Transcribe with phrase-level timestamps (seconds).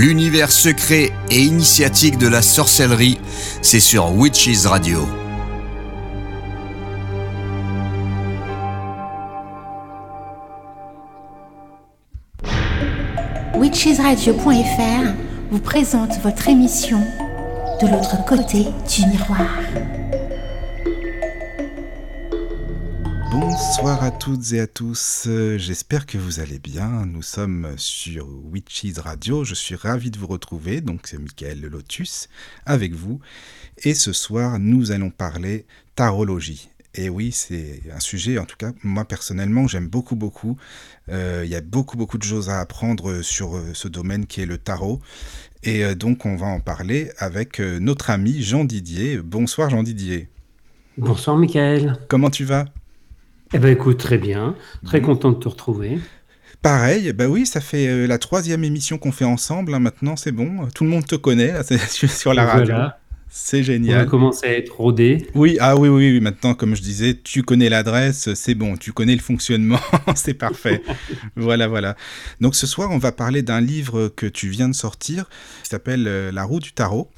[0.00, 3.20] L'univers secret et initiatique de la sorcellerie,
[3.60, 5.06] c'est sur Witches Radio.
[13.54, 15.12] Witchesradio.fr
[15.50, 17.02] vous présente votre émission
[17.82, 19.99] De l'autre côté du miroir.
[23.30, 27.06] Bonsoir à toutes et à tous, j'espère que vous allez bien.
[27.06, 32.28] Nous sommes sur Witches Radio, je suis ravi de vous retrouver, donc c'est Michael Lotus
[32.66, 33.20] avec vous.
[33.84, 35.64] Et ce soir, nous allons parler
[35.94, 36.70] tarologie.
[36.94, 40.56] Et oui, c'est un sujet, en tout cas, moi personnellement, j'aime beaucoup, beaucoup.
[41.08, 44.40] Euh, il y a beaucoup, beaucoup de choses à apprendre sur euh, ce domaine qui
[44.40, 45.00] est le tarot.
[45.62, 49.18] Et euh, donc, on va en parler avec notre ami Jean Didier.
[49.18, 50.28] Bonsoir Jean Didier.
[50.98, 51.96] Bonsoir Michael.
[52.08, 52.64] Comment tu vas?
[53.52, 54.54] Eh ben écoute, très bien.
[54.84, 55.98] Très content de te retrouver.
[56.62, 59.74] Pareil, bah oui, ça fait la troisième émission qu'on fait ensemble.
[59.74, 59.80] Hein.
[59.80, 60.68] maintenant, c'est bon.
[60.74, 62.74] Tout le monde te connaît là, sur la radio.
[63.32, 64.06] C'est génial.
[64.06, 65.28] On commence à être rodé.
[65.34, 68.92] Oui, ah oui, oui, oui, maintenant, comme je disais, tu connais l'adresse, c'est bon, tu
[68.92, 69.78] connais le fonctionnement,
[70.16, 70.82] c'est parfait.
[71.36, 71.94] voilà, voilà.
[72.40, 75.28] Donc ce soir, on va parler d'un livre que tu viens de sortir,
[75.62, 77.08] qui s'appelle euh, La roue du tarot.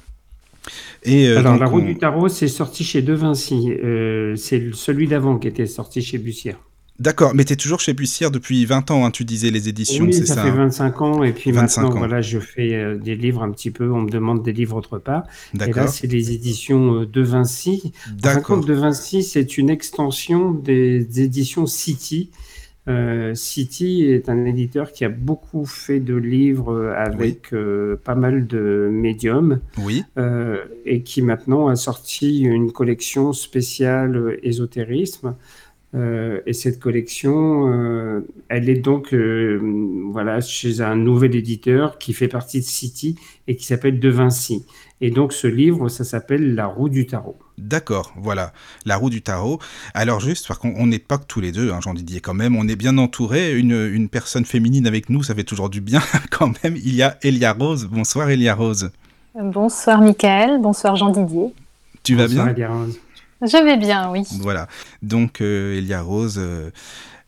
[1.03, 3.71] Et euh, Alors, La roue du tarot, c'est sorti chez De Vinci.
[3.71, 6.57] Euh, c'est celui d'avant qui était sorti chez Bussière.
[6.99, 10.05] D'accord, mais tu es toujours chez Bussière depuis 20 ans, hein, tu disais les éditions,
[10.05, 13.15] oui, c'est ça, ça fait 25 ans, et puis maintenant, voilà, je fais euh, des
[13.15, 15.23] livres un petit peu, on me demande des livres autre part.
[15.59, 17.93] Et là, c'est les éditions euh, de Vinci.
[18.11, 18.63] D'accord.
[18.63, 22.29] De Vinci, c'est une extension des, éditions City.
[22.89, 27.53] Euh, City est un éditeur qui a beaucoup fait de livres avec
[28.03, 29.61] pas mal de médiums.
[29.79, 30.03] Oui.
[30.85, 35.35] et qui maintenant a sorti une collection spéciale ésotérisme.
[35.95, 39.59] Euh, et cette collection, euh, elle est donc euh,
[40.11, 43.15] voilà chez un nouvel éditeur qui fait partie de City
[43.47, 44.65] et qui s'appelle De Vinci.
[45.05, 47.37] Et donc ce livre, ça s'appelle La roue du tarot.
[47.57, 48.53] D'accord, voilà,
[48.85, 49.59] La roue du tarot.
[49.93, 52.55] Alors juste, parce qu'on n'est pas que tous les deux, hein, Jean Didier quand même,
[52.55, 53.59] on est bien entouré.
[53.59, 55.99] Une, une, personne féminine avec nous, ça fait toujours du bien
[56.31, 56.77] quand même.
[56.77, 57.89] Il y a Elia Rose.
[57.91, 58.91] Bonsoir Elia Rose.
[59.35, 61.53] Bonsoir Michael, bonsoir Jean Didier.
[62.03, 62.47] Tu vas bien?
[62.47, 62.97] Elia Rose.
[63.41, 64.23] Je vais bien, oui.
[64.39, 64.69] Voilà.
[65.01, 66.69] Donc, euh, Elia Rose, euh,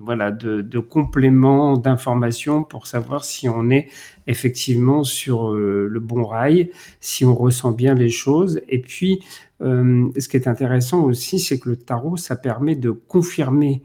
[0.00, 3.88] voilà de, compléments d'informations pour savoir si on est
[4.26, 6.70] effectivement sur euh, le bon rail,
[7.00, 8.60] si on ressent bien les choses.
[8.68, 9.24] Et puis,
[9.62, 13.82] euh, ce qui est intéressant aussi, c'est que le tarot, ça permet de confirmer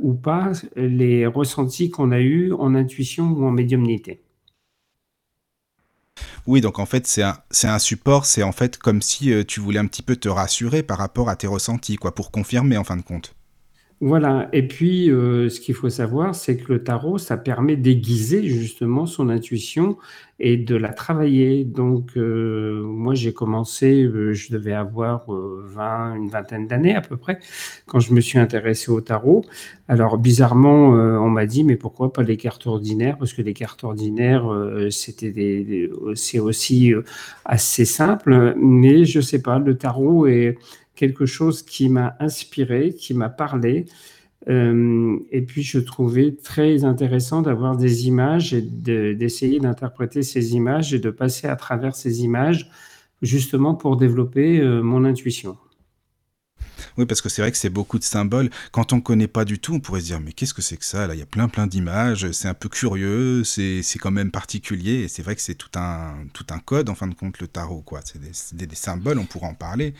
[0.00, 4.22] ou pas les ressentis qu'on a eus en intuition ou en médiumnité.
[6.46, 9.60] Oui, donc en fait, c'est un, un, support, c'est en fait comme si euh, tu
[9.60, 12.84] voulais un petit peu te rassurer par rapport à tes ressentis, quoi, pour confirmer en
[12.84, 13.34] fin de compte.
[14.02, 18.44] Voilà, et puis euh, ce qu'il faut savoir, c'est que le tarot, ça permet d'aiguiser
[18.48, 19.98] justement son intuition
[20.38, 21.64] et de la travailler.
[21.66, 27.18] Donc euh, moi, j'ai commencé, euh, je devais avoir 20, une vingtaine d'années à peu
[27.18, 27.40] près,
[27.84, 29.44] quand je me suis intéressé au tarot.
[29.86, 33.18] Alors bizarrement, on m'a dit, mais pourquoi pas les cartes ordinaires?
[33.18, 34.46] Parce que les cartes ordinaires,
[34.90, 36.94] c'était des, c'est aussi
[37.44, 40.56] assez simple, mais je sais pas, le tarot est
[41.00, 43.86] quelque chose qui m'a inspiré, qui m'a parlé.
[44.48, 50.92] Euh, et puis, je trouvais très intéressant d'avoir des images et d'essayer d'interpréter ces images
[50.92, 52.70] et de passer à travers ces images,
[53.22, 55.56] justement pour développer euh, mon intuition.
[56.98, 58.50] Oui, parce que c'est vrai que c'est beaucoup de symboles.
[58.72, 60.76] Quand on ne connaît pas du tout, on pourrait se dire, mais qu'est-ce que c'est
[60.76, 61.06] que ça?
[61.06, 65.04] Là, il y a plein, plein d'images, c'est un peu curieux, c'est quand même particulier,
[65.04, 67.46] et c'est vrai que c'est tout un, tout un code, en fin de compte, le
[67.46, 68.00] tarot, quoi.
[68.04, 68.20] C'est
[68.54, 69.94] des, des, symboles, on pourra en parler.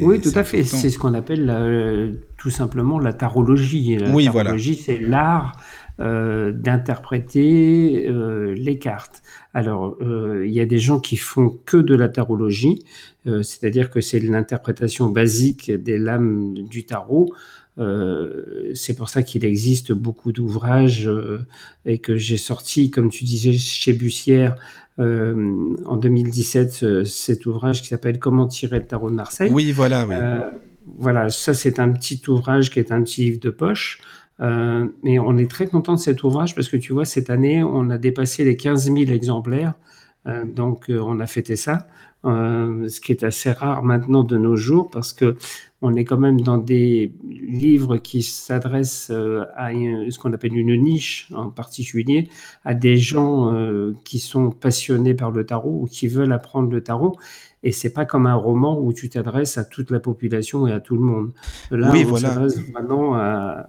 [0.00, 0.64] Oui, tout à fait.
[0.64, 3.96] C'est ce qu'on appelle tout simplement la tarologie.
[3.96, 5.52] La oui, tarologie, c'est l'art
[5.98, 9.22] euh, d'interpréter euh, les cartes.
[9.54, 12.84] Alors, euh, il y a des gens qui font que de la tarologie,
[13.24, 17.32] c'est-à-dire que c'est l'interprétation basique des lames du tarot.
[18.74, 21.10] c'est pour ça qu'il existe beaucoup d'ouvrages
[21.86, 24.54] et que j'ai sorti, comme tu disais, chez Bussière,
[24.98, 29.50] en 2017, cet ouvrage qui s'appelle Comment tirer le tarot de Marseille.
[29.52, 30.06] Oui, voilà.
[30.06, 30.14] Oui.
[30.98, 34.00] voilà, ça c'est un petit ouvrage qui est un petit livre de poche.
[34.40, 37.62] Euh, mais on est très content de cet ouvrage parce que tu vois, cette année,
[37.62, 39.74] on a dépassé les 15 000 exemplaires.
[40.26, 41.86] Euh, donc, euh, on a fêté ça,
[42.24, 45.36] ce qui est assez rare maintenant de nos jours parce que
[45.86, 51.28] on est quand même dans des livres qui s'adressent à ce qu'on appelle une niche
[51.34, 52.28] en particulier,
[52.64, 53.52] à des gens
[54.04, 57.16] qui sont passionnés par le tarot ou qui veulent apprendre le tarot
[57.66, 60.78] et c'est pas comme un roman où tu t'adresses à toute la population et à
[60.78, 61.32] tout le monde.
[61.72, 62.28] Là, oui, on voilà.
[62.28, 63.66] s'adresse vraiment à,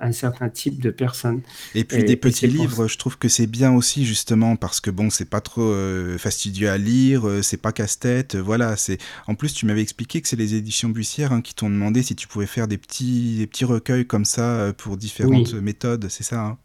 [0.00, 1.42] un certain type de personnes.
[1.76, 5.08] Et puis des petits livres, je trouve que c'est bien aussi justement parce que bon,
[5.08, 8.76] c'est pas trop euh, fastidieux à lire, euh, c'est pas casse-tête, voilà.
[8.76, 8.98] C'est
[9.28, 12.16] en plus tu m'avais expliqué que c'est les éditions Bussière hein, qui t'ont demandé si
[12.16, 16.24] tu pouvais faire des petits, des petits recueils comme ça euh, pour différentes méthodes, c'est
[16.24, 16.58] ça hein?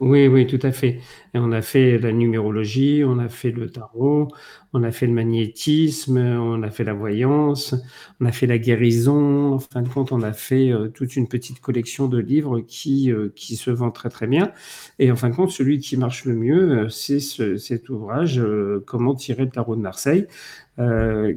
[0.00, 1.00] Oui, oui, tout à fait.
[1.34, 4.28] Et on a fait la numérologie, on a fait le tarot,
[4.74, 7.74] on a fait le magnétisme, on a fait la voyance,
[8.20, 9.54] on a fait la guérison.
[9.54, 13.10] En fin de compte, on a fait euh, toute une petite collection de livres qui,
[13.10, 14.52] euh, qui se vend très très bien.
[14.98, 18.42] Et en fin de compte, celui qui marche le mieux, euh, c'est cet ouvrage,
[18.86, 20.26] Comment tirer le tarot de Marseille,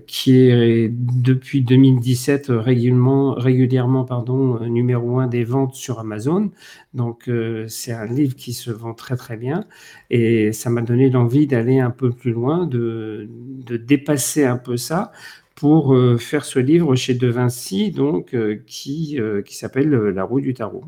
[0.07, 6.51] qui est depuis 2017 régulièrement, régulièrement pardon, numéro un des ventes sur Amazon.
[6.93, 7.29] Donc
[7.67, 9.65] c'est un livre qui se vend très très bien
[10.09, 14.77] et ça m'a donné l'envie d'aller un peu plus loin, de, de, dépasser un peu
[14.77, 15.11] ça
[15.55, 18.35] pour euh, faire ce livre chez De Vinci, donc
[18.65, 20.85] qui, qui s'appelle La roue du tarot.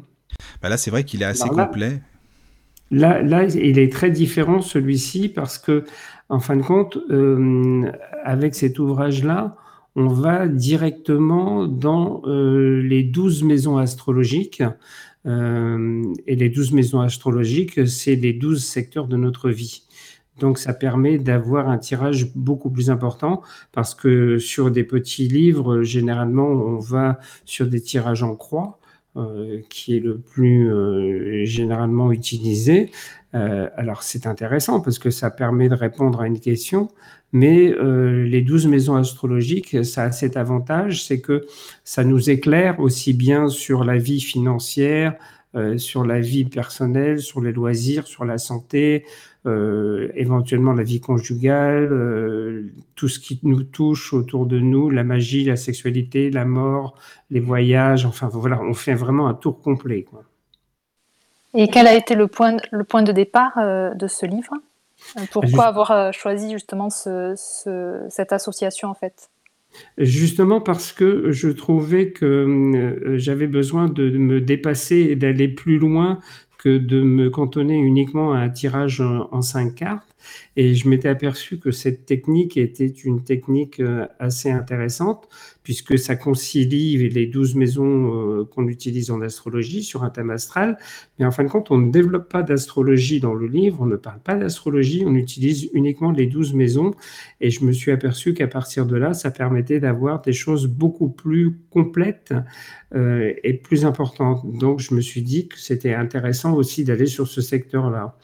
[0.62, 2.02] Bah là c'est vrai qu'il est assez complet.
[2.92, 5.84] Là, là, il est très différent celui-ci parce que
[6.30, 7.92] en fin de compte, euh,
[8.24, 9.56] avec cet ouvrage-là,
[9.96, 14.64] on va directement dans euh, les douze maisons astrologiques.
[15.26, 19.84] Euh, et les douze maisons astrologiques, c'est les douze secteurs de notre vie.
[20.40, 25.84] Donc ça permet d'avoir un tirage beaucoup plus important parce que sur des petits livres,
[25.84, 28.80] généralement, on va sur des tirages en croix.
[29.70, 30.72] qui est le plus
[31.46, 32.90] généralement utilisé.
[33.36, 36.90] Euh, alors c'est intéressant parce que ça permet de répondre à une question,
[37.32, 41.46] mais euh, les douze maisons astrologiques, ça a cet avantage, c'est que
[41.84, 45.16] ça nous éclaire aussi bien sur la vie financière,
[45.56, 49.06] euh, sur la vie personnelle, sur les loisirs, sur la santé,
[49.46, 51.90] éventuellement la vie conjugale,
[52.96, 56.98] tout ce qui nous touche autour de nous, la magie, la sexualité, la mort,
[57.30, 60.04] les voyages, enfin voilà, on fait vraiment un tour complet.
[60.04, 60.24] Quoi.
[61.54, 64.54] Et quel a été le point, le point de départ euh, de ce livre?
[65.18, 69.30] Euh, Pourquoi avoir euh, choisi justement cette association en fait?
[69.98, 76.20] Justement parce que je trouvais que j'avais besoin de me dépasser et d'aller plus loin
[76.60, 80.16] que de me cantonner uniquement à un tirage en cinq cartes.
[80.56, 83.82] Et je m'étais aperçu que cette technique était une technique
[84.20, 85.28] assez intéressante
[85.64, 90.78] puisque ça concilie les douze maisons euh, qu'on utilise en astrologie sur un thème astral.
[91.18, 93.96] Mais en fin de compte, on ne développe pas d'astrologie dans le livre, on ne
[93.96, 96.92] parle pas d'astrologie, on utilise uniquement les douze maisons.
[97.40, 101.10] Et je me suis aperçu qu'à partir de là, ça permettait d'avoir des choses beaucoup
[101.10, 102.34] plus complètes
[102.94, 104.46] euh, et plus importantes.
[104.58, 108.18] Donc, je me suis dit que c'était intéressant aussi d'aller sur ce secteur-là.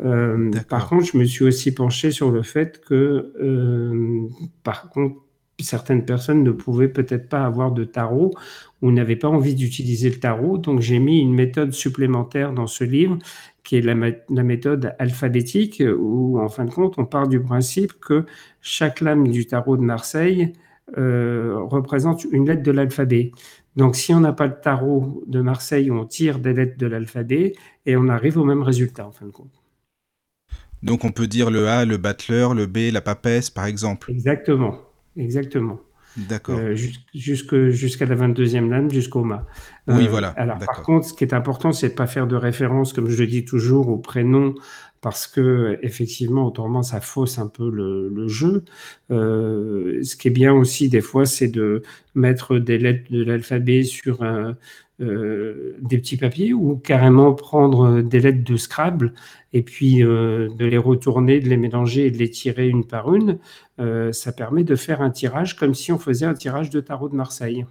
[0.00, 4.28] Euh, par contre, je me suis aussi penché sur le fait que, euh,
[4.64, 5.16] par contre,
[5.60, 8.32] certaines personnes ne pouvaient peut-être pas avoir de tarot
[8.80, 10.58] ou n'avaient pas envie d'utiliser le tarot.
[10.58, 13.18] Donc j'ai mis une méthode supplémentaire dans ce livre
[13.64, 13.94] qui est la,
[14.42, 18.26] méthode alphabétique où en fin de compte on part du principe que
[18.60, 20.52] chaque lame du tarot de Marseille
[20.98, 23.30] euh, représente une lettre de l'alphabet.
[23.76, 27.54] Donc si on n'a pas le tarot de Marseille, on tire des lettres de l'alphabet
[27.86, 29.61] et on arrive au même résultat en fin de compte.
[30.82, 34.10] Donc on peut dire le A, le battleur, le B, la papesse par exemple.
[34.10, 34.78] Exactement.
[35.16, 35.80] Exactement.
[36.16, 36.60] D'accord.
[37.14, 39.46] jusqu'à la 22e lame, jusqu'au mât.
[39.88, 40.28] oui, voilà.
[40.36, 43.18] Alors, par contre, ce qui est important, c'est de pas faire de référence, comme je
[43.18, 44.54] le dis toujours, au prénom
[45.02, 48.64] parce que effectivement, autrement, ça fausse un peu le, jeu.
[49.10, 51.82] Euh, ce qui est bien aussi, des fois, c'est de
[52.14, 54.22] mettre des lettres de l'alphabet sur
[55.02, 59.12] euh, des petits papiers ou carrément prendre des lettres de Scrabble
[59.52, 63.14] et puis euh, de les retourner, de les mélanger et de les tirer une par
[63.14, 63.38] une.
[64.12, 67.16] ça permet de faire un tirage comme si on faisait un tirage de tarot de
[67.16, 67.66] Marseille.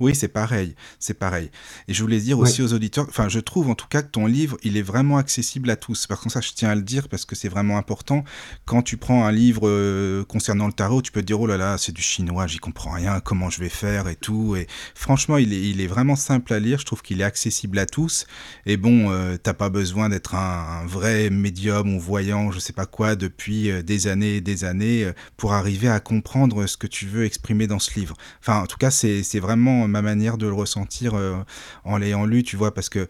[0.00, 1.50] Oui, c'est pareil, c'est pareil.
[1.88, 4.26] Et je voulais dire aussi aux auditeurs, enfin, je trouve en tout cas que ton
[4.26, 6.06] livre, il est vraiment accessible à tous.
[6.06, 8.24] Par contre, ça, je tiens à le dire parce que c'est vraiment important.
[8.64, 11.56] Quand tu prends un livre euh, concernant le tarot, tu peux te dire, oh là
[11.56, 14.56] là, c'est du chinois, j'y comprends rien, comment je vais faire et tout.
[14.56, 16.78] Et franchement, il est, il est vraiment simple à lire.
[16.78, 18.26] Je trouve qu'il est accessible à tous.
[18.66, 22.86] Et bon, euh, t'as pas besoin d'être un, vrai médium ou voyant, je sais pas
[22.86, 27.06] quoi, depuis euh, des années et des années pour arriver à comprendre ce que tu
[27.06, 28.16] veux exprimer dans ce livre.
[28.40, 31.36] Enfin, en tout cas, c'est vraiment ma manière de le ressentir euh,
[31.84, 33.06] en l'ayant lu, tu vois, parce que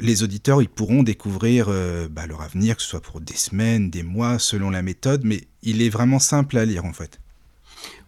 [0.00, 3.90] les auditeurs, ils pourront découvrir euh, bah, leur avenir, que ce soit pour des semaines,
[3.90, 7.20] des mois, selon la méthode, mais il est vraiment simple à lire en fait.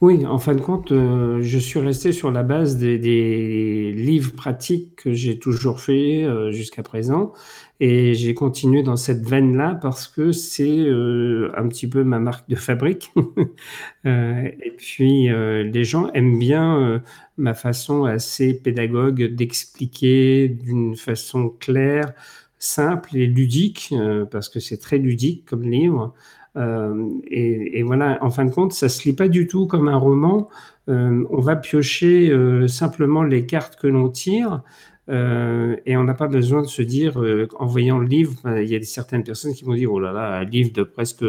[0.00, 4.96] Oui, en fin de compte, euh, je suis resté sur la base des, livres pratiques
[4.96, 7.32] que j'ai toujours fait jusqu'à présent.
[7.80, 12.48] Et j'ai continué dans cette veine-là parce que c'est euh, un petit peu ma marque
[12.48, 13.12] de fabrique.
[14.06, 16.98] euh, et puis, euh, les gens aiment bien euh,
[17.36, 22.12] ma façon assez pédagogue d'expliquer d'une façon claire,
[22.58, 23.92] simple et ludique,
[24.30, 26.14] parce que c'est très ludique comme livre.
[26.56, 29.96] Et, et, voilà, en fin de compte, ça se lit pas du tout comme un
[29.96, 30.48] roman.
[30.86, 32.32] on va piocher
[32.68, 34.62] simplement les cartes que l'on tire.
[35.10, 38.68] Euh, et on n'a pas besoin de se dire, euh, en voyant le livre, il
[38.68, 41.24] y a certaines personnes qui vont dire, oh là là, un livre de presque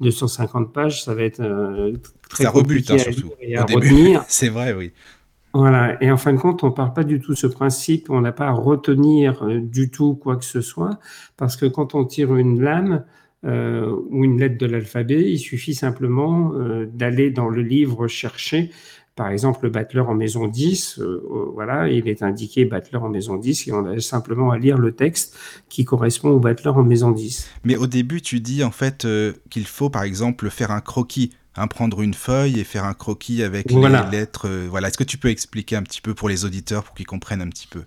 [0.00, 1.92] 250 pages, ça va être euh,
[2.28, 3.32] très ça rebute, hein, surtout.
[3.56, 4.24] à, retenir.
[4.28, 4.92] C'est vrai, oui.
[5.54, 8.10] Voilà, et en fin de compte, on ne parle pas du tout de ce principe,
[8.10, 10.98] on n'a pas à retenir du tout quoi que ce soit,
[11.36, 13.04] parce que quand on tire une lame,
[13.44, 18.70] euh, ou une lettre de l'alphabet, il suffit simplement euh, d'aller dans le livre chercher.
[19.18, 23.36] Par exemple, le battleur en maison 10, euh, voilà, il est indiqué battleur en maison
[23.36, 25.36] 10 et on a simplement à lire le texte
[25.68, 27.48] qui correspond au battleur en maison 10.
[27.64, 31.32] Mais au début, tu dis en fait euh, qu'il faut par exemple faire un croquis,
[31.58, 34.48] hein, prendre une feuille et faire un croquis avec les lettres.
[34.48, 37.06] Euh, voilà, est-ce que tu peux expliquer un petit peu pour les auditeurs pour qu'ils
[37.06, 37.82] comprennent un petit peu?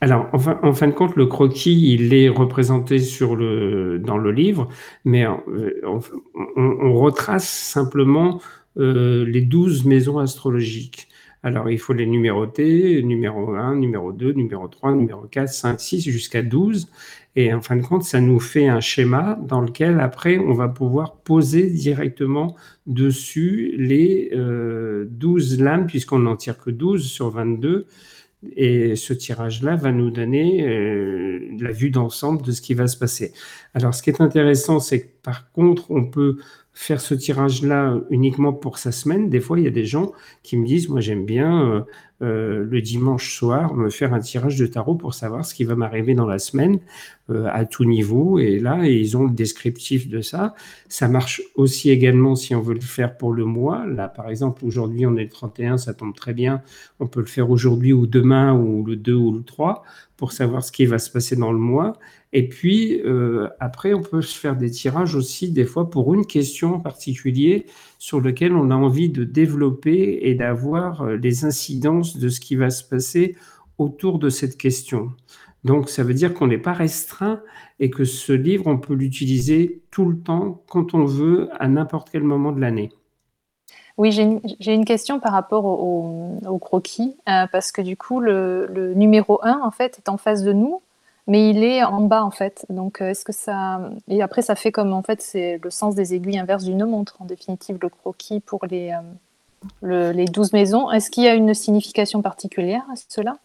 [0.00, 4.68] Alors, en fin, de compte, le croquis, il est représenté sur le, dans le livre,
[5.04, 6.00] mais on,
[6.56, 8.40] on retrace simplement
[8.78, 11.08] euh, les douze maisons astrologiques.
[11.42, 16.10] Alors, il faut les numéroter, numéro 1, numéro 2, numéro 3, numéro 4, 5, 6,
[16.10, 16.88] jusqu'à 12.
[17.36, 20.68] Et en fin de compte, ça nous fait un schéma dans lequel, après, on va
[20.68, 22.56] pouvoir poser directement
[22.86, 27.86] dessus les euh, 12 lames, puisqu'on n'en tire que 12 sur 22.
[28.56, 32.96] Et ce tirage-là va nous donner euh, la vue d'ensemble de ce qui va se
[32.96, 33.32] passer.
[33.74, 36.38] Alors, ce qui est intéressant, c'est que par contre, on peut
[36.72, 39.28] faire ce tirage-là uniquement pour sa semaine.
[39.28, 40.12] Des fois, il y a des gens
[40.44, 41.84] qui me disent, moi j'aime bien
[42.20, 45.76] euh, le dimanche soir me faire un tirage de tarot pour savoir ce qui va
[45.76, 46.80] m'arriver dans la semaine
[47.30, 48.40] euh, à tout niveau.
[48.40, 50.54] Et là, ils ont le descriptif de ça.
[50.88, 53.86] Ça marche aussi également si on veut le faire pour le mois.
[53.86, 56.62] Là, par exemple, aujourd'hui, on est le 31, ça tombe très bien.
[56.98, 59.84] On peut le faire aujourd'hui ou demain ou le 2 ou le 3
[60.16, 61.92] pour savoir ce qui va se passer dans le mois.
[62.32, 66.26] Et puis, euh, après, on peut se faire des tirages aussi, des fois, pour une
[66.26, 67.66] question en particulier
[67.98, 72.56] sur laquelle on a envie de développer et d'avoir euh, les incidences de ce qui
[72.56, 73.36] va se passer
[73.78, 75.12] autour de cette question.
[75.64, 77.40] Donc, ça veut dire qu'on n'est pas restreint
[77.80, 82.10] et que ce livre, on peut l'utiliser tout le temps, quand on veut, à n'importe
[82.10, 82.90] quel moment de l'année.
[83.96, 88.94] Oui, j'ai une, question par rapport au, croquis, euh, parce que du coup, le, le,
[88.94, 90.82] numéro 1, en fait, est en face de nous,
[91.28, 92.66] mais il est en bas en fait.
[92.70, 95.94] Donc euh, est-ce que ça et après ça fait comme en fait c'est le sens
[95.94, 98.92] des aiguilles inverses d'une montre en définitive le croquis pour les
[99.84, 100.90] euh, les 12 maisons.
[100.90, 103.36] Est-ce qu'il y a une signification particulière à cela?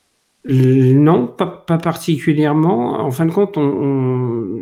[0.46, 1.48] Non, pas,
[1.78, 3.00] particulièrement.
[3.00, 4.60] En fin de compte, on,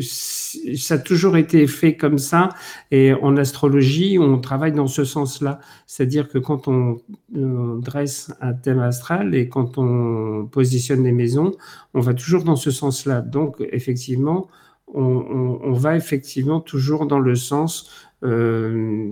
[0.00, 2.50] ça a toujours été fait comme ça.
[2.92, 5.58] Et en astrologie, on travaille dans ce sens-là.
[5.86, 6.98] C'est-à-dire que quand on,
[7.30, 11.52] dresse un thème astral et quand on positionne les maisons,
[11.94, 13.20] on va toujours dans ce sens-là.
[13.20, 14.48] Donc, effectivement,
[14.92, 17.90] on, on, va effectivement toujours dans le sens
[18.24, 19.10] euh,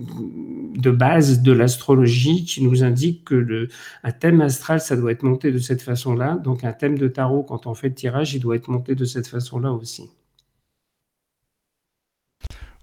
[0.75, 3.67] de base de l'astrologie qui nous indique que le,
[4.03, 6.35] un thème astral, ça doit être monté de cette façon-là.
[6.35, 9.05] Donc un thème de tarot, quand on fait le tirage, il doit être monté de
[9.05, 10.09] cette façon-là aussi.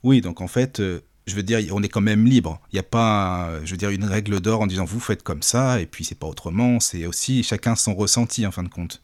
[0.03, 2.61] Oui, donc en fait, euh, je veux dire, on est quand même libre.
[2.73, 5.43] Il n'y a pas, je veux dire, une règle d'or en disant vous faites comme
[5.43, 6.81] ça et puis c'est pas autrement.
[6.81, 9.03] C'est aussi chacun son ressenti en fin de compte.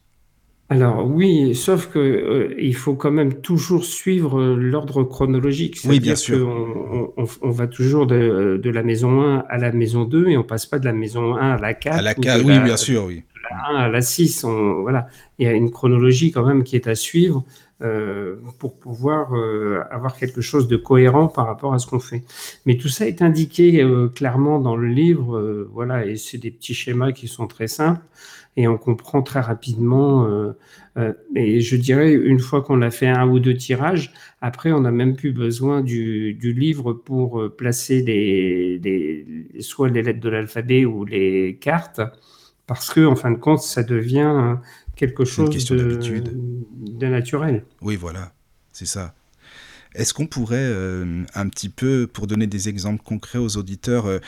[0.69, 5.79] Alors oui, sauf que euh, il faut quand même toujours suivre euh, l'ordre chronologique.
[5.85, 6.45] Oui, bien sûr.
[6.45, 10.37] On, on, on, va toujours de, de, la maison 1 à la maison 2 et
[10.37, 11.97] on passe pas de la maison 1 à la 4.
[11.97, 13.15] À la 4, oui, bien sûr, oui.
[13.15, 15.07] De la 1 à la 6, on, voilà.
[15.39, 17.45] Il y a une chronologie quand même qui est à suivre
[17.81, 22.23] euh, pour pouvoir euh, avoir quelque chose de cohérent par rapport à ce qu'on fait.
[22.65, 26.49] Mais tout ça est indiqué euh, clairement dans le livre, euh, voilà, et c'est des
[26.51, 28.01] petits schémas qui sont très simples
[28.57, 30.25] et on comprend très rapidement.
[30.25, 30.51] Euh,
[30.97, 34.11] euh, et je dirais, une fois qu'on a fait un ou deux tirages,
[34.41, 39.89] après, on n'a même plus besoin du, du, livre pour euh, placer les, les, soit
[39.89, 42.01] les lettres de l'alphabet ou les cartes,
[42.65, 44.57] parce que, en fin de compte, ça devient
[44.95, 47.63] quelque chose de, de naturel.
[47.81, 48.33] Oui, voilà,
[48.71, 49.13] c'est ça.
[49.97, 54.19] Est-ce qu'on pourrait euh, un petit peu, pour donner des exemples concrets aux auditeurs, euh,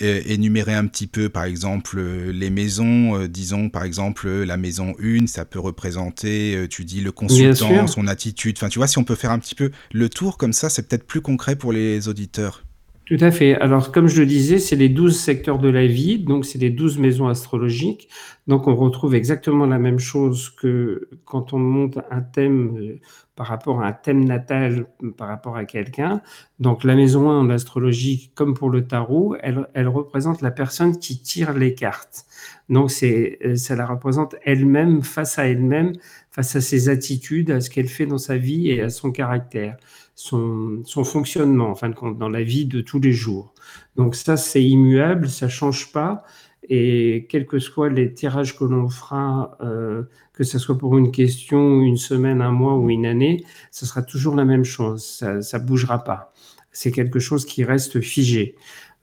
[0.00, 5.28] énumérer un petit peu, par exemple, euh, les maisons, disons, par exemple, la maison 1,
[5.28, 8.56] ça peut représenter, tu dis, le consultant, son attitude.
[8.58, 10.88] Enfin, tu vois, si on peut faire un petit peu le tour comme ça, c'est
[10.88, 12.64] peut-être plus concret pour les auditeurs.
[13.04, 13.54] Tout à fait.
[13.56, 16.70] Alors, comme je le disais, c'est les 12 secteurs de la vie, donc c'est les
[16.70, 18.08] 12 maisons astrologiques.
[18.46, 22.98] Donc, on retrouve exactement la même chose que quand on monte un thème
[23.42, 24.86] par rapport à un thème natal,
[25.18, 26.22] par rapport à quelqu'un.
[26.60, 30.96] Donc la maison 1 en astrologie, comme pour le tarot, elle, elle représente la personne
[30.96, 32.24] qui tire les cartes.
[32.68, 35.94] Donc c'est, euh, ça la représente elle-même face à elle-même,
[36.30, 39.76] face à ses attitudes, à ce qu'elle fait dans sa vie et à son caractère,
[40.14, 43.54] son, son fonctionnement, en fin de compte, dans la vie de tous les jours.
[43.96, 46.22] Donc ça, c'est immuable, ça change pas.
[46.68, 51.10] Et quels que soient les tirages que l'on fera, euh, que ce soit pour une
[51.10, 55.04] question, une semaine, un mois ou une année, ce sera toujours la même chose.
[55.40, 56.32] Ça ne bougera pas.
[56.70, 58.54] C'est quelque chose qui reste figé.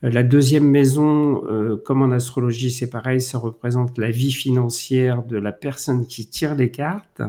[0.04, 5.24] Euh, la deuxième maison, euh, comme en astrologie, c'est pareil, ça représente la vie financière
[5.24, 7.22] de la personne qui tire les cartes.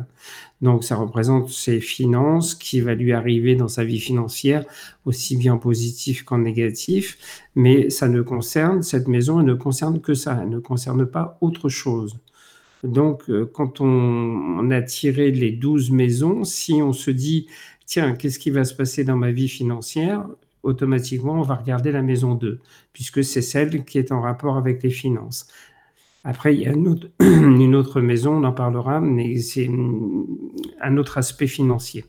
[0.61, 4.65] Donc, ça représente ses finances, qui va lui arriver dans sa vie financière,
[5.07, 7.19] aussi bien positif qu'en négatif.
[7.55, 11.39] Mais ça ne concerne, cette maison, elle ne concerne que ça, elle ne concerne pas
[11.41, 12.19] autre chose.
[12.85, 17.47] Donc, euh, quand on, a tiré les 12 maisons, si on se dit,
[17.87, 20.27] tiens, qu'est-ce qui va se passer dans ma vie financière?
[20.63, 22.61] Automatiquement, on va regarder la maison 2,
[22.93, 25.47] puisque c'est celle qui est en rapport avec les finances.
[26.25, 26.73] Après, il y a
[27.21, 29.71] une autre, maison, on en parlera, mais c'est
[30.81, 32.05] un autre aspect financier.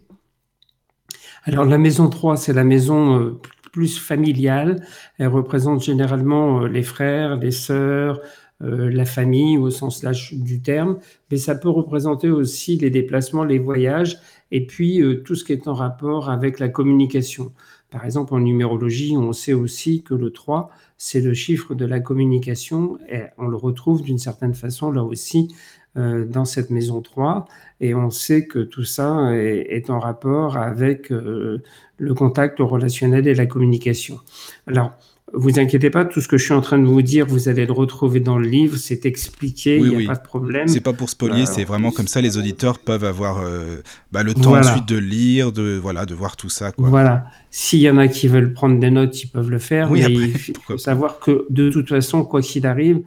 [1.43, 3.39] Alors, la maison 3, c'est la maison euh,
[3.71, 4.85] plus familiale.
[5.17, 8.21] Elle représente généralement euh, les frères, les sœurs,
[8.61, 10.99] euh, la famille au sens large du terme,
[11.31, 14.19] mais ça peut représenter aussi les déplacements, les voyages,
[14.51, 17.53] et puis tout ce qui est en rapport avec la communication.
[17.91, 21.99] Par exemple, en numérologie, on sait aussi que le 3, c'est le chiffre de la
[21.99, 25.53] communication et on le retrouve d'une certaine façon là aussi
[25.97, 27.47] euh, dans cette maison 3
[27.81, 31.61] et on sait que tout ça est, en rapport avec euh,
[31.97, 34.19] le contact relationnel et la communication.
[34.67, 34.93] Alors,
[35.33, 37.65] vous inquiétez pas, tout ce que je suis en train de vous dire, vous allez
[37.65, 40.07] le retrouver dans le livre, c'est expliqué, il oui, n'y a oui.
[40.07, 40.67] pas de problème.
[40.67, 44.33] C'est pas pour spolier, c'est vraiment comme ça, les auditeurs peuvent avoir euh, bah, le
[44.33, 44.69] temps voilà.
[44.71, 46.71] ensuite de lire, de voilà, de voir tout ça.
[46.71, 46.89] Quoi.
[46.89, 47.25] Voilà.
[47.49, 49.89] S'il y en a qui veulent prendre des notes, ils peuvent le faire.
[49.91, 53.01] Oui, mais après, il faut savoir que de toute façon, quoi qu'il arrive,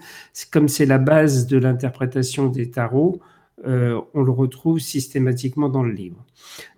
[0.50, 3.20] comme c'est la base de l'interprétation des tarots,
[3.66, 6.16] euh, on le retrouve systématiquement dans le livre.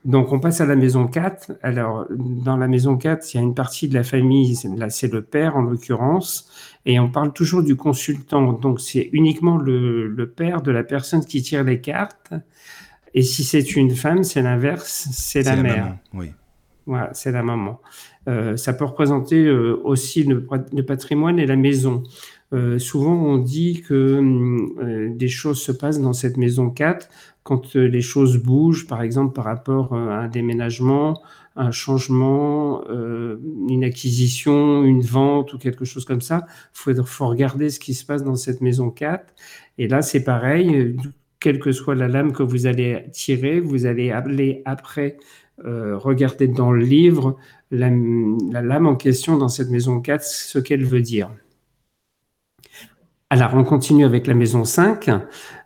[0.04, 1.52] Donc, on passe à la maison 4.
[1.62, 5.10] Alors, dans la maison 4, il y a une partie de la famille, là, c'est
[5.10, 6.50] le père en l'occurrence,
[6.84, 8.52] et on parle toujours du consultant.
[8.52, 12.34] Donc, c'est uniquement le, le, père de la personne qui tire les cartes.
[13.14, 15.84] Et si c'est une femme, c'est l'inverse, c'est la, la, mère.
[15.84, 16.32] Maman, oui.
[16.86, 17.80] Voilà, c'est la maman.
[18.28, 22.04] Euh, ça peut représenter euh, aussi le, le, patrimoine et la maison.
[22.52, 27.08] Euh, souvent, on dit que euh, des choses se passent dans cette maison 4
[27.42, 31.22] quand euh, les choses bougent, par exemple par rapport euh, à un déménagement,
[31.54, 33.36] un changement, euh,
[33.68, 36.46] une acquisition, une vente ou quelque chose comme ça.
[36.48, 39.32] Il faut, faut, regarder ce qui se passe dans cette maison 4.
[39.78, 40.96] Et là, c'est pareil,
[41.40, 45.16] quelle que soit la lame que vous allez tirer, vous allez aller après
[45.64, 47.36] euh, regarder dans le livre
[47.70, 51.30] la, la, lame en question dans cette maison 4, ce qu'elle veut dire.
[53.28, 55.10] Alors, on continue avec la maison 5.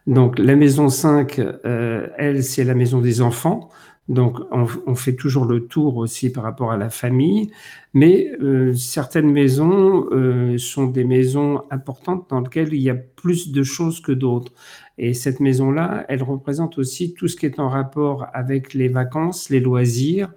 [0.06, 3.68] Donc, la maison 5, euh, elle, c'est la maison des enfants.
[4.08, 7.50] Donc, on, on, fait toujours le tour aussi par rapport à la famille.
[7.92, 13.52] Mais euh, certaines maisons euh, sont des maisons importantes dans lesquelles il y a plus
[13.52, 14.52] de choses que d'autres.
[14.96, 19.50] Et cette maison-là, elle représente aussi tout ce qui est en rapport avec les vacances,
[19.50, 20.32] les loisirs,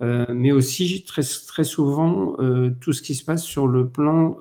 [0.00, 2.36] mais aussi très, très souvent
[2.80, 4.36] tout ce qui se passe sur le plan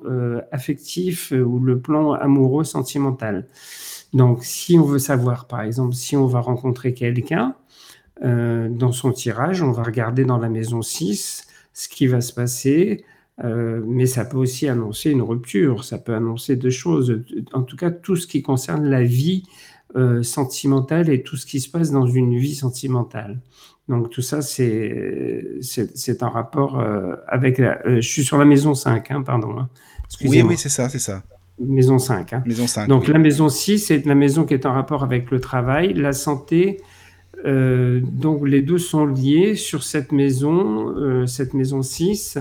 [0.51, 3.47] affectif ou le plan amoureux sentimental.
[4.13, 7.55] Donc, si on veut savoir, par exemple, si on va rencontrer quelqu'un,
[8.21, 13.05] dans son tirage, on va regarder dans la maison 6 ce qui va se passer,
[13.43, 17.21] euh, mais ça peut aussi annoncer une rupture, ça peut annoncer deux choses.
[17.53, 19.43] En tout cas, tout ce qui concerne la vie
[19.95, 23.39] euh, sentimentale et tout ce qui se passe dans une vie sentimentale.
[23.87, 25.53] Donc tout ça, c'est
[26.21, 27.79] un rapport euh, avec la...
[27.85, 29.57] je suis sur la maison 5, hein, pardon.
[29.57, 29.69] Hein.
[30.23, 31.23] Oui, oui, c'est ça, c'est ça.
[31.59, 32.33] Maison 5.
[32.33, 32.43] Hein.
[32.45, 35.39] Maison 5 Donc la maison 6, c'est la maison qui est en rapport avec le
[35.39, 36.81] travail, la santé,
[37.45, 42.39] donc les deux sont liés sur cette maison, cette maison 6.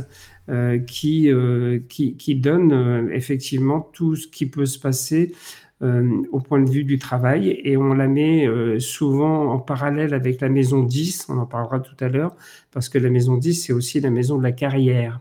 [0.49, 5.35] Euh, qui, euh, qui, qui, donne euh, effectivement tout ce qui peut se passer
[5.83, 8.49] au point de vue du travail et on la met
[8.81, 12.35] souvent en parallèle avec la maison 10, on en parlera tout à l'heure,
[12.71, 15.21] parce que la maison 10, c'est aussi la maison de la carrière.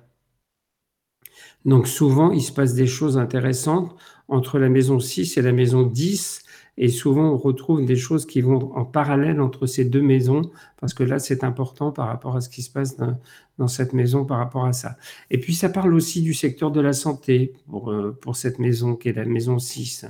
[1.66, 3.96] Donc souvent, il se passe des choses intéressantes
[4.28, 6.45] entre la maison 6 et la maison 10
[6.78, 10.94] et souvent, on retrouve des choses qui vont en parallèle entre ces deux maisons, parce
[10.94, 14.40] que là, c'est important par rapport à ce qui se passe dans, cette maison, par
[14.40, 14.98] rapport à ça.
[15.32, 19.10] Et puis, ça parle aussi du secteur de la santé pour, euh, cette maison, qui
[19.10, 20.06] est la maison 6.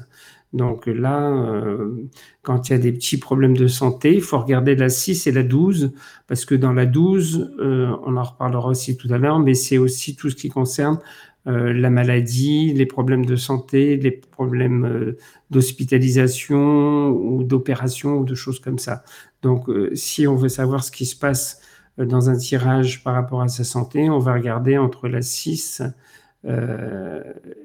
[0.53, 2.07] Donc là, euh,
[2.41, 5.31] quand il y a des petits problèmes de santé, il faut regarder la 6 et
[5.31, 5.91] la 12,
[6.27, 9.77] parce que dans la 12, euh, on en reparlera aussi tout à l'heure, mais c'est
[9.77, 10.99] aussi tout ce qui concerne
[11.45, 15.17] la maladie, les problèmes de santé, les problèmes euh,
[15.51, 19.03] d'hospitalisation ou d'opération ou de choses comme ça.
[19.41, 21.61] Donc, euh, si on veut savoir ce qui se passe
[21.97, 25.81] dans un tirage par rapport à sa santé, on va regarder entre la 6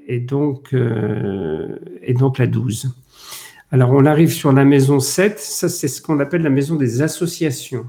[0.06, 2.94] et, donc, et donc la 12.
[3.72, 5.38] Alors, on arrive sur la maison 7.
[5.38, 7.86] Ça, c'est ce qu'on appelle la maison des associations.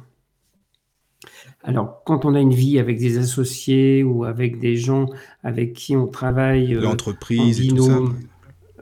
[1.63, 5.05] Alors, quand on a une vie avec des associés ou avec des gens
[5.43, 8.19] avec qui on travaille, euh, l'entreprise en binôme,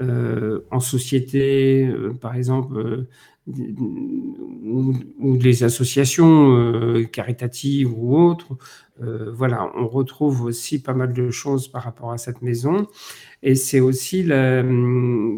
[0.01, 3.05] euh, en société, euh, par exemple,
[3.47, 8.57] ou, ou, des associations caritatives ou autres,
[9.33, 12.85] voilà, on retrouve aussi pas mal de choses par rapport à cette maison.
[13.41, 14.23] Et c'est aussi,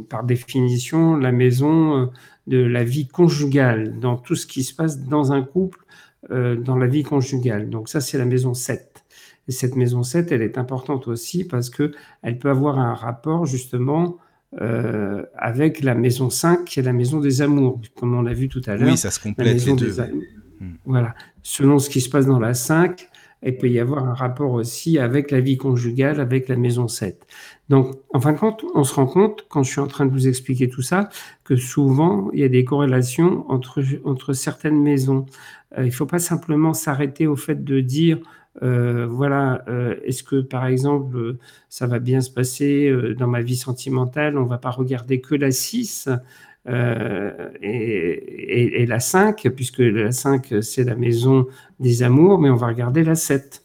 [0.09, 2.11] par définition, la maison
[2.47, 5.80] de la vie conjugale, dans tout ce qui se passe dans un couple
[6.29, 7.69] euh, dans la vie conjugale.
[7.69, 9.03] Donc ça, c'est la maison 7.
[9.47, 13.45] Et cette maison 7, elle est importante aussi parce que elle peut avoir un rapport
[13.45, 14.17] justement
[14.59, 18.49] euh, avec la maison 5, qui est la maison des amours, comme on l'a vu
[18.49, 18.89] tout à l'heure.
[18.89, 19.95] Oui, ça se complète les deux.
[20.59, 20.73] Hmm.
[20.85, 21.15] Voilà.
[21.41, 23.07] Selon ce qui se passe dans la 5,
[23.43, 27.25] il peut y avoir un rapport aussi avec la vie conjugale, avec la maison 7.
[27.69, 30.11] Donc, en fin de compte, on se rend compte, quand je suis en train de
[30.11, 31.09] vous expliquer tout ça,
[31.43, 35.25] que souvent, il y a des corrélations entre, entre certaines maisons.
[35.77, 38.19] Euh, il ne faut pas simplement s'arrêter au fait de dire,
[38.61, 41.37] euh, voilà, euh, est-ce que par exemple,
[41.69, 45.35] ça va bien se passer dans ma vie sentimentale On ne va pas regarder que
[45.35, 46.09] la 6
[46.67, 51.47] et, et, la 5, puisque la 5, c'est la maison
[51.79, 53.63] des amours, mais on va regarder la 7.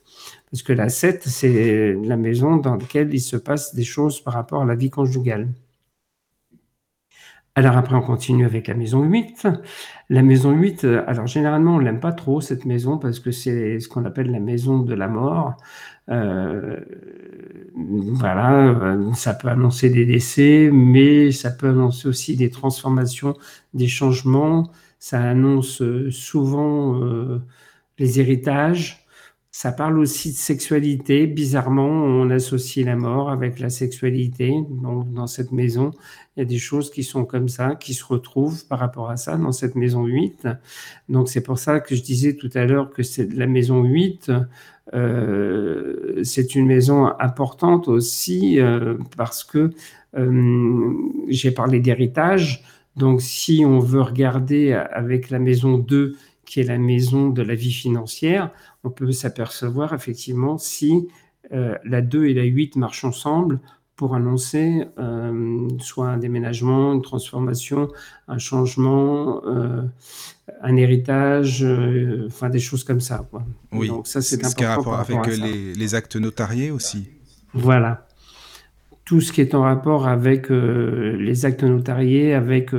[0.50, 4.34] Parce que la 7, c'est la maison dans laquelle il se passe des choses par
[4.34, 5.48] rapport à la vie conjugale.
[7.56, 9.48] Alors après, on continue avec la maison 8.
[10.10, 13.80] La maison 8, euh, alors généralement, on l'aime pas trop, cette maison, parce que c'est
[13.80, 15.56] ce qu'on appelle la maison de la mort.
[16.10, 16.80] Euh,
[17.74, 23.36] voilà, euh, ça peut annoncer des décès, mais ça peut annoncer aussi des transformations,
[23.74, 24.70] des changements.
[24.98, 27.00] Ça annonce souvent
[27.98, 29.05] les héritages,
[29.58, 31.26] ça parle aussi de sexualité.
[31.26, 34.52] Bizarrement, on associe la mort avec la sexualité.
[34.68, 35.92] Donc, dans cette maison,
[36.36, 39.16] il y a des choses qui sont comme ça, qui se retrouvent par rapport à
[39.16, 40.46] ça dans cette maison 8.
[41.08, 44.30] Donc, c'est pour ça que je disais tout à l'heure que c'est la maison 8.
[44.92, 49.70] Euh, c'est une maison importante aussi euh, parce que
[50.18, 50.92] euh,
[51.28, 52.62] j'ai parlé d'héritage.
[52.96, 56.14] Donc, si on veut regarder avec la maison 2,
[56.46, 58.50] qui est la maison de la vie financière,
[58.86, 61.08] on peut s'apercevoir effectivement si
[61.52, 63.58] euh, la 2 et la 8 marchent ensemble
[63.96, 67.88] pour annoncer euh, soit un déménagement, une transformation,
[68.28, 69.82] un changement, euh,
[70.62, 71.66] un héritage,
[72.26, 73.28] enfin des choses comme ça.
[73.72, 74.50] Oui, donc ça c'est important.
[74.50, 77.08] Ce qui a rapport avec les, les, actes notariés aussi.
[77.54, 78.06] Voilà.
[79.04, 82.70] Tout ce qui est en rapport avec les actes notariés, avec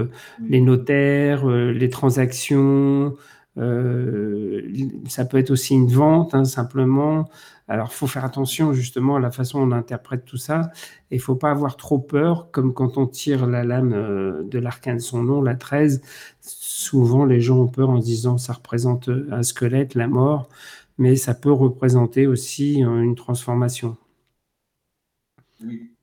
[0.48, 3.15] les notaires, les transactions,
[3.58, 4.62] euh,
[5.08, 7.30] ça peut être aussi une vente, hein, simplement.
[7.67, 10.72] Alors, faut faire attention justement à la façon dont on interprète tout ça.
[11.12, 14.98] Et faut pas avoir trop peur, comme quand on tire la lame euh, de l'arcane
[14.98, 16.02] de son nom, la 13.
[16.41, 20.50] Souvent, les gens ont peur en se disant ça représente un squelette, la mort.
[20.98, 23.98] mais ça peut représenter aussi une transformation.
[25.62, 25.97] Oui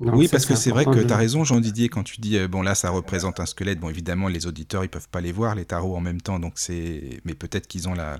[0.00, 2.48] oui, parce que c'est vrai que tu as raison, Jean Didier, quand tu dis, euh,
[2.48, 3.80] bon là, ça représente un squelette.
[3.80, 6.54] Bon, évidemment, les auditeurs, ils peuvent pas les voir, les tarots en même temps, donc
[6.56, 7.20] c'est.
[7.24, 8.18] Mais peut-être qu'ils ont la.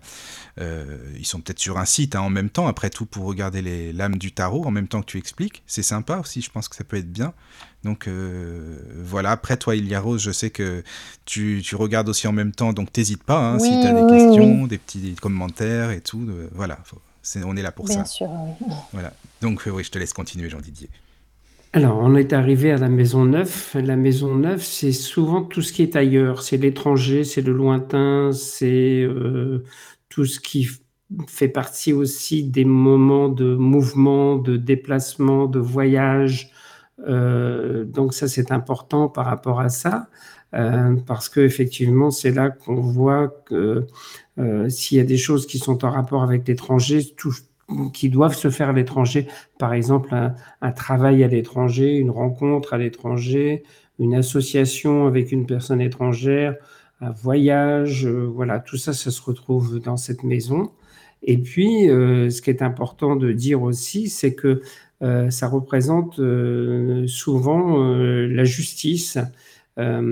[0.60, 3.62] Euh, ils sont peut-être sur un site hein, en même temps, après tout, pour regarder
[3.62, 5.62] les lames du tarot en même temps que tu expliques.
[5.66, 7.32] C'est sympa aussi, je pense que ça peut être bien.
[7.84, 10.82] Donc euh, voilà, après toi, Ilia Rose, je sais que
[11.24, 14.06] tu, tu regardes aussi en même temps, donc t'hésites pas, hein, si tu as des
[14.06, 16.26] questions, des petits commentaires et tout.
[16.52, 16.78] voilà,
[17.44, 17.94] on est là pour ça.
[17.94, 18.28] Bien sûr,
[18.92, 19.12] Voilà.
[19.40, 20.88] Donc oui, je te laisse continuer, Jean Didier.
[21.76, 23.72] Alors, on est arrivé à la maison neuve.
[23.74, 26.40] La maison neuve, c'est souvent tout ce qui est ailleurs.
[26.42, 29.62] C'est l'étranger, c'est le lointain, c'est euh,
[30.08, 30.68] tout ce qui
[31.28, 36.50] fait partie aussi des moments de mouvement, de déplacement, de voyage.
[37.08, 40.08] Euh, donc ça, c'est important par rapport à ça,
[40.54, 43.86] euh, parce que effectivement, c'est là qu'on voit que
[44.68, 47.34] s'il y a des choses qui sont en rapport avec l'étranger, tout,
[47.92, 49.26] qui doivent se faire à l'étranger,
[49.58, 53.64] par exemple un, travail à l'étranger, une rencontre à l'étranger,
[53.98, 56.54] une association avec une personne étrangère,
[57.00, 60.70] un voyage, euh, voilà, tout ça, ça se retrouve dans cette maison.
[61.22, 64.62] Et puis, euh, ce qui est important de dire aussi, c'est que
[65.02, 66.20] euh, ça représente
[67.06, 69.18] souvent la justice,
[69.76, 70.06] la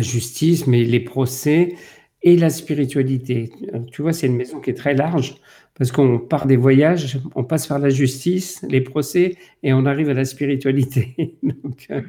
[0.00, 1.74] justice, mais les procès
[2.22, 3.50] et la spiritualité.
[3.92, 5.36] Tu vois, c'est une maison qui est très large
[5.80, 10.10] parce qu'on part des voyages, on passe par la justice, les procès, et on arrive
[10.10, 11.38] à la spiritualité.
[11.90, 12.02] Euh,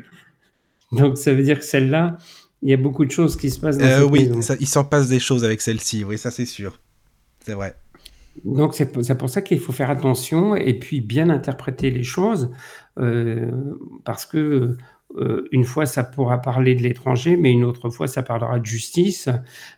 [0.91, 2.17] donc, ça veut dire que celle-là,
[2.61, 4.29] il y a beaucoup de choses qui se passent dans euh, Oui,
[4.59, 6.81] il s'en passe des choses avec celle-ci, oui, ça c'est sûr.
[7.45, 7.75] C'est vrai.
[8.43, 12.51] Donc c'est pour, ça qu'il faut faire attention et puis bien interpréter les choses,
[12.99, 13.49] euh,
[14.03, 14.75] parce que
[15.51, 19.29] une fois ça pourra parler de l'étranger, mais une autre fois ça parlera de justice.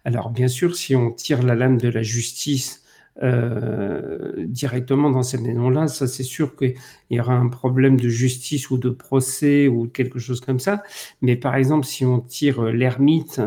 [0.03, 2.82] Alors bien sûr, si on tire la lame de la justice
[3.21, 6.73] euh, directement dans cette maison-là, ça c'est sûr qu'il
[7.11, 10.83] y aura un problème de justice ou de procès ou quelque chose comme ça.
[11.21, 13.39] Mais par exemple, si on tire l'ermite,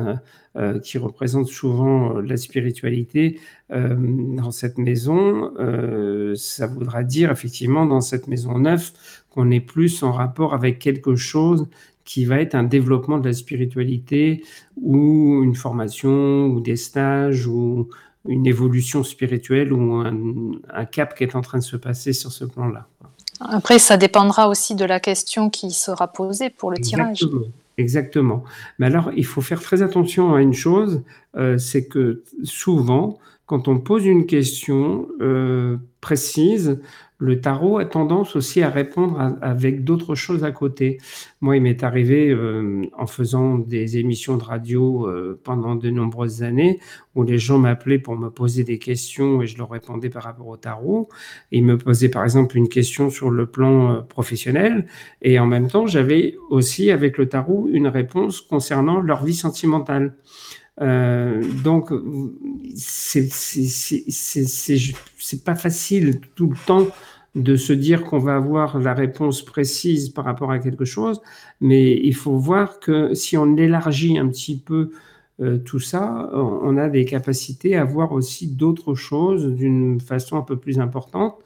[0.57, 3.41] euh, qui représente souvent la spiritualité,
[3.73, 3.95] euh,
[4.37, 5.53] dans cette maison,
[6.37, 8.93] ça voudra dire effectivement dans cette maison neuve
[9.31, 11.69] qu'on est plus en rapport avec quelque chose
[12.05, 14.45] qui va être un développement de la spiritualité
[14.81, 17.89] ou une formation ou des stages ou
[18.29, 22.45] une évolution spirituelle ou un, cap qui est en train de se passer sur ce
[22.45, 22.87] plan-là.
[23.41, 27.21] Après, ça dépendra aussi de la question qui sera posée pour le tirage.
[27.79, 28.43] Exactement.
[28.79, 31.03] Mais alors, il faut faire très attention à une chose,
[31.37, 36.81] euh, c'est que souvent, quand on pose une question euh, précise,
[37.19, 40.99] le tarot a tendance aussi à répondre avec d'autres choses à côté.
[41.41, 46.43] Moi, il m'est arrivé euh, en faisant des émissions de radio euh, pendant de nombreuses
[46.43, 46.79] années
[47.15, 50.49] où les gens m'appelaient pour me poser des questions et je leur répondais par rapport
[50.49, 51.09] au tarot.
[51.53, 54.87] Ils me posaient par exemple une question sur le plan euh, professionnel
[55.23, 60.15] et en même temps, j'avais aussi avec le tarot une réponse concernant leur vie sentimentale.
[60.81, 61.91] Euh, donc,
[62.77, 63.29] c'est
[65.45, 66.87] pas facile tout le temps
[67.35, 71.21] de se dire qu'on va avoir la réponse précise par rapport à quelque chose,
[71.61, 74.91] mais il faut voir que si on élargit un petit peu
[75.41, 80.43] euh, tout ça, on a des capacités à voir aussi d'autres choses d'une façon un
[80.43, 81.37] peu plus importante.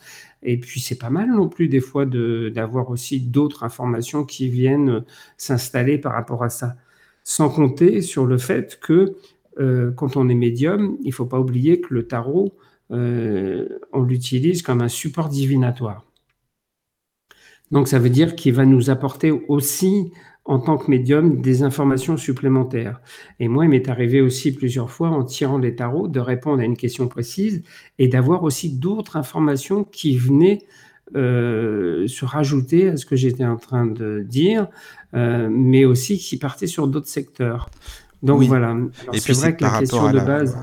[0.43, 5.05] Et puis, c'est pas mal non plus des fois d'avoir aussi d'autres informations qui viennent
[5.37, 6.77] s'installer par rapport à ça.
[7.31, 9.15] Sans compter sur le fait que
[9.61, 12.57] euh, quand on est médium, il ne faut pas oublier que le tarot,
[12.91, 16.05] euh, on l'utilise comme un support divinatoire.
[17.71, 20.11] Donc ça veut dire qu'il va nous apporter aussi,
[20.45, 23.01] en tant que médium, des informations supplémentaires.
[23.39, 26.65] Et moi, il m'est arrivé aussi plusieurs fois, en tirant les tarots, de répondre à
[26.65, 27.63] une question précise
[28.01, 30.59] et d'avoir aussi d'autres informations qui venaient
[31.17, 34.69] euh, se rajouter à ce que j'étais en train de dire,
[35.13, 37.69] mais aussi qui partaient sur d'autres secteurs.
[38.23, 38.77] Donc voilà.
[39.13, 40.57] et puis vrai que la question de base.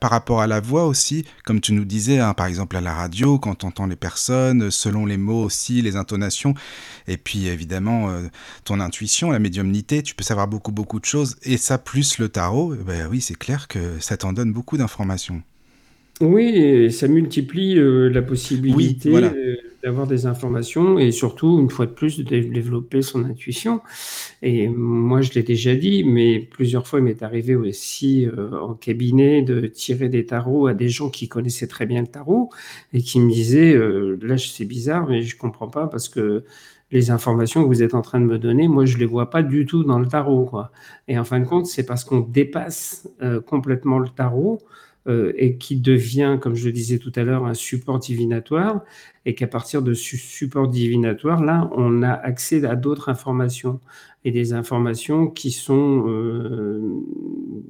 [0.00, 2.94] par rapport à la voix aussi, comme tu nous disais, hein, par exemple à la
[2.94, 6.54] radio, quand on entend les personnes, selon les mots aussi, les intonations,
[7.08, 8.28] et puis évidemment euh,
[8.64, 11.36] ton intuition, la médiumnité, tu peux savoir beaucoup beaucoup de choses.
[11.42, 14.76] Et ça plus le tarot, eh ben oui, c'est clair que ça t'en donne beaucoup
[14.76, 15.42] d'informations.
[16.22, 21.90] Oui, ça multiplie euh, la possibilité euh, d'avoir des informations et surtout, une fois de
[21.90, 23.82] plus, de développer son intuition.
[24.40, 28.72] Et moi, je l'ai déjà dit, mais plusieurs fois, il m'est arrivé aussi euh, en
[28.72, 32.48] cabinet de tirer des tarots à des gens qui connaissaient très bien le tarot
[32.94, 33.76] et qui me disaient,
[34.22, 36.44] là, c'est bizarre, mais je comprends pas parce que
[36.92, 39.42] les informations que vous êtes en train de me donner, moi, je les vois pas
[39.42, 40.46] du tout dans le tarot.
[40.46, 40.70] Quoi.
[41.08, 43.06] Et en fin de compte, c'est parce qu'on dépasse
[43.44, 44.64] complètement le tarot euh,
[45.08, 48.80] et qui devient, comme je le disais tout à l'heure, un support divinatoire,
[49.24, 53.80] et qu'à partir de ce support divinatoire, là, on a accès à d'autres informations,
[54.26, 56.80] et des informations qui sont euh,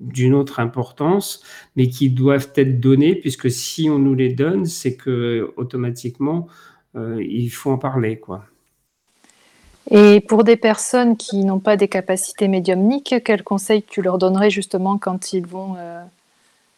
[0.00, 1.42] d'une autre importance,
[1.76, 6.48] mais qui doivent être données, puisque si on nous les donne, c'est que automatiquement,
[6.96, 8.44] euh, il faut en parler, quoi.
[9.90, 14.50] Et pour des personnes qui n'ont pas des capacités médiumniques, quels conseils tu leur donnerais
[14.50, 15.76] justement quand ils vont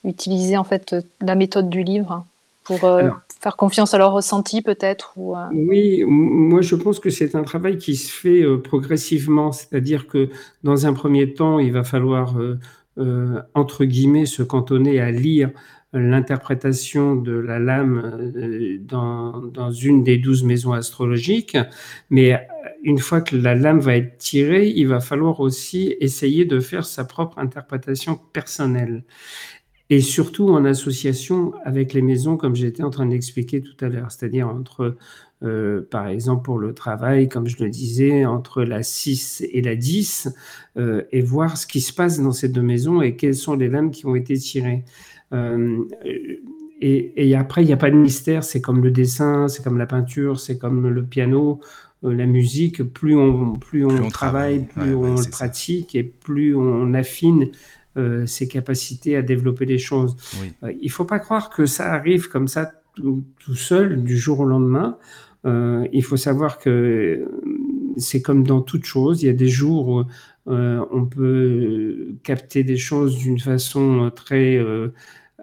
[0.04, 2.24] utiliser en fait la méthode du livre
[2.68, 3.08] pour euh,
[3.40, 7.42] faire confiance à leur ressenti peut-être ou, euh, Oui, moi je pense que c'est un
[7.42, 10.28] travail qui se fait euh, progressivement, c'est-à-dire que
[10.62, 12.36] dans un premier temps, il va falloir
[13.54, 15.50] entre guillemets se cantonner à lire
[15.92, 18.32] l'interprétation de la lame
[18.80, 21.56] dans, dans, une des douze maisons astrologiques,
[22.10, 22.44] mais
[22.82, 26.84] une fois que la lame va être tirée, il va falloir aussi essayer de faire
[26.84, 29.04] sa propre interprétation personnelle
[29.90, 34.10] et surtout en association avec les maisons, comme j'étais en train d'expliquer tout à l'heure,
[34.10, 34.96] c'est-à-dire entre,
[35.42, 39.76] euh, par exemple, pour le travail, comme je le disais, entre la 6 et la
[39.76, 40.28] 10,
[40.76, 43.68] euh, et voir ce qui se passe dans ces deux maisons et quelles sont les
[43.68, 44.84] lames qui ont été tirées.
[45.32, 45.84] Euh,
[46.80, 49.78] et, et, après, il n'y a pas de mystère, c'est comme le dessin, c'est comme
[49.78, 51.60] la peinture, c'est comme le piano.
[52.02, 57.50] La musique, plus on, plus on, travaille, plus on le pratique et plus on affine
[57.96, 60.16] euh, ses capacités à développer les choses.
[60.62, 63.24] Euh, il ne faut pas croire que ça arrive comme ça tout,
[63.54, 64.98] seul du jour au lendemain.
[65.46, 67.26] Euh, il faut savoir que
[67.96, 69.22] c'est comme dans toute chose.
[69.22, 70.04] Il y a des jours où
[70.46, 74.64] on peut capter des choses d'une façon très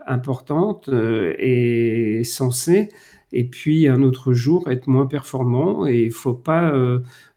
[0.08, 2.90] importante et sensée,
[3.32, 5.88] et puis un autre jour être moins performant.
[5.88, 6.74] Et il ne faut pas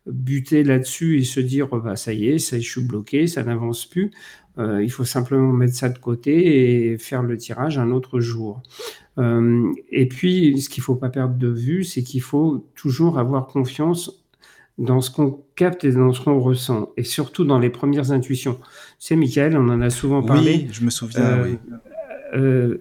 [0.06, 3.86] buter là-dessus et se dire bah, ça y est, ça, je suis bloqué, ça n'avance
[3.86, 4.10] plus.
[4.58, 8.62] Euh, il faut simplement mettre ça de côté et faire le tirage un autre jour.
[9.18, 13.18] Euh, et puis, ce qu'il ne faut pas perdre de vue, c'est qu'il faut toujours
[13.18, 14.24] avoir confiance
[14.78, 18.60] dans ce qu'on capte et dans ce qu'on ressent, et surtout dans les premières intuitions.
[19.00, 20.66] C'est Michael, on en a souvent parlé.
[20.66, 21.58] Oui, je me souviens, oui.
[22.34, 22.78] Euh,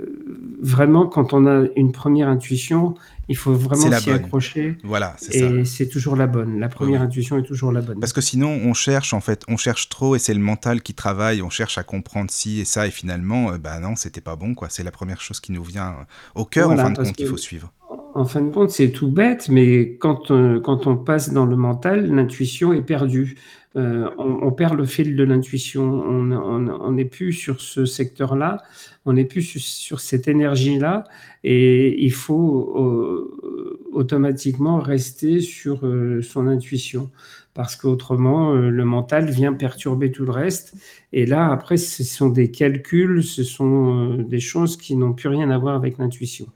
[0.62, 2.96] vraiment, quand on a une première intuition,
[3.30, 4.78] il faut vraiment s'y accrocher.
[4.84, 5.46] Voilà, c'est ça.
[5.46, 6.60] Et c'est toujours la bonne.
[6.60, 8.00] La première intuition est toujours la bonne.
[8.00, 10.94] Parce que sinon, on cherche, en fait, on cherche trop et c'est le mental qui
[10.94, 11.42] travaille.
[11.42, 12.88] On cherche à comprendre ci et ça.
[12.88, 14.70] Et finalement, euh, bah non, c'était pas bon, quoi.
[14.70, 15.96] C'est la première chose qui nous vient
[16.36, 17.72] au cœur, en fin de compte, qu'il faut suivre.
[18.18, 21.56] En fin de compte, c'est tout bête, mais quand, euh, quand on passe dans le
[21.56, 23.38] mental, l'intuition est perdue.
[23.76, 25.84] Euh, on, perd le fil de l'intuition.
[25.84, 28.64] On n'est plus sur ce secteur-là,
[29.06, 31.04] on n'est plus sur, cette énergie-là,
[31.44, 35.82] et il faut euh, automatiquement rester sur
[36.24, 37.12] son intuition,
[37.54, 40.74] parce qu'autrement, le mental vient perturber tout le reste.
[41.14, 45.52] Et là, après, ce sont des calculs, ce sont des choses qui n'ont plus rien
[45.52, 46.48] à voir avec l'intuition.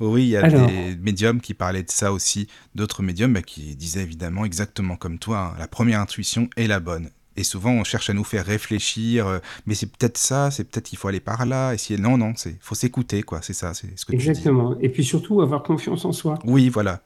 [0.00, 3.76] Oui, il y a des médiums qui parlaient de ça aussi, d'autres médiums bah, qui
[3.76, 7.10] disaient évidemment exactement comme toi, hein, la première intuition est la bonne.
[7.36, 10.86] Et souvent, on cherche à nous faire réfléchir, euh, mais c'est peut-être ça, c'est peut-être
[10.86, 11.72] qu'il faut aller par là.
[11.72, 13.40] Et si non, non, c'est faut s'écouter, quoi.
[13.40, 14.76] C'est ça, c'est ce que Exactement.
[14.80, 16.38] Et puis surtout avoir confiance en soi.
[16.44, 17.02] Oui, voilà.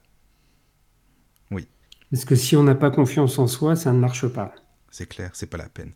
[1.51, 1.67] Oui.
[2.11, 4.53] Parce que si on n'a pas confiance en soi, ça ne marche pas.
[4.89, 5.91] C'est clair, c'est pas la peine.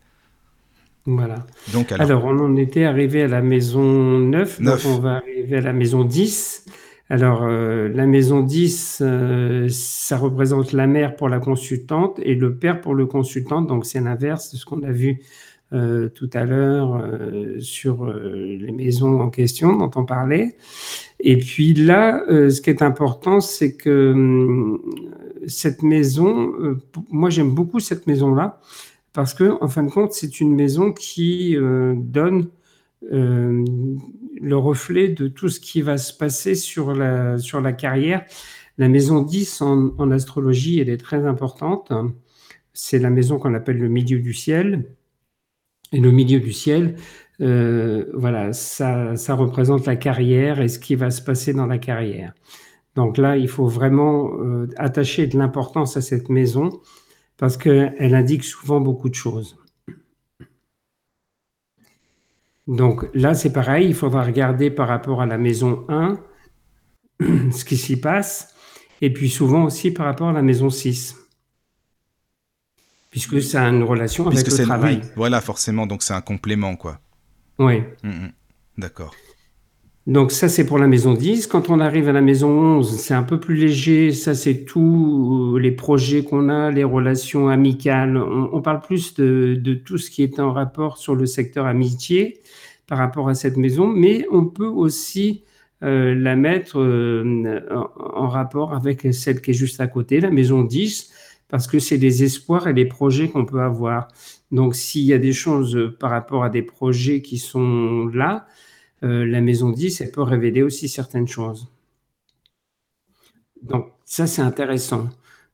[1.06, 1.46] Voilà.
[1.74, 2.26] Donc alors...
[2.26, 4.62] on en était arrivé à la maison 9, 9.
[4.62, 6.66] donc on va arriver à la maison 10.
[7.12, 12.56] Alors, euh, la maison 10, euh, ça représente la mère pour la consultante et le
[12.56, 13.64] père pour le consultant.
[13.64, 15.22] Donc, c'est l'inverse de ce qu'on a vu
[15.74, 17.04] euh, tout à l'heure
[17.60, 20.56] sur les maisons en question dont on parlait.
[21.20, 24.80] Et puis là, ce qui est important, c'est que hum,
[25.48, 26.54] cette maison,
[27.10, 28.60] moi j'aime beaucoup cette maison-là
[29.14, 32.50] parce que, en fin de compte, c'est une maison qui donne
[34.40, 38.26] le reflet de tout ce qui va se passer sur la, sur la carrière.
[38.78, 41.92] La maison 10 en, astrologie, elle est très importante.
[42.74, 44.86] C'est la maison qu'on appelle le milieu du ciel.
[45.92, 46.96] Et le milieu du ciel,
[47.42, 51.80] euh, voilà, ça, ça représente la carrière et ce qui va se passer dans la
[51.80, 52.34] carrière.
[52.96, 56.80] Donc là, il faut vraiment euh, attacher de l'importance à cette maison
[57.40, 59.58] parce qu'elle indique souvent beaucoup de choses.
[62.68, 66.20] Donc là, c'est pareil, il faudra regarder par rapport à la maison 1
[67.52, 68.54] ce qui s'y passe,
[69.02, 71.16] et puis souvent aussi par rapport à la maison 6.
[73.10, 75.02] Puisque ça a une relation avec le travail.
[75.16, 77.00] voilà, forcément, donc c'est un complément, quoi.
[77.58, 77.80] Oui.
[78.04, 78.32] Mm, mm.
[78.78, 79.16] D'accord.
[80.10, 81.46] Donc ça, c'est pour la maison 10.
[81.46, 84.12] Quand on arrive à la maison 11, c'est un peu plus léger.
[84.12, 88.18] Ça, c'est tous les projets qu'on a, les relations amicales.
[88.18, 92.42] On, parle plus de, tout ce qui est en rapport sur le secteur amitié
[92.88, 95.44] par rapport à cette maison, mais on peut aussi
[95.82, 96.80] la mettre
[97.70, 101.12] en, rapport avec celle qui est juste à côté, la maison 10,
[101.50, 104.08] parce que c'est des espoirs et des projets qu'on peut avoir.
[104.52, 108.48] Donc, s'il y a des choses par rapport à des projets qui sont là,
[109.02, 111.68] la maison 10, elle peut révéler aussi certaines choses.
[113.62, 115.10] Donc, ça, c'est intéressant.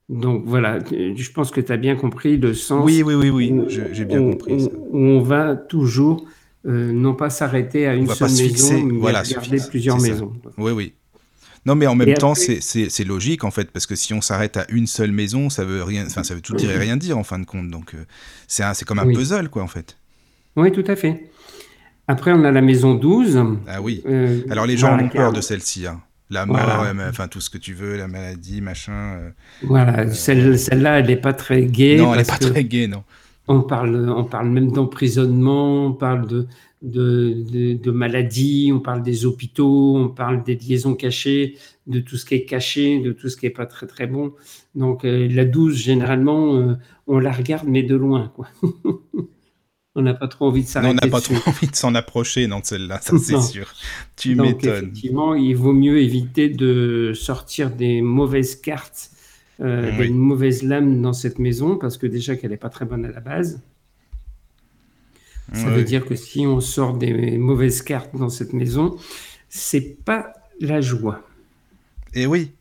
[0.08, 2.86] Donc voilà, je pense que tu as bien compris le sens.
[2.86, 4.62] Oui, oui, oui, oui, j'ai bien compris.
[4.62, 4.70] Ça.
[4.92, 6.28] Où on va toujours
[6.68, 10.34] euh, non pas s'arrêter à une seule maison, mais voilà, regarder plusieurs maisons.
[10.58, 10.94] Oui, oui.
[11.66, 14.66] Non, mais en même temps, c'est logique en fait, parce que si on s'arrête à
[14.70, 17.24] une seule maison, ça veut rien, enfin, ça veut tout dire et rien dire en
[17.24, 17.70] fin de compte.
[17.72, 18.06] Donc, euh,
[18.48, 19.98] c'est comme un puzzle, quoi, en fait.
[20.56, 21.32] Oui, tout à fait.
[22.08, 23.44] Après, on a la maison 12.
[23.68, 24.04] Ah oui.
[24.06, 25.88] Euh, Alors, les gens ont peur de celle-ci.
[25.88, 26.02] Hein.
[26.30, 29.18] La mort, enfin tout ce que tu veux, la maladie, machin.
[29.20, 29.30] Euh,
[29.62, 31.98] voilà, euh, celle-là, elle n'est pas très gaie.
[31.98, 33.04] Non, elle n'est pas très gaie, non.
[33.48, 36.48] On parle, on parle même d'emprisonnement, on parle de,
[36.82, 42.26] de, de, maladies, on parle des hôpitaux, on parle des liaisons cachées, de tout ce
[42.26, 44.34] qui est caché, de tout ce qui n'est pas très très bon.
[44.74, 46.76] Donc la 12, généralement,
[47.06, 48.32] on la regarde, mais de loin.
[48.36, 48.48] Quoi.
[49.96, 50.92] on n'a pas trop envie de s'arrêter.
[50.92, 53.74] On n'a pas trop envie de s'en approcher dans celle-là, ça c'est sûr.
[54.16, 54.84] Tu m'étonnes.
[54.84, 59.12] Effectivement, il vaut mieux éviter de sortir des mauvaises cartes,
[59.62, 63.06] euh, des mauvaises lames dans cette maison, parce que déjà qu'elle n'est pas très bonne
[63.06, 63.62] à la base.
[65.54, 68.98] Ça veut dire que si on sort des mauvaises cartes dans cette maison,
[69.48, 71.22] c'est pas la joie.
[72.16, 72.52] Et oui,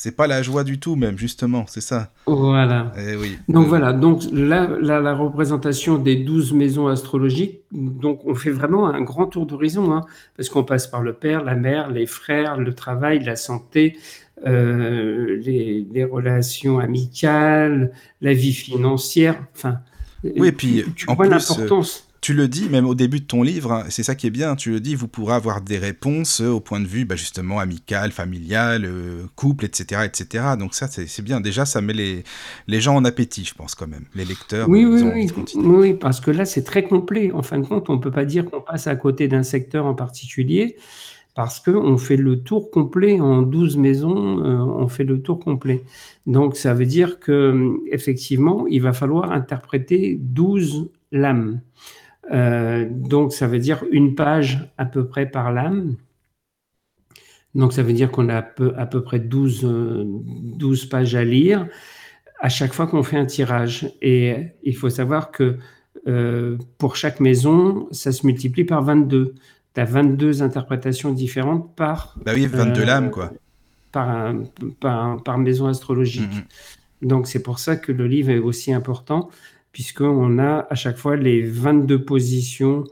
[0.00, 2.12] c'est pas la joie du tout même justement, c'est ça.
[2.26, 2.92] Voilà.
[2.96, 3.36] Eh oui.
[3.48, 9.00] Donc voilà, donc là, la représentation des douze maisons astrologiques, donc on fait vraiment un
[9.00, 10.02] grand tour d'horizon, hein,
[10.36, 13.98] parce qu'on passe par le père, la mère, les frères, le travail, la santé,
[14.46, 17.90] euh, les, relations amicales,
[18.20, 19.80] la vie financière, enfin.
[20.22, 23.42] Oui, et puis tu, en vois l'importance tu le dis, même au début de ton
[23.42, 26.40] livre, hein, c'est ça qui est bien, tu le dis, vous pourrez avoir des réponses
[26.40, 30.44] euh, au point de vue bah, justement amical, familial, euh, couple, etc., etc.
[30.58, 31.40] Donc ça, c'est bien.
[31.40, 32.24] Déjà, ça met les,
[32.66, 34.68] les gens en appétit, je pense quand même, les lecteurs.
[34.68, 37.30] Oui, oui, oui, oui, parce que là, c'est très complet.
[37.32, 39.86] En fin de compte, on ne peut pas dire qu'on passe à côté d'un secteur
[39.86, 40.76] en particulier
[41.38, 45.84] parce qu'on fait le tour complet en 12 maisons, euh, on fait le tour complet.
[46.26, 51.60] Donc ça veut dire que effectivement, il va falloir interpréter 12 lames.
[52.32, 55.96] Euh, donc, ça veut dire une page à peu près par lame.
[57.54, 61.14] Donc, ça veut dire qu'on a à peu, à peu près 12, 12, euh, pages
[61.14, 61.66] à lire
[62.40, 63.90] à chaque fois qu'on fait un tirage.
[64.00, 65.56] Et il faut savoir que
[66.06, 69.34] euh, pour chaque maison, ça se multiplie par 22.
[69.74, 72.16] Tu as 22 interprétations différentes par.
[72.24, 73.32] Bah oui, 22 lames, quoi.
[73.90, 74.34] Par,
[74.80, 76.30] par, maison astrologique.
[76.30, 77.08] Mm-hmm.
[77.08, 79.30] Donc, c'est pour ça que le livre est aussi important
[79.72, 82.84] puisqu'on a à chaque fois les 22 positions,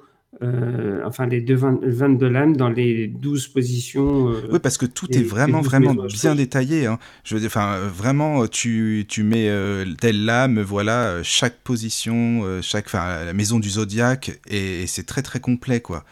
[0.42, 4.28] euh, enfin les 22 lames dans les 12 positions.
[4.30, 6.86] Euh, oui, parce que tout est vraiment, vraiment bien détaillé.
[6.86, 6.98] Hein.
[7.24, 12.86] Je veux dire, enfin, vraiment, tu, tu mets euh, telle lame, voilà, chaque position, chaque,
[12.86, 16.04] enfin, la maison du zodiaque, et, c'est très, très complet, quoi.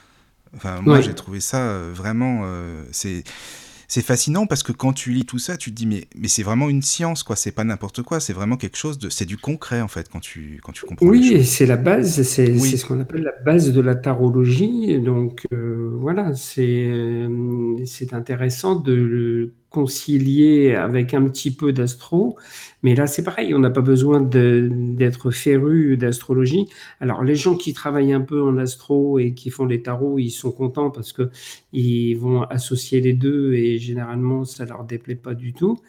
[0.56, 2.46] Enfin, moi, j'ai trouvé ça vraiment,
[2.92, 3.24] c'est
[3.89, 6.43] c'est fascinant parce que quand tu lis tout ça, tu te dis mais, mais c'est
[6.43, 9.37] vraiment une science quoi, c'est pas n'importe quoi, c'est vraiment quelque chose de c'est du
[9.37, 11.07] concret en fait quand tu quand tu comprends.
[11.07, 14.99] Oui, c'est la base, c'est ce qu'on appelle la base de la tarologie.
[15.01, 22.38] Donc euh, voilà, c'est euh, c'est intéressant de concilier avec un petit peu d'astro.
[22.84, 26.68] Mais là, c'est pareil, on n'a pas besoin d'être féru d'astrologie.
[27.00, 30.30] Alors, les gens qui travaillent un peu en astro et qui font les tarots, ils
[30.30, 31.30] sont contents parce que
[31.72, 35.80] ils vont associer les deux et généralement, ça leur déplaît pas du tout.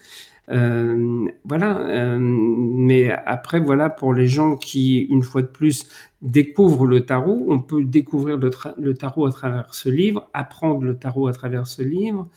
[0.50, 1.80] Euh, voilà.
[1.80, 5.88] Euh, mais après, voilà, pour les gens qui, une fois de plus,
[6.22, 11.28] découvrent le tarot, on peut découvrir le, tarot à travers ce livre, apprendre le tarot
[11.28, 12.28] à travers ce livre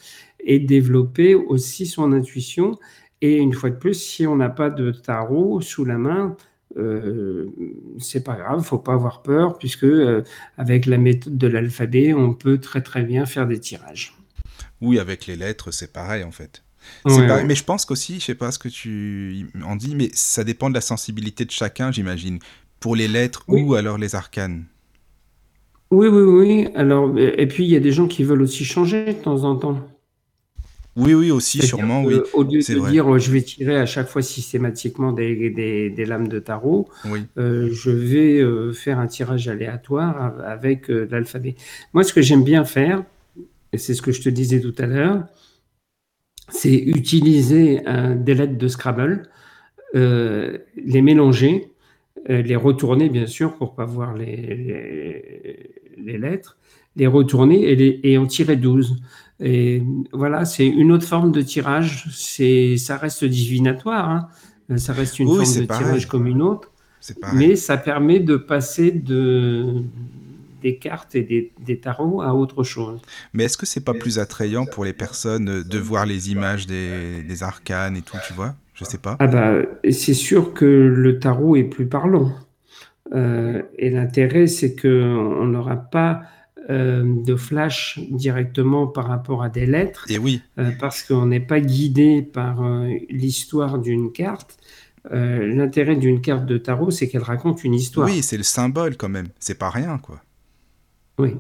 [0.41, 2.79] et développer aussi son intuition.
[3.21, 6.37] Et une fois de plus, si on n'a pas de tarot sous la main,
[6.77, 7.51] euh,
[7.99, 10.23] c'est pas grave, faut pas avoir peur, puisque euh,
[10.57, 14.15] avec la méthode de l'alphabet, on peut très très bien faire des tirages.
[14.81, 16.63] Oui, avec les lettres, c'est pareil en fait.
[17.05, 20.71] Mais je pense qu'aussi, je sais pas ce que tu en dis, mais ça dépend
[20.71, 22.39] de la sensibilité de chacun, j'imagine.
[22.81, 24.65] Pour les lettres ou alors les arcanes.
[25.91, 26.69] Oui, oui, oui.
[26.77, 29.57] Alors, et puis il y a des gens qui veulent aussi changer de temps en
[29.57, 29.89] temps.
[30.99, 32.17] Oui, oui, aussi, sûrement, oui.
[32.35, 36.41] Au lieu de dire je vais tirer à chaque fois systématiquement des, des, lames de
[36.41, 36.89] tarot,
[37.39, 41.55] euh, je vais euh, faire un tirage aléatoire avec euh, l'alphabet.
[41.93, 43.05] Moi, ce que j'aime bien faire,
[43.73, 45.25] et c'est ce que je te disais tout à l'heure,
[46.49, 47.83] c'est utiliser
[48.17, 49.29] des lettres de Scrabble,
[49.95, 51.71] les mélanger
[52.27, 55.65] les retourner bien sûr pour pas voir les,
[55.97, 56.59] les, lettres,
[56.97, 58.97] les retourner et, les, et en tirer 12.
[59.41, 59.83] Et
[60.13, 62.07] voilà, c'est une autre forme de tirage.
[62.13, 64.77] C'est, ça reste divinatoire, hein.
[64.77, 66.73] ça reste une forme de tirage comme une autre.
[67.35, 69.83] Mais ça permet de passer de,
[70.63, 73.01] des cartes et des, des, tarots à autre chose.
[73.33, 77.23] Mais est-ce que c'est pas plus attrayant pour les personnes de voir les images des,
[77.23, 78.57] des arcanes et tout, tu vois?
[78.75, 79.17] Je sais pas.
[79.21, 79.55] Ah bah,
[79.91, 82.33] c'est sûr que le tarot est plus parlant.
[83.15, 86.23] Euh, et l'intérêt, c'est qu'on n'aura pas
[86.71, 90.05] euh, de flash directement par rapport à des lettres.
[90.11, 90.43] Et oui.
[90.59, 94.59] Euh, parce qu'on n'est pas guidé par euh, l'histoire d'une carte.
[95.11, 98.07] L'intérêt d'une carte de tarot, c'est qu'elle raconte une histoire.
[98.07, 99.29] Oui, c'est le symbole quand même.
[99.39, 100.21] C'est pas rien, quoi.
[101.19, 101.37] Oui.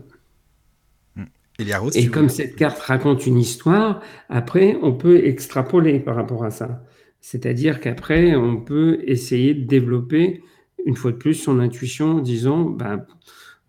[1.14, 1.24] Hmm.
[1.59, 4.01] Et, Et comme cette carte raconte une histoire,
[4.31, 6.83] après, on peut extrapoler par rapport à ça.
[7.20, 10.43] C'est-à-dire qu'après, on peut essayer de développer,
[10.87, 13.05] une fois de plus, son intuition en disant, ben,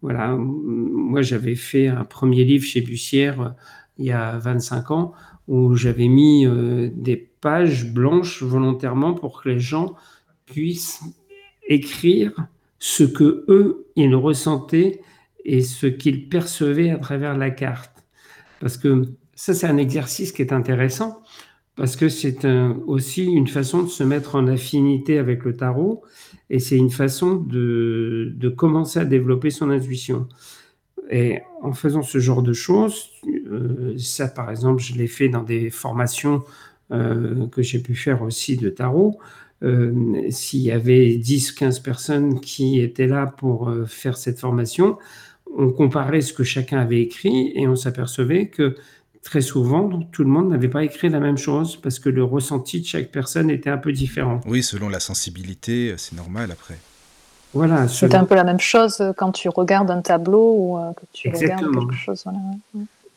[0.01, 3.49] voilà, moi j'avais fait un premier livre chez Bussière euh,
[3.97, 5.13] il y a 25 ans
[5.47, 9.95] où j'avais mis euh, des pages blanches volontairement pour que les gens
[10.45, 11.01] puissent
[11.67, 12.31] écrire
[12.79, 15.01] ce que eux ils ressentaient
[15.43, 18.05] et ce qu'ils percevaient à travers la carte.
[18.61, 19.03] Parce que
[19.35, 21.21] ça c'est un exercice qui est intéressant
[21.79, 22.45] parce que c'est
[22.87, 26.03] aussi une façon de se mettre en affinité avec le tarot
[26.49, 30.27] et c'est une façon de, commencer à développer son intuition.
[31.09, 35.41] Et en faisant ce genre de choses, euh, ça par exemple, je l'ai fait dans
[35.41, 36.43] des formations
[36.91, 39.17] euh, que j'ai pu faire aussi de tarot.
[39.63, 44.97] Euh, S'il y avait 10-15 personnes qui étaient là pour faire cette formation,
[45.57, 48.75] on comparait ce que chacun avait écrit et on s'apercevait que
[49.23, 52.81] très souvent, tout le monde n'avait pas écrit la même chose parce que le ressenti
[52.81, 54.41] de chaque personne était un peu différent.
[54.45, 56.77] Oui, selon la sensibilité, c'est normal après.
[57.53, 57.87] Voilà.
[57.87, 61.29] C'est un peu la même chose quand tu regardes un tableau ou euh, que tu
[61.29, 62.25] regardes quelque chose.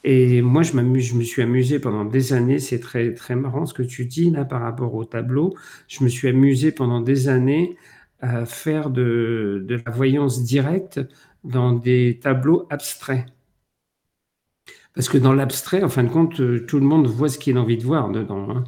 [0.04, 2.58] Et moi, je, je me suis amusé pendant des années.
[2.58, 5.54] C'est très, très marrant ce que tu dis là par rapport au tableau.
[5.86, 7.76] Je me suis amusé pendant des années
[8.20, 11.00] à faire de, de la voyance directe
[11.44, 13.26] dans des tableaux abstraits.
[14.94, 17.56] Parce que dans l'abstrait, en fin de compte, euh, tout le monde voit ce qu'il
[17.56, 18.64] a envie de voir dedans, hein.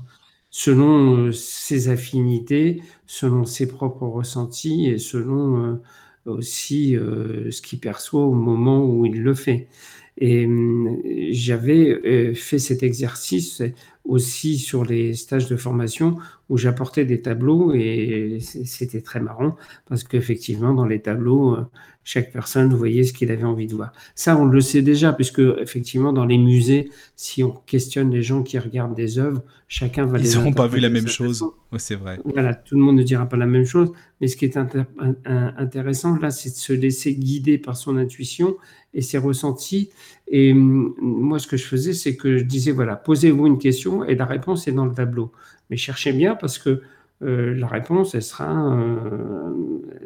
[0.51, 5.83] selon euh, ses affinités, selon ses propres ressentis et selon euh,
[6.27, 9.69] aussi ce qu'il perçoit au moment où il le fait.
[10.17, 10.97] Et hum,
[11.33, 13.63] j'avais fait cet exercice
[14.05, 16.17] aussi sur les stages de formation
[16.49, 19.57] où j'apportais des tableaux et c'était très marrant
[19.89, 21.65] parce qu'effectivement dans les tableaux euh,
[22.07, 23.93] chaque personne voyait ce qu'il avait envie de voir.
[24.15, 28.43] Ça on le sait déjà puisque effectivement dans les musées si on questionne les gens
[28.43, 31.43] qui regardent des œuvres chacun va ils n'auront pas vu la même chose.
[31.79, 32.19] c'est vrai.
[32.25, 33.91] Voilà tout le monde ne dira pas la même chose
[34.21, 38.57] mais ce qui est intéressant là c'est de se laisser guider par son intuition
[38.93, 39.89] et ses ressentis
[40.29, 44.05] et hum, moi ce que je faisais c'est que je disais voilà posez-vous une question
[44.05, 45.33] et la réponse est dans le tableau.
[45.71, 46.83] Mais cherchez bien parce que
[47.23, 49.51] euh, la réponse, elle sera, euh,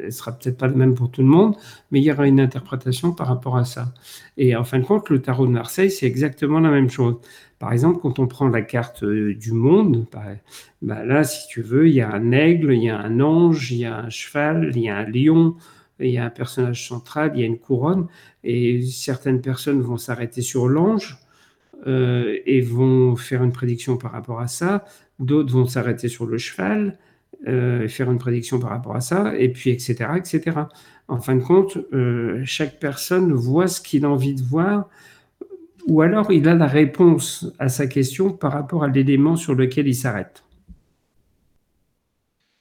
[0.01, 1.55] elle sera peut-être pas la même pour tout le monde,
[1.91, 3.93] mais il y aura une interprétation par rapport à ça.
[4.37, 7.17] Et en fin de compte, le tarot de Marseille, c'est exactement la même chose.
[7.57, 10.23] Par exemple, quand on prend la carte euh, du monde, bah,
[10.81, 13.71] bah, là, si tu veux, il y a un aigle, il y a un ange,
[13.71, 15.55] il y a un cheval, il y a un lion,
[15.99, 18.07] il y a un personnage central, il y a une couronne,
[18.43, 21.17] et certaines personnes vont s'arrêter sur l'ange,
[21.85, 24.83] et vont faire une prédiction par rapport à ça.
[25.19, 26.97] D'autres vont s'arrêter sur le cheval
[27.47, 29.95] euh, faire une prédiction par rapport à ça, et puis etc.
[30.17, 30.57] etc.
[31.07, 34.89] En fin de compte, euh, chaque personne voit ce qu'il a envie de voir,
[35.87, 39.87] ou alors il a la réponse à sa question par rapport à l'élément sur lequel
[39.87, 40.43] il s'arrête.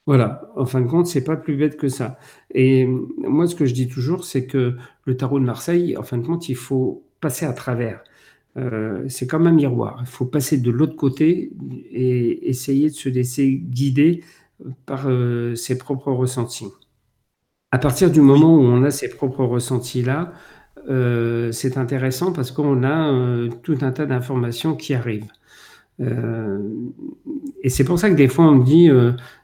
[0.07, 2.19] Voilà, en fin de compte, c'est pas plus bête que ça.
[2.55, 6.19] Et moi, ce que je dis toujours, c'est que le tarot de Marseille, en fin
[6.19, 8.03] de compte, il faut passer à travers.
[8.59, 9.99] Euh, c'est comme un miroir.
[10.01, 11.53] Il faut passer de l'autre côté
[11.91, 14.25] et essayer de se laisser guider
[14.87, 16.67] par euh, ses propres ressentis.
[17.71, 20.33] À partir du moment où on a ses propres ressentis-là,
[20.89, 25.31] euh, c'est intéressant parce qu'on a tout un tas d'informations qui arrivent.
[26.01, 28.89] et c'est pour ça que des fois on me dit,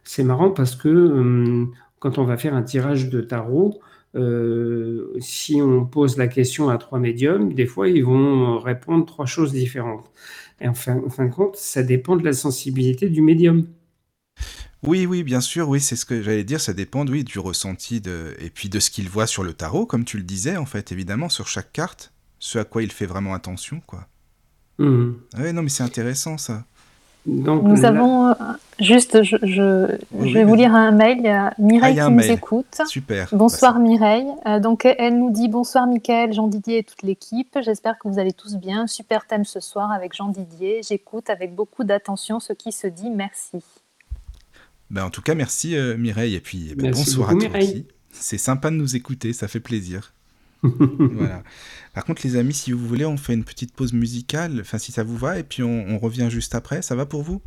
[0.05, 1.67] c'est marrant parce que
[1.99, 3.81] quand on va faire un tirage de tarot,
[4.15, 9.27] euh, si on pose la question à trois médiums, des fois, ils vont répondre trois
[9.27, 10.11] choses différentes.
[10.61, 13.67] Et en fin, de compte, ça dépend de la sensibilité du médium.
[14.83, 18.01] Oui, oui, bien sûr, oui, c'est ce que j'allais dire, ça dépend, oui, du ressenti
[18.01, 18.35] de...
[18.39, 20.93] et puis de ce qu'il voit sur le tarot, comme tu le disais, en fait,
[20.93, 24.07] évidemment, sur chaque carte, ce à quoi il fait vraiment attention, quoi.
[24.79, 25.13] Mmh.
[25.39, 26.67] Ouais, non, mais c'est intéressant, ça.
[27.27, 28.35] Donc, Nous avons
[28.81, 31.19] Juste, je, je, vais vous lire un mail.
[31.19, 32.81] Il y a Mireille ah, qui nous écoute.
[32.89, 33.29] Super.
[33.33, 34.27] Bonsoir Mireille.
[34.47, 37.57] Euh, donc elle nous dit bonsoir Mickaël, Jean Didier et toute l'équipe.
[37.63, 38.87] J'espère que vous allez tous bien.
[38.87, 40.81] Super thème ce soir avec Jean Didier.
[40.87, 43.11] J'écoute avec beaucoup d'attention ce qui se dit.
[43.11, 43.59] Merci.
[44.91, 46.35] Ben, en tout cas, merci euh, Mireille.
[46.35, 47.87] Et puis eh ben, bonsoir à toi aussi.
[48.11, 50.15] C'est sympa de nous écouter, ça fait plaisir.
[51.13, 51.43] voilà.
[51.95, 54.91] Par contre, les amis, si vous voulez, on fait une petite pause musicale, enfin si
[54.91, 56.83] ça vous va, et puis on revient juste après.
[56.83, 57.41] Ça va pour vous?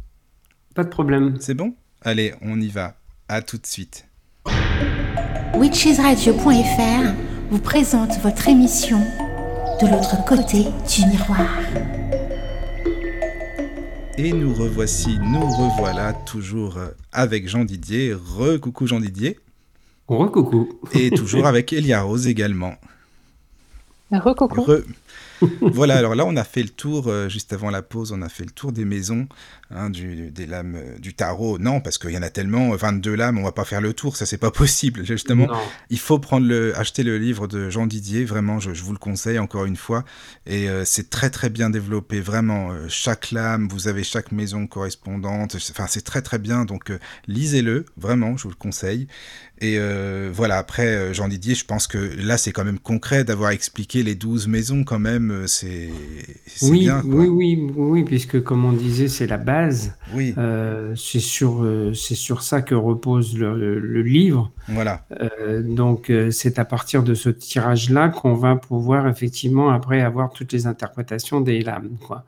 [0.73, 1.35] Pas de problème.
[1.39, 1.73] C'est bon?
[2.01, 2.97] Allez, on y va.
[3.27, 4.07] À tout de suite.
[5.55, 7.13] Witchesradio.fr
[7.49, 8.99] vous présente votre émission
[9.81, 11.49] De l'autre côté du miroir.
[14.19, 16.77] Et nous revoici, nous revoilà toujours
[17.11, 18.13] avec Jean Didier.
[18.13, 19.39] Re-coucou Jean Didier.
[20.07, 20.79] Re-coucou.
[20.93, 22.75] Et toujours avec Elia Rose également.
[24.11, 24.65] Re-coucou.
[24.65, 24.83] Re
[25.61, 28.29] voilà, alors là, on a fait le tour, euh, juste avant la pause, on a
[28.29, 29.27] fait le tour des maisons,
[29.71, 31.59] hein, du, des lames euh, du tarot.
[31.59, 34.17] Non, parce qu'il y en a tellement, 22 lames, on va pas faire le tour,
[34.17, 35.05] ça c'est pas possible.
[35.05, 35.47] Justement,
[35.89, 39.39] il faut prendre le, acheter le livre de Jean Didier, vraiment, je, vous le conseille
[39.39, 40.03] encore une fois.
[40.45, 42.71] Et euh, c'est très très bien développé, vraiment.
[42.87, 46.91] chaque lame, vous avez chaque maison correspondante, enfin c'est très très bien, donc
[47.27, 49.07] lisez-le, vraiment, je vous le conseille.
[49.59, 49.79] Et
[50.31, 54.15] voilà, après, Jean Didier, je pense que là, c'est quand même concret d'avoir expliqué les
[54.15, 55.89] 12 maisons quand même euh, c'est
[56.61, 57.01] oui, bien.
[57.05, 59.95] Oui, oui, oui, puisque comme on disait, c'est la base.
[60.13, 60.33] Oui.
[60.37, 64.51] Euh, c'est sur, euh, c'est sur ça que repose le, livre.
[64.67, 65.05] Voilà.
[65.63, 70.67] donc, c'est à partir de ce tirage-là qu'on va pouvoir effectivement après avoir toutes les
[70.67, 71.97] interprétations des lames.
[72.05, 72.25] Quoi.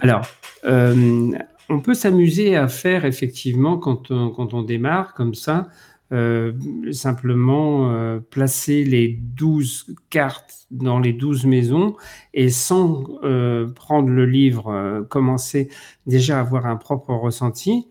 [0.00, 0.26] Alors,
[0.64, 5.68] on peut s'amuser à faire effectivement quand on, quand on démarre comme ça.
[6.92, 11.96] Simplement placer les 12 cartes dans les douze maisons
[12.34, 15.68] et sans euh, prendre le livre, euh, commencer
[16.06, 17.86] déjà à avoir un propre ressenti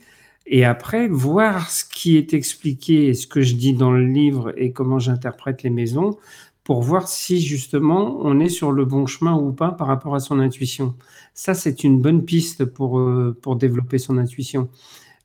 [0.46, 4.54] et après voir ce qui est expliqué et ce que je dis dans le livre
[4.58, 6.18] et comment j'interprète les maisons
[6.64, 10.20] pour voir si justement on est sur le bon chemin ou pas par rapport à
[10.20, 10.96] son intuition.
[11.34, 14.70] Ça, c'est une bonne piste pour, euh, pour développer son intuition.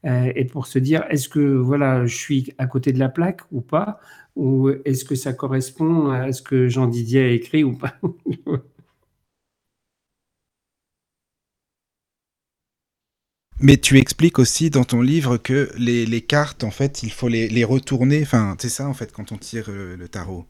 [0.05, 3.61] Et pour se dire, est-ce que voilà, je suis à côté de la plaque ou
[3.61, 4.01] pas?
[4.35, 7.95] Ou est-ce que ça correspond à ce que Jean Didier a écrit ou pas?
[13.63, 17.65] Mais tu expliques aussi dans ton livre que les, cartes, en fait, il faut les,
[17.65, 18.21] retourner.
[18.23, 20.47] Enfin, c'est ça, en fait, quand on tire euh, le tarot.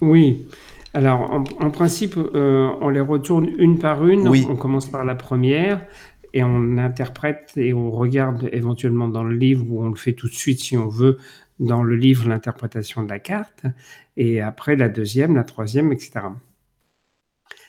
[0.00, 0.46] Oui.
[0.94, 4.26] Alors, en, principe, euh, on les retourne une par une.
[4.26, 4.46] Oui.
[4.48, 5.86] On commence par la première
[6.32, 10.28] et on interprète et on regarde éventuellement dans le livre ou on le fait tout
[10.28, 11.18] de suite si on veut
[11.58, 13.64] dans le livre l'interprétation de la carte,
[14.16, 16.12] et après la deuxième, la troisième, etc.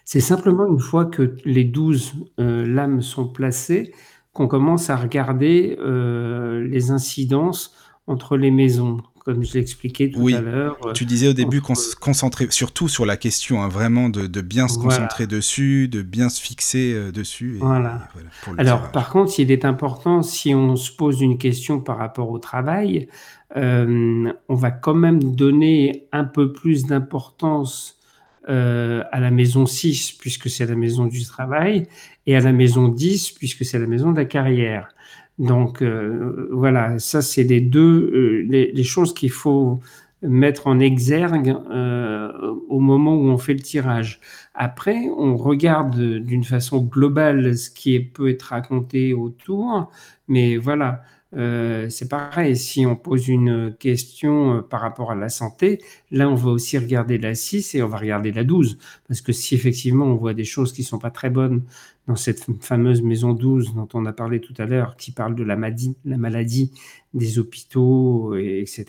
[0.05, 3.93] C'est simplement une fois que les douze euh, lames sont placées
[4.33, 7.75] qu'on commence à regarder euh, les incidences
[8.07, 10.77] entre les maisons, comme je l'expliquais tout à l'heure.
[10.93, 14.67] Tu disais au début qu'on se concentrer surtout sur la question, hein, vraiment de, bien
[14.67, 17.57] se concentrer dessus, de bien se fixer euh, dessus.
[17.59, 18.07] voilà.
[18.57, 22.39] Alors, par contre, il est important, si on se pose une question par rapport au
[22.39, 23.07] travail,
[23.57, 27.97] euh, on va quand même donner un peu plus d'importance
[28.49, 31.87] euh, à la maison 6, puisque c'est la maison du travail,
[32.25, 34.89] et à la maison 10, puisque c'est la maison de la carrière.
[35.41, 39.81] Donc euh, voilà, ça c'est les deux les, choses qu'il faut
[40.21, 41.55] mettre en exergue
[42.69, 44.19] au moment où on fait le tirage.
[44.53, 49.89] Après, on regarde d'une façon globale ce qui peut être raconté autour,
[50.27, 55.29] mais voilà, euh, c'est pareil, si on pose une question euh, par rapport à la
[55.29, 55.81] santé,
[56.11, 58.77] là, on va aussi regarder la 6 et on va regarder la 12.
[59.07, 61.63] Parce que si effectivement on voit des choses qui ne sont pas très bonnes
[62.07, 65.43] dans cette fameuse maison 12 dont on a parlé tout à l'heure, qui parle de
[65.43, 66.71] la maladie, la maladie
[67.13, 68.85] des hôpitaux, etc.,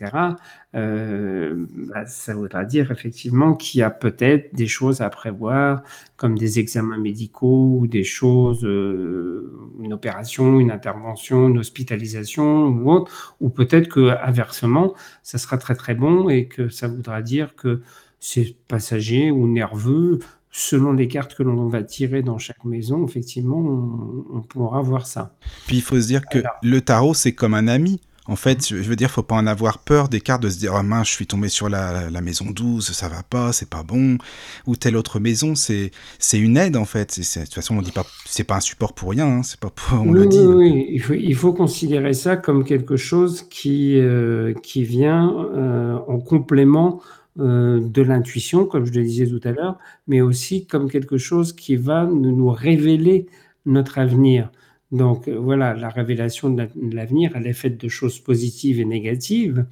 [0.75, 5.83] euh, bah, ça voudra dire effectivement qu'il y a peut-être des choses à prévoir,
[6.17, 12.91] comme des examens médicaux ou des choses, euh, une opération, une intervention, une hospitalisation ou
[12.91, 17.55] autre, ou peut-être que inversement, ça sera très très bon et que ça voudra dire
[17.57, 17.83] que
[18.21, 20.21] c'est passager ou nerveux,
[20.53, 25.35] selon les cartes que l'on va tirer dans chaque maison, effectivement, on, pourra voir ça.
[25.67, 28.01] Puis il faut se dire que le tarot, c'est comme un ami.
[28.27, 30.75] En fait, je veux dire, faut pas en avoir peur des cartes de se dire,
[30.79, 34.19] oh mince, je suis tombé sur la, maison 12, ça va pas, c'est pas bon.
[34.67, 35.91] Ou telle autre maison, c'est,
[36.21, 37.19] c'est une aide, en fait.
[37.19, 39.73] de toute façon, on dit pas, c'est pas un support pour rien, hein, c'est pas
[39.93, 40.39] on le dit.
[40.39, 45.99] Oui, il faut, il faut, considérer ça comme quelque chose qui, euh, qui vient euh,
[46.07, 47.01] en complément
[47.39, 51.53] euh, de l'intuition, comme je le disais tout à l'heure, mais aussi comme quelque chose
[51.53, 53.27] qui va nous révéler
[53.67, 54.51] notre avenir.
[54.91, 59.67] Donc voilà, la révélation de l'avenir, elle est faite de choses positives et négatives,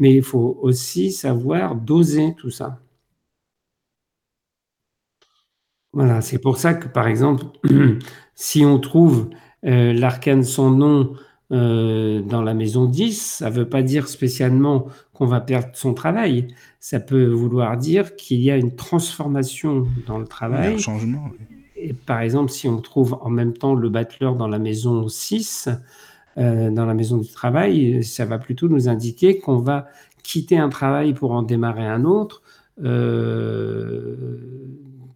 [0.00, 2.80] mais il faut aussi savoir doser tout ça.
[5.92, 7.44] Voilà, c'est pour ça que, par exemple,
[8.34, 9.30] si on trouve
[9.64, 11.14] euh, l'arcane sans nom
[11.52, 15.94] euh, dans la maison 10, ça ne veut pas dire spécialement qu'on va perdre son
[15.94, 16.48] travail.
[16.80, 20.74] Ça peut vouloir dire qu'il y a une transformation dans le travail.
[20.74, 21.30] un changement.
[21.76, 25.68] Et par exemple, si on trouve en même temps le battleur dans la maison 6,
[26.38, 29.86] euh, dans la maison du travail, ça va plutôt nous indiquer qu'on va
[30.22, 32.42] quitter un travail pour en démarrer un autre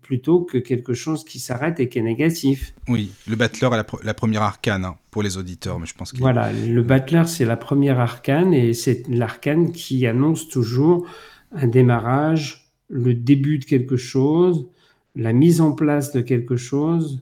[0.09, 2.72] plutôt que quelque chose qui s'arrête et qui est négatif.
[2.88, 6.16] Oui, le Battler est la, première arcane hein, pour les auditeurs, mais je pense que...
[6.16, 11.06] Voilà, le Battler, c'est la première arcane et c'est l'arcane qui annonce toujours
[11.52, 14.66] un démarrage, le début de quelque chose,
[15.14, 17.20] la mise en place de quelque chose.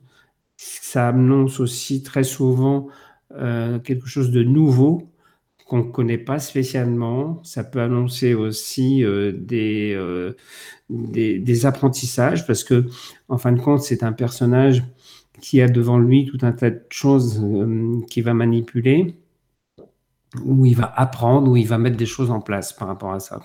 [0.57, 2.87] Ça annonce aussi très souvent
[3.35, 5.11] euh, quelque chose de nouveau
[5.67, 7.41] qu'on ne connaît pas spécialement.
[7.43, 10.37] Ça peut annoncer aussi euh, des, euh,
[10.89, 12.87] des, des, apprentissages parce que,
[13.29, 14.85] en fin de compte, c'est un personnage
[15.41, 19.17] qui a devant lui tout un tas de choses euh, qu'il va manipuler,
[20.45, 23.21] où il va apprendre, où il va mettre des choses en place par rapport à
[23.21, 23.41] ça.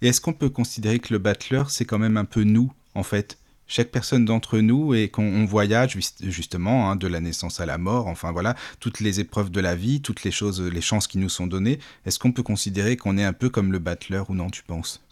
[0.00, 3.02] Et est-ce qu'on peut considérer que le battleur, c'est quand même un peu nous, en
[3.02, 3.39] fait?
[3.70, 8.08] Chaque personne d'entre nous et qu'on voyage justement hein, de la naissance à la mort,
[8.08, 11.28] enfin voilà, toutes les épreuves de la vie, toutes les choses, les chances qui nous
[11.28, 11.78] sont données.
[12.04, 15.06] Est-ce qu'on peut considérer qu'on est un peu comme le battleur ou non, tu penses?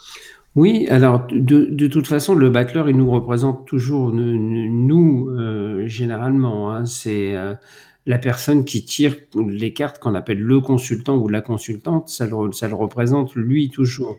[0.57, 6.73] Oui, alors de, toute façon, le battleur, il nous représente toujours nous, euh, généralement.
[6.73, 6.85] Hein.
[6.85, 7.55] c'est euh,
[8.07, 12.67] la personne qui tire les cartes qu'on appelle le consultant ou la consultante, ça ça
[12.67, 14.19] le représente lui toujours.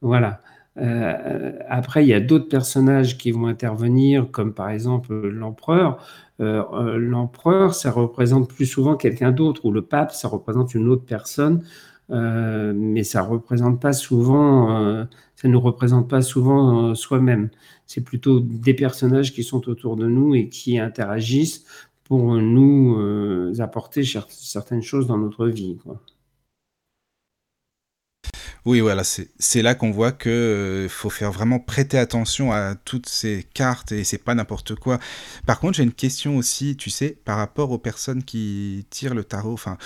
[0.00, 0.42] Voilà.
[0.76, 5.98] Euh, après, il y a d'autres personnages qui vont intervenir, comme par exemple l'empereur.
[6.40, 10.88] Euh, euh, l'empereur, ça représente plus souvent quelqu'un d'autre, ou le pape, ça représente une
[10.88, 11.62] autre personne,
[12.10, 15.06] mais ça représente pas souvent,
[15.36, 17.50] ça ne représente pas souvent soi-même.
[17.86, 21.64] C'est plutôt des personnages qui sont autour de nous et qui interagissent
[22.04, 25.78] pour nous apporter certaines choses dans notre vie.
[28.66, 33.06] Oui, voilà, c'est là qu'on voit que euh, faut faire vraiment prêter attention à toutes
[33.06, 34.98] ces cartes et c'est pas n'importe quoi.
[35.44, 39.22] Par contre, j'ai une question aussi, tu sais, par rapport aux personnes qui tirent le
[39.22, 39.76] tarot, enfin,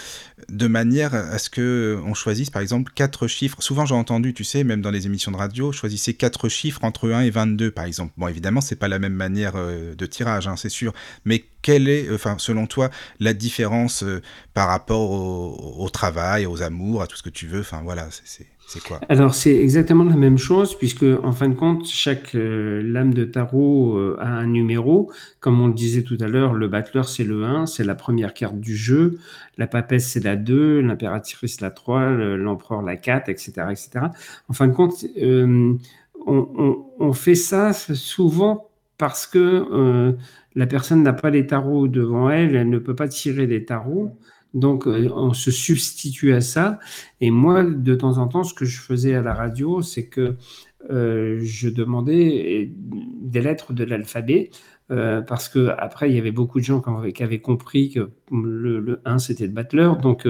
[0.48, 3.60] de manière à ce que on choisisse, par exemple, quatre chiffres.
[3.60, 7.10] Souvent, j'ai entendu, tu sais, même dans les émissions de radio, choisissez quatre chiffres entre
[7.10, 8.12] 1 et 22, par exemple.
[8.16, 10.92] Bon, évidemment, c'est pas la même manière euh, de tirage, hein, c'est sûr,
[11.24, 12.88] mais quelle est, enfin, selon toi,
[13.20, 14.22] la différence euh,
[14.54, 17.60] par rapport au, travail, aux amours, à tout ce que tu veux?
[17.60, 19.00] Enfin, voilà, c'est quoi?
[19.10, 23.26] Alors, c'est exactement la même chose, puisque en fin de compte, chaque euh, lame de
[23.26, 25.12] tarot euh, a un numéro.
[25.40, 28.32] Comme on le disait tout à l'heure, le battleur, c'est le 1, c'est la première
[28.32, 29.18] carte du jeu.
[29.58, 34.06] La papesse, c'est la 2, l'impératrice, la 3, l'empereur, la 4, etc., etc.
[34.48, 35.76] En fin de compte, euh,
[36.26, 38.67] on, fait ça souvent
[38.98, 40.16] parce que
[40.54, 44.18] la personne n'a pas les tarots devant elle, elle ne peut pas tirer les tarots.
[44.54, 46.78] Donc, euh, on se substitue à ça.
[47.20, 50.36] Et moi, de temps en temps, ce que je faisais à la radio, c'est que
[50.90, 54.50] euh, je demandais des lettres de l'alphabet.
[54.90, 56.82] Euh, parce que après il y avait beaucoup de gens
[57.14, 60.26] qui avaient compris que le, 1 c'était le battleur, donc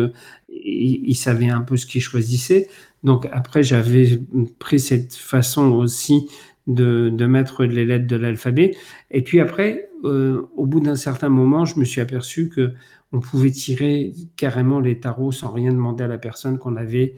[0.49, 2.67] ils, savaient un peu ce qu'ils choisissaient.
[3.05, 4.21] Donc après j'avais
[4.59, 6.29] pris cette façon aussi
[6.69, 8.77] de, mettre les lettres de l'alphabet.
[9.11, 12.75] Et puis après, au bout d'un certain moment, je me suis aperçu que
[13.13, 17.17] on pouvait tirer carrément les tarots sans rien demander à la personne qu'on avait,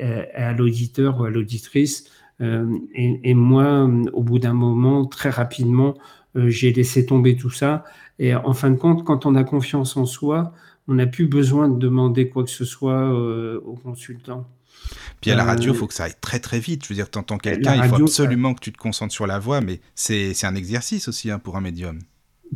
[0.00, 2.08] euh, à l'auditeur ou à l'auditrice.
[2.40, 5.94] Euh, et, moi, au bout d'un moment, très rapidement,
[6.36, 7.84] euh, j'ai laissé tomber tout ça.
[8.18, 10.52] Et en fin de compte, quand on a confiance en soi,
[10.88, 13.12] on n'a plus besoin de demander quoi que ce soit
[13.64, 14.46] au consultant.
[15.22, 16.84] Puis à la radio, il faut que ça aille très très vite.
[16.84, 19.38] Je veux dire, tu entends quelqu'un, il faut absolument que tu te concentres sur la
[19.38, 22.00] voix, mais c'est un exercice aussi hein, pour un médium.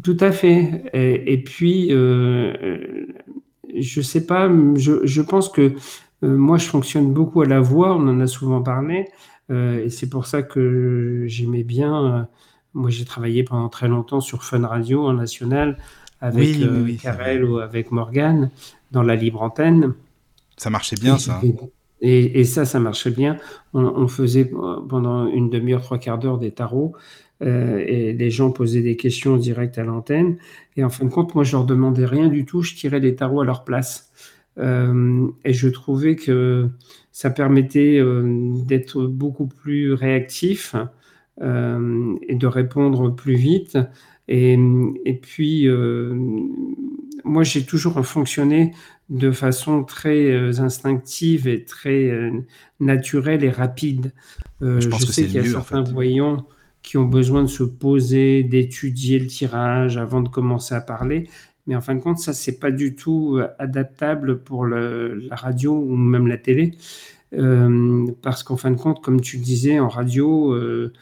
[0.03, 0.91] Tout à fait.
[0.93, 3.07] Et, puis, euh,
[3.75, 5.75] je sais pas, je, pense que
[6.23, 9.07] euh, moi, je fonctionne beaucoup à la voix, on en a souvent parlé,
[9.51, 12.29] euh, et c'est pour ça que j'aimais bien.
[12.75, 15.79] moi, j'ai travaillé pendant très longtemps sur Fun Radio en national
[16.21, 16.59] avec
[17.01, 18.51] Karel ou avec Morgan
[18.91, 19.95] dans la libre antenne.
[20.57, 21.41] Ça marchait bien, ça.
[22.03, 23.39] Et, ça, ça marchait bien.
[23.73, 26.95] on faisait pendant une demi-heure, trois quarts d'heure des tarots.
[27.43, 30.39] Euh, et les gens posaient des questions directes à l'antenne.
[30.77, 33.15] Et en fin de compte, moi, je leur demandais rien du tout, je tirais les
[33.15, 34.11] tarots à leur place.
[34.59, 36.69] Euh, et je trouvais que
[37.13, 40.75] ça permettait euh, d'être beaucoup plus réactif
[41.39, 43.77] et de répondre plus vite.
[44.27, 44.59] Et,
[45.05, 45.69] et puis,
[47.27, 48.73] moi, j'ai toujours fonctionné
[49.11, 52.11] de façon très instinctive et très
[52.81, 54.13] naturelle et rapide.
[54.61, 56.47] je, pense sais qu'il y a certains voyants
[56.87, 61.29] qui ont besoin de se poser, d'étudier le tirage avant de commencer à parler.
[61.67, 65.73] Mais en fin de compte, ça, c'est pas du tout euh, adaptable pour la radio
[65.77, 66.75] ou même la télé.
[67.35, 70.93] Euh, parce qu'en fin de compte, comme tu disais, en radio, euh,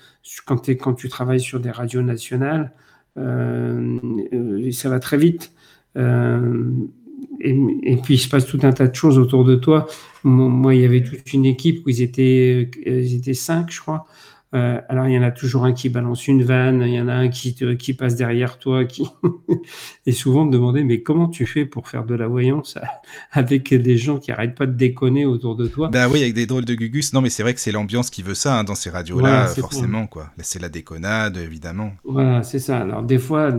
[0.46, 2.72] quand, quand, tu travailles sur des radios nationales,
[3.14, 5.52] ça va très vite.
[5.96, 9.86] Et, puis, il se passe tout un tas de choses autour de toi.
[10.22, 14.06] Moi, il y avait toute une équipe où ils étaient, ils étaient cinq, je crois.
[14.54, 17.08] Euh, alors, il y en a toujours un qui balance une vanne, il y en
[17.08, 19.04] a un qui, qui passe derrière toi, qui
[20.06, 22.78] et souvent me demander mais comment tu fais pour faire de la voyance
[23.32, 25.88] avec des gens qui arrêtent pas de déconner autour de toi?
[25.88, 27.12] Bah oui, avec des drôles de gugus.
[27.12, 30.06] Non, mais c'est vrai que c'est l'ambiance qui veut ça hein, dans ces radios-là, forcément
[30.06, 30.30] quoi.
[30.38, 31.92] C'est la déconnade, évidemment.
[32.04, 32.78] Voilà, c'est ça.
[32.78, 33.50] Alors des fois,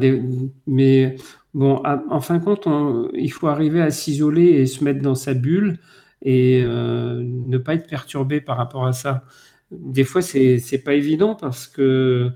[0.65, 1.17] mais
[1.55, 2.67] bon, en fin de compte,
[3.13, 5.79] il faut arriver à s'isoler et se mettre dans sa bulle
[6.21, 9.23] et euh, ne pas être perturbé par rapport à ça.
[9.71, 12.29] Des fois, c'est n'est pas évident parce que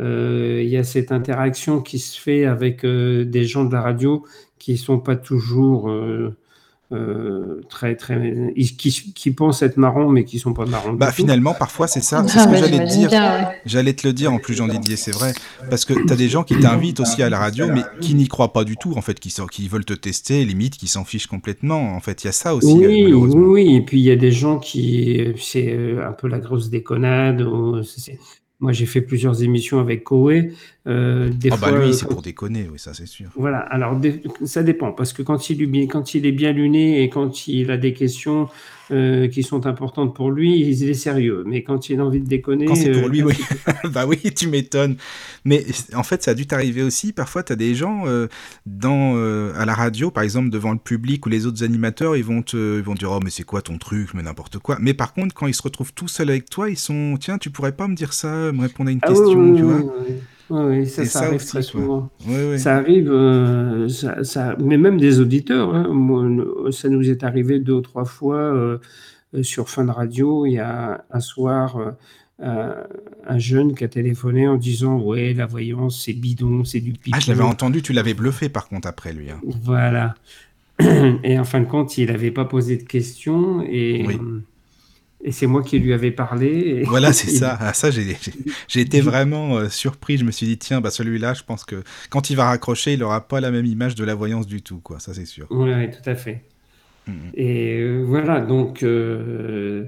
[0.00, 3.82] euh, il y a cette interaction qui se fait avec euh, des gens de la
[3.82, 4.24] radio
[4.58, 5.92] qui sont pas toujours
[6.92, 10.92] euh, très très qui, qui, pensent être marrons mais qui sont pas marrons.
[10.92, 13.10] Bah finalement parfois c'est ça, c'est ce que j'allais te dire.
[13.64, 15.32] J'allais te le dire en plus Jean Didier, c'est vrai
[15.70, 18.28] parce que tu as des gens qui t'invitent aussi à la radio mais qui n'y
[18.28, 21.26] croient pas du tout en fait, qui qui veulent te tester, limite qui s'en fichent
[21.26, 21.94] complètement.
[21.94, 24.16] En fait, il y a ça aussi Oui, oui, oui, et puis il y a
[24.16, 27.42] des gens qui c'est euh, un peu la grosse déconnade,
[28.62, 30.52] moi, j'ai fait plusieurs émissions avec Koé.
[30.88, 33.28] Euh, des ah bah lui, c'est pour déconner, oui, ça c'est sûr.
[33.36, 34.00] Voilà, alors
[34.44, 37.70] ça dépend, parce que quand il, est quand il est bien luné et quand il
[37.70, 38.48] a des questions
[38.90, 41.44] euh, qui sont importantes pour lui, il est sérieux.
[41.46, 42.64] Mais quand il a envie de déconner...
[42.64, 43.34] Quand c'est pour euh, lui, oui.
[43.92, 44.96] bah oui, tu m'étonnes.
[45.44, 45.64] Mais
[45.94, 47.12] en fait, ça a dû t'arriver aussi.
[47.12, 48.04] Parfois, tu as des gens
[48.66, 49.14] dans,
[49.54, 52.78] à la radio, par exemple, devant le public ou les autres animateurs, ils vont te
[52.78, 55.32] ils vont dire «Oh, mais c'est quoi ton truc Mais n'importe quoi.» Mais par contre,
[55.32, 57.94] quand ils se retrouvent tout seuls avec toi, ils sont «Tiens, tu pourrais pas me
[57.94, 59.94] dire ça me répondre à une ah question, tu vois.
[60.52, 62.10] Oui, ça, ça, arrive très souvent.
[62.58, 65.74] Ça arrive, euh, ça, mais même des auditeurs.
[65.74, 65.86] Hein.
[66.70, 68.78] ça nous est arrivé deux ou trois fois euh,
[69.42, 70.44] sur Fin de Radio.
[70.44, 71.94] Il y a un soir,
[72.42, 72.74] euh,
[73.26, 77.16] un jeune qui a téléphoné en disant Ouais, la voyance, c'est bidon, c'est du pipeau.
[77.16, 79.30] Ah, je l'avais entendu, tu l'avais bluffé par contre après lui.
[79.30, 79.40] Hein.
[79.62, 80.14] Voilà.
[81.24, 83.64] Et en fin de compte, il n'avait pas posé de questions.
[83.66, 84.06] Et.
[85.24, 86.82] Et c'est moi qui lui avais parlé.
[86.86, 87.56] Voilà, c'est ça.
[87.60, 90.18] Ah, ça, j'ai été vraiment euh, surpris.
[90.18, 93.00] Je me suis dit, tiens, bah, celui-là, je pense que quand il va raccrocher, il
[93.00, 94.98] n'aura pas la même image de la voyance du tout, quoi.
[94.98, 95.46] Ça, c'est sûr.
[95.50, 96.42] Oui, tout à fait.
[97.06, 97.30] Mm, mm.
[97.34, 98.82] Et euh, voilà, donc.
[98.82, 99.86] Euh,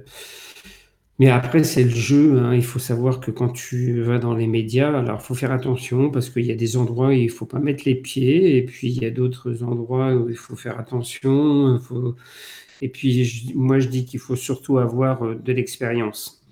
[1.18, 2.38] mais après, c'est le jeu.
[2.38, 2.54] Hein.
[2.54, 6.10] Il faut savoir que quand tu vas dans les médias, alors il faut faire attention
[6.10, 8.62] parce qu'il y a des endroits où il ne faut pas mettre les pieds, et
[8.62, 11.76] puis il y a d'autres endroits où il faut faire attention.
[11.76, 12.16] Il faut
[12.84, 16.44] et puis, moi, je dis qu'il faut surtout avoir euh, de l'expérience.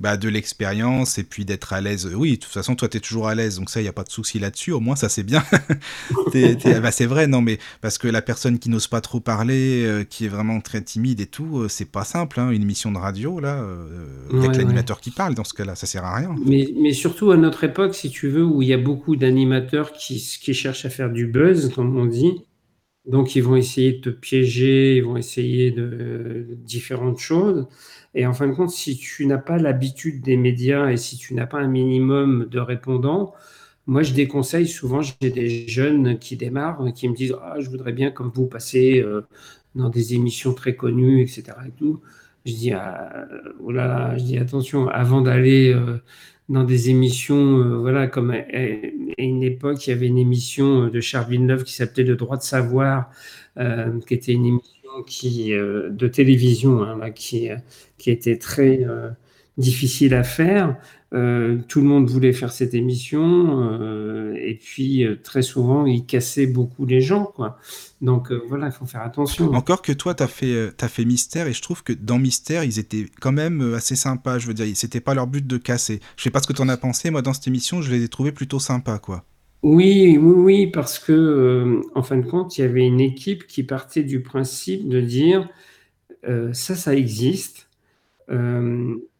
[0.00, 2.10] Bah, de l'expérience et puis d'être à l'aise.
[2.16, 3.92] Oui, de toute façon, toi, tu es toujours à l'aise, donc ça, il n'y a
[3.92, 4.72] pas de souci là-dessus.
[4.72, 5.44] Au moins, ça, c'est bien.
[6.80, 10.04] bah, c'est vrai, non, mais parce que la personne qui n'ose pas trop parler, euh,
[10.04, 12.40] qui est vraiment très timide et tout, euh, c'est pas simple.
[12.40, 13.62] Hein, une émission de radio, là,
[14.32, 16.34] avec l'animateur qui parle, dans ce cas-là, ça sert à rien.
[16.46, 19.92] Mais, mais, surtout à notre époque, si tu veux, où il y a beaucoup d'animateurs
[19.92, 22.40] qui, qui cherchent à faire du buzz, comme on dit,
[23.08, 27.66] donc, ils vont essayer de te piéger, ils vont essayer de, différentes choses.
[28.14, 31.34] Et en fin de compte, si tu n'as pas l'habitude des médias et si tu
[31.34, 33.34] n'as pas un minimum de répondants,
[33.86, 37.92] moi, je déconseille souvent, j'ai des jeunes qui démarrent, qui me disent ah, Je voudrais
[37.92, 39.22] bien, comme vous, passer euh,
[39.74, 41.44] dans des émissions très connues, etc.
[42.44, 43.26] Je dis, ah,
[43.60, 45.98] oh là là, je dis Attention, avant d'aller euh,
[46.48, 48.42] dans des émissions, euh, voilà, comme à,
[49.18, 52.36] une époque, il y avait une émission euh, de Charles Villeneuve qui s'appelait Le droit
[52.36, 53.10] de savoir,
[53.58, 54.74] euh, qui était une émission
[55.06, 57.50] de télévision, hein, qui
[58.06, 58.80] était très
[59.56, 60.76] difficile à faire.
[61.14, 66.04] Euh, tout le monde voulait faire cette émission euh, et puis euh, très souvent il
[66.04, 67.58] cassait beaucoup les gens quoi.
[68.02, 69.54] Donc voilà, il faut faire attention.
[69.54, 72.62] Encore que toi tu as fait as fait Mystère et je trouve que dans Mystère,
[72.62, 76.00] ils étaient quand même assez sympas, je veux dire, c'était pas leur but de casser.
[76.18, 78.04] Je sais pas ce que tu en as pensé, moi dans cette émission, je les
[78.04, 79.24] ai trouvés plutôt sympas quoi.
[79.62, 83.62] Oui, oui, oui, parce que en fin de compte, il y avait une équipe qui
[83.62, 85.48] partait du principe de dire
[86.52, 87.70] ça, ça existe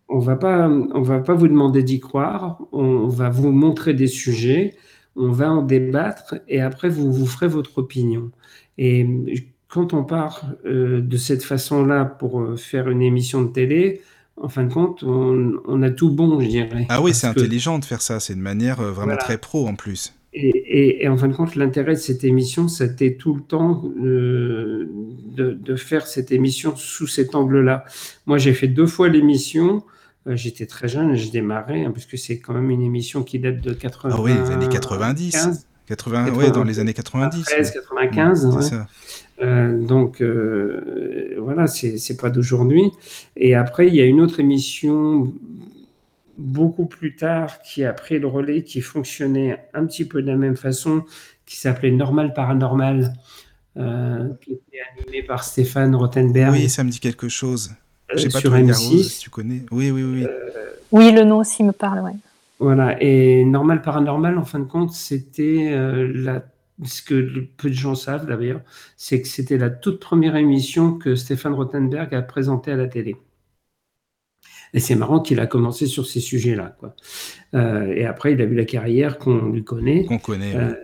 [0.08, 2.60] on va pas, on va pas vous demander d'y croire.
[2.72, 4.74] On va vous montrer des sujets,
[5.16, 8.30] on va en débattre et après vous vous ferez votre opinion.
[8.78, 9.06] Et
[9.68, 14.00] quand on part euh, de cette façon-là pour euh, faire une émission de télé,
[14.40, 16.86] en fin de compte, on, a tout bon, je dirais.
[16.88, 18.20] Ah oui, c'est intelligent de faire ça.
[18.20, 20.14] C'est une manière euh, vraiment très pro en plus.
[20.32, 24.88] Et, en fin de compte, l'intérêt de cette émission, c'était tout le temps de,
[25.34, 27.84] de, faire cette émission sous cet angle-là.
[28.26, 29.82] Moi, j'ai fait deux fois l'émission.
[30.28, 33.60] Euh, j'étais très jeune, je démarrais, hein, puisque c'est quand même une émission qui date
[33.60, 34.14] de 80.
[34.16, 35.66] Ah oui, les années 90.
[35.86, 37.44] 80, ouais, dans les années 90.
[37.44, 38.84] 93, 95.
[39.40, 42.90] Euh, donc euh, voilà, c'est pas d'aujourd'hui.
[43.36, 45.32] Et après, il y a une autre émission
[46.36, 50.36] beaucoup plus tard qui a pris le relais, qui fonctionnait un petit peu de la
[50.36, 51.04] même façon,
[51.46, 53.14] qui s'appelait Normal Paranormal,
[53.76, 56.52] euh, qui était animée par Stéphane Rothenberg.
[56.52, 57.72] Oui, ça me dit quelque chose.
[58.14, 59.02] J'ai pas sur M6.
[59.02, 59.62] si tu connais.
[59.70, 60.26] Oui, oui, oui.
[60.92, 62.16] oui, le nom aussi me parle, ouais.
[62.60, 65.70] Voilà, et Normal Paranormal, en fin de compte, c'était
[66.14, 66.42] la
[66.84, 68.60] ce que peu de gens savent d'ailleurs,
[68.96, 73.16] c'est que c'était la toute première émission que Stéphane Rothenberg a présentée à la télé.
[74.74, 76.76] Et c'est marrant qu'il a commencé sur ces sujets-là.
[77.54, 80.04] Euh, et après, il a eu la carrière qu'on lui connaît.
[80.04, 80.54] Qu'on connaît.
[80.54, 80.74] Euh,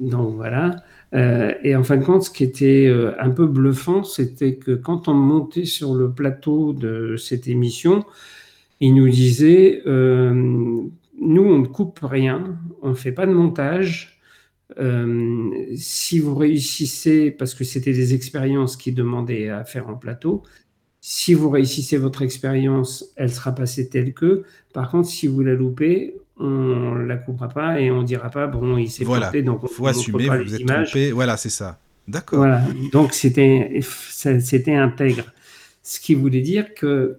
[0.00, 0.76] donc voilà.
[1.14, 5.08] Euh, et en fin de compte, ce qui était un peu bluffant, c'était que quand
[5.08, 8.04] on montait sur le plateau de cette émission,
[8.80, 9.82] il nous disait
[11.20, 14.20] nous, on ne coupe rien, on ne fait pas de montage,
[14.78, 20.42] euh, si vous réussissez, parce que c'était des expériences qui demandaient à faire en plateau,
[21.00, 24.44] si vous réussissez votre expérience, elle sera passée telle que.
[24.74, 28.78] Par contre, si vous la loupez, on la coupera pas et on dira pas bon,
[28.78, 29.26] il s'est voilà.
[29.26, 31.12] planté, donc on faut assumer, vous êtes trompé.
[31.12, 31.78] Voilà, c'est ça.
[32.08, 32.38] D'accord.
[32.38, 32.62] Voilà.
[32.92, 33.80] Donc c'était
[34.40, 35.24] c'était intègre.
[35.82, 37.18] Ce qui voulait dire que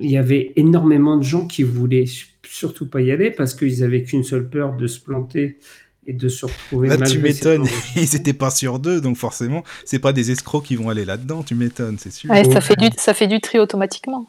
[0.00, 2.04] il y avait énormément de gens qui voulaient
[2.44, 5.58] surtout pas y aller parce qu'ils avaient qu'une seule peur de se planter
[6.06, 6.88] et de se retrouver.
[6.88, 7.66] Là, tu m'étonnes,
[7.96, 11.42] ils n'étaient pas sur deux, donc forcément, c'est pas des escrocs qui vont aller là-dedans,
[11.42, 12.30] tu m'étonnes, c'est sûr.
[12.34, 14.26] ça, fait du, ça fait du tri automatiquement.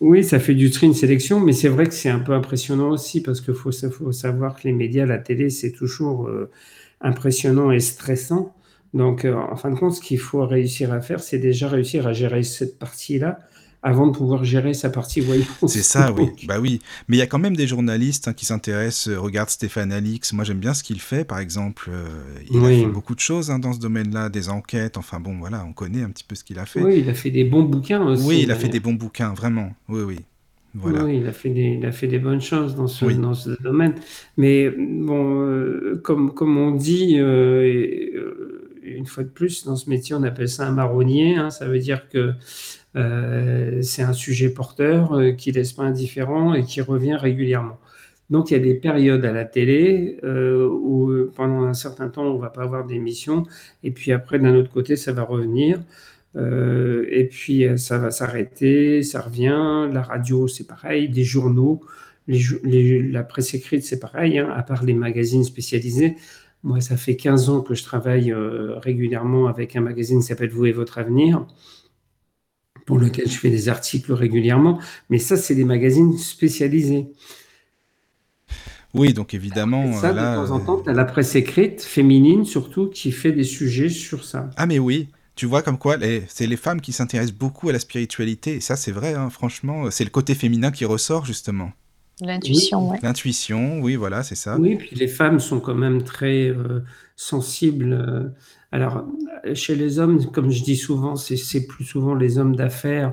[0.00, 2.90] Oui, ça fait du tri, une sélection, mais c'est vrai que c'est un peu impressionnant
[2.90, 6.50] aussi, parce qu'il faut, savoir que les médias, la télé, c'est toujours euh,
[7.00, 8.54] impressionnant et stressant.
[8.94, 12.06] Donc, euh, en fin de compte, ce qu'il faut réussir à faire, c'est déjà réussir
[12.06, 13.40] à gérer cette partie-là
[13.82, 15.46] avant de pouvoir gérer sa partie voyance.
[15.66, 16.30] C'est ça, oui.
[16.46, 16.80] bah oui.
[17.06, 19.08] Mais il y a quand même des journalistes hein, qui s'intéressent.
[19.08, 20.32] Euh, regarde Stéphane Alix.
[20.32, 21.90] Moi, j'aime bien ce qu'il fait, par exemple.
[21.92, 22.06] Euh,
[22.50, 24.96] il a fait beaucoup de choses hein, dans ce domaine-là, des enquêtes.
[24.96, 26.82] Enfin bon, voilà, on connaît un petit peu ce qu'il a fait.
[26.82, 28.26] Oui, il a fait des bons bouquins aussi.
[28.26, 29.72] Oui, il a fait des bons bouquins, vraiment.
[29.88, 30.18] Oui, oui.
[30.74, 31.04] Voilà.
[31.04, 33.50] Oui, il a, fait des, il a fait des bonnes choses dans ce, dans ce
[33.62, 33.94] domaine.
[34.36, 40.22] Mais bon, euh, comme, comme on dit, une fois de plus, dans ce métier, on
[40.24, 41.36] appelle ça un marronnier.
[41.36, 41.50] Hein.
[41.50, 42.34] ça veut dire que
[42.98, 47.78] euh, c'est un sujet porteur euh, qui laisse pas indifférent et qui revient régulièrement.
[48.30, 52.24] Donc il y a des périodes à la télé euh, où pendant un certain temps
[52.24, 53.44] on va pas avoir d'émission
[53.82, 55.80] et puis après d'un autre côté ça va revenir
[56.36, 59.88] et puis ça va s'arrêter, ça revient.
[59.92, 61.80] La radio c'est pareil, des journaux,
[62.28, 66.16] la presse écrite c'est pareil, hein, à part les magazines spécialisés.
[66.62, 70.66] Moi ça fait 15 ans que je travaille régulièrement avec un magazine qui s'appelle Vous
[70.66, 71.44] et votre avenir
[72.88, 74.78] pour lequel je fais des articles régulièrement,
[75.10, 77.08] mais ça, c'est des magazines spécialisés.
[78.94, 79.92] Oui, donc évidemment.
[79.92, 83.44] ça, de temps en temps, tu as la presse écrite, féminine surtout, qui fait des
[83.44, 84.48] sujets sur ça.
[84.56, 85.08] Ah, mais oui.
[85.34, 88.54] Tu vois comme quoi, c'est les femmes qui s'intéressent beaucoup à la spiritualité.
[88.54, 91.72] Et ça, c'est vrai, hein, franchement, c'est le côté féminin qui ressort, justement.
[92.22, 92.96] L'intuition, oui.
[93.02, 94.56] L'intuition, oui, voilà, c'est ça.
[94.58, 96.80] Oui, puis les femmes sont quand même très euh,
[97.16, 98.28] sensibles euh,
[98.70, 99.06] alors,
[99.54, 103.12] chez les hommes, comme je dis souvent, c'est plus souvent les hommes d'affaires,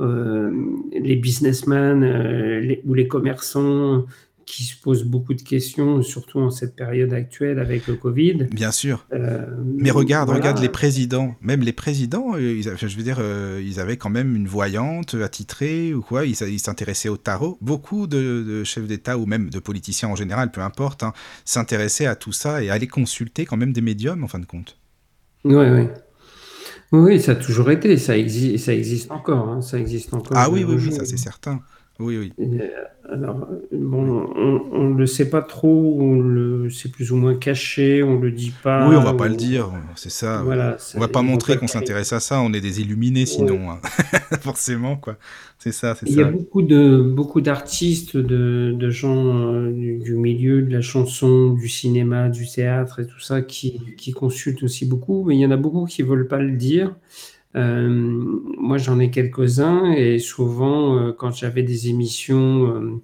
[0.00, 0.50] euh,
[0.92, 4.04] les businessmen euh, ou les commerçants
[4.46, 8.48] qui se posent beaucoup de questions, surtout en cette période actuelle avec le Covid.
[8.50, 9.06] Bien sûr.
[9.12, 9.46] Euh,
[9.76, 11.34] Mais regarde, regarde les présidents.
[11.40, 13.20] Même les présidents, ils, je veux dire,
[13.60, 16.26] ils avaient quand même une voyante attitrée ou quoi.
[16.26, 17.56] Ils s'intéressaient au tarot.
[17.60, 21.12] Beaucoup de, chefs d'État ou même de politiciens en général, peu importe, hein,
[21.44, 24.81] s'intéressaient à tout ça et allaient consulter quand même des médiums en fin de compte.
[25.44, 25.88] Oui, oui.
[26.92, 30.36] Oui, ça a toujours été, ça existe, ça existe encore, hein, ça existe encore.
[30.36, 31.60] Ah oui, oui, ça c'est certain.
[32.02, 32.32] Oui, oui.
[32.40, 32.68] Euh,
[33.10, 34.28] alors, bon,
[34.72, 38.52] on ne le sait pas trop, on c'est plus ou moins caché, on le dit
[38.62, 38.88] pas.
[38.88, 40.42] Oui, on va pas le dire, c'est ça.
[40.42, 43.80] Voilà, on va pas montrer qu'on s'intéresse à ça, on est des illuminés sinon, hein.
[44.40, 45.16] forcément, quoi.
[45.58, 46.12] C'est ça, c'est ça.
[46.12, 50.80] Il y a beaucoup de beaucoup d'artistes, de, de, gens euh, du, milieu de la
[50.80, 55.40] chanson, du cinéma, du théâtre et tout ça qui, qui consultent aussi beaucoup, mais il
[55.40, 56.96] y en a beaucoup qui veulent pas le dire.
[57.54, 57.88] Euh,
[58.58, 63.00] moi, j'en ai quelques-uns et souvent, euh, quand j'avais des émissions,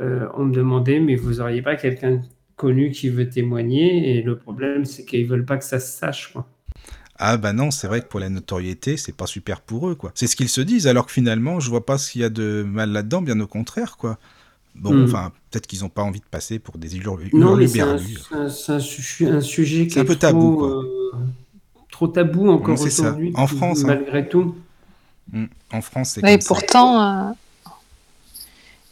[0.00, 2.20] euh, on me demandait, mais vous n'auriez pas quelqu'un
[2.56, 4.16] connu qui veut témoigner?
[4.18, 6.32] Et le problème, c'est qu'ils veulent pas que ça se sache.
[6.32, 6.46] Quoi.
[7.18, 10.12] Ah bah non, c'est vrai que pour la notoriété, c'est pas super pour eux, quoi.
[10.14, 12.28] C'est ce qu'ils se disent, alors que finalement, je vois pas ce qu'il y a
[12.28, 14.18] de mal là-dedans, bien au contraire, quoi.
[14.74, 15.04] Bon, Hmm.
[15.04, 17.96] enfin, peut-être qu'ils n'ont pas envie de passer pour des hurlu- Non, mais c'est un,
[18.80, 20.68] sujet qui C'est un est peu tabou, quoi.
[20.68, 20.82] euh,
[21.96, 23.86] trop tabou encore aujourd'hui, En France, hein.
[23.86, 24.54] malgré tout.
[25.32, 25.46] Mm.
[25.72, 27.32] En France, c'est Oui, pourtant, euh,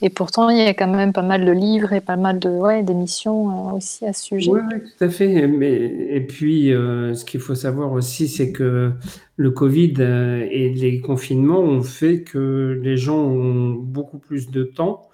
[0.01, 2.49] et pourtant, il y a quand même pas mal de livres et pas mal de
[2.49, 4.51] ouais, d'émissions euh, aussi à ce sujet.
[4.51, 5.47] Oui, tout à fait.
[5.47, 8.93] Mais, et puis, euh, ce qu'il faut savoir aussi, c'est que
[9.37, 14.65] le Covid euh, et les confinements ont fait que les gens ont beaucoup plus de
[14.65, 15.11] temps.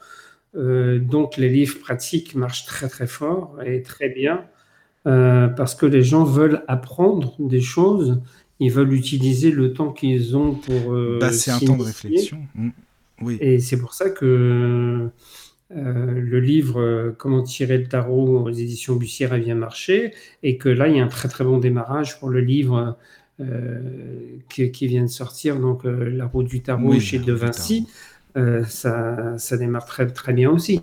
[0.54, 4.44] Euh, donc, les livres pratiques marchent très, très fort et très bien
[5.06, 8.20] euh, parce que les gens veulent apprendre des choses.
[8.58, 12.46] Ils veulent utiliser le temps qu'ils ont pour euh, Bah, c'est un temps de réflexion.
[12.54, 12.68] Mm.
[13.22, 13.38] Oui.
[13.40, 15.08] Et c'est pour ça que
[15.72, 20.58] euh, le livre euh, Comment tirer le tarot aux éditions Bussière a bien marché et
[20.58, 22.96] que là, il y a un très très bon démarrage pour le livre
[24.50, 27.86] qui, qui vient de sortir, donc La roue du tarot Oui, chez De Vinci.
[28.34, 30.82] Ça, ça démarre très très bien aussi.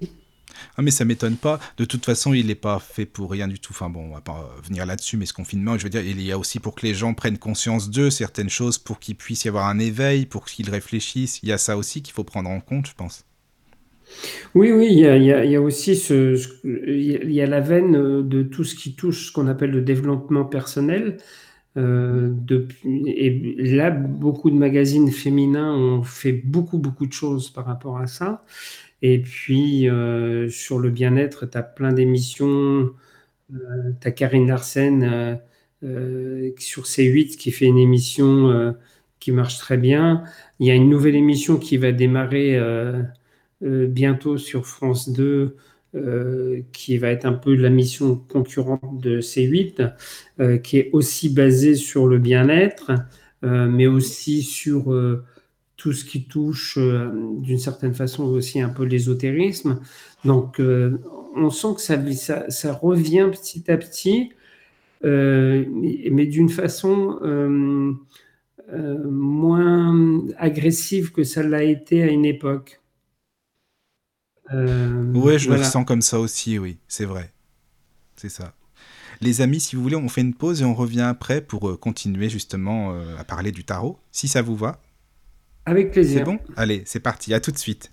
[0.78, 1.60] Ah mais ça m'étonne pas.
[1.78, 3.74] De toute façon, il n'est pas fait pour rien du tout.
[3.74, 6.32] Enfin bon, on va pas venir là-dessus, mais ce confinement, je veux dire, il y
[6.32, 9.48] a aussi pour que les gens prennent conscience d'eux, certaines choses, pour qu'il puisse y
[9.50, 11.40] avoir un éveil, pour qu'ils réfléchissent.
[11.44, 13.26] Il y a ça aussi qu'il faut prendre en compte, je pense.
[14.56, 16.36] Oui, oui, il y a, aussi ce,
[16.66, 19.82] il y a- la veine euh, de tout ce qui touche ce qu'on appelle le
[19.82, 21.18] développement personnel.
[21.78, 22.34] Euh,
[23.08, 23.32] et
[23.76, 28.44] là, beaucoup de magazines féminins ont fait beaucoup, beaucoup de choses par rapport à ça.
[29.02, 32.92] Et puis, euh, sur le bien-être, tu as plein d'émissions.
[33.50, 35.36] tu as Karine Larsen euh,
[35.84, 38.72] euh, sur C8 qui fait une émission euh,
[39.20, 40.24] qui marche très bien.
[40.60, 43.04] Il y a une nouvelle émission qui va démarrer euh,
[43.64, 45.56] euh, bientôt sur France 2,
[45.96, 49.94] euh, qui va être un peu la mission concurrente de C8,
[50.40, 52.92] euh, qui est aussi basée sur le bien-être,
[53.44, 55.24] euh, mais aussi sur euh,
[55.78, 59.80] tout ce qui touche euh, d'une certaine façon aussi un peu l'ésotérisme.
[60.26, 61.00] Donc, euh,
[61.36, 64.32] on sent que ça, ça, ça revient petit à petit,
[65.06, 67.94] euh, mais, mais d'une façon euh,
[69.10, 72.82] moins agressive que ça l'a été à une époque.
[74.54, 75.64] Euh, Ouais, je voilà.
[75.64, 77.32] le sens comme ça aussi, oui, c'est vrai.
[78.16, 78.54] C'est ça.
[79.22, 82.30] Les amis, si vous voulez, on fait une pause et on revient après pour continuer
[82.30, 84.82] justement euh, à parler du tarot, si ça vous va.
[85.68, 86.24] Avec C'est plaisir.
[86.26, 86.40] bon?
[86.56, 87.92] Allez, c'est parti, à tout de suite.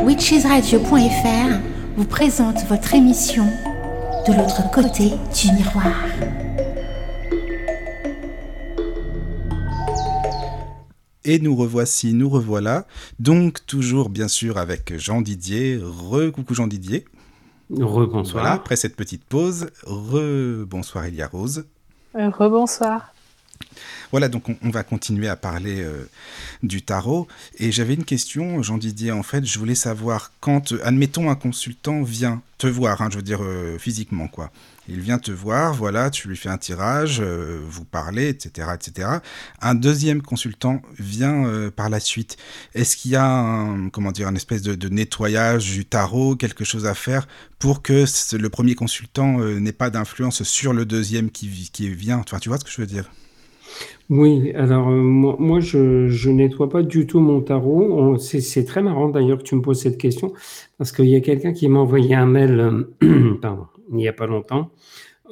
[0.00, 1.58] Witchesradio.fr
[1.96, 3.44] vous présente votre émission
[4.26, 5.92] De l'autre côté du miroir.
[11.24, 12.86] Et nous revoici, nous revoilà.
[13.18, 15.78] Donc, toujours bien sûr avec Jean Didier.
[15.82, 17.04] Re-coucou Jean Didier.
[17.70, 18.42] Rebonsoir.
[18.44, 19.66] Voilà, après cette petite pause.
[19.84, 21.66] Re-bonsoir Elia Rose.
[22.14, 23.12] Euh, Rebonsoir.
[24.10, 26.08] Voilà, donc on, va continuer à parler euh,
[26.62, 27.26] du tarot.
[27.58, 31.34] Et j'avais une question, Jean Didier, en fait, je voulais savoir quand, euh, admettons, un
[31.34, 34.50] consultant vient te voir, hein, je veux dire euh, physiquement, quoi.
[34.88, 39.08] Il vient te voir, voilà, tu lui fais un tirage, vous parlez, etc., etc.
[39.60, 42.36] Un deuxième consultant vient par la suite.
[42.72, 46.86] Est-ce qu'il y a un, comment dire, un espèce de, nettoyage du tarot, quelque chose
[46.86, 47.26] à faire
[47.58, 48.04] pour que
[48.36, 52.18] le premier consultant n'ait pas d'influence sur le deuxième qui, qui vient?
[52.18, 53.10] Enfin, tu vois ce que je veux dire?
[54.08, 57.82] Oui, alors euh, moi, moi, je, je nettoie pas du tout mon tarot.
[57.98, 60.32] On- C'est c'est très marrant d'ailleurs que tu me poses cette question
[60.78, 62.60] parce qu'il y a quelqu'un qui m'a envoyé un mail,
[63.02, 64.70] euh, pardon, il n'y a pas longtemps,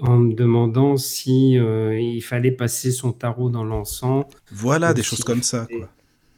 [0.00, 4.26] en me demandant si euh, il fallait passer son tarot dans l'encens.
[4.52, 5.90] Voilà, des choses comme ça, quoi.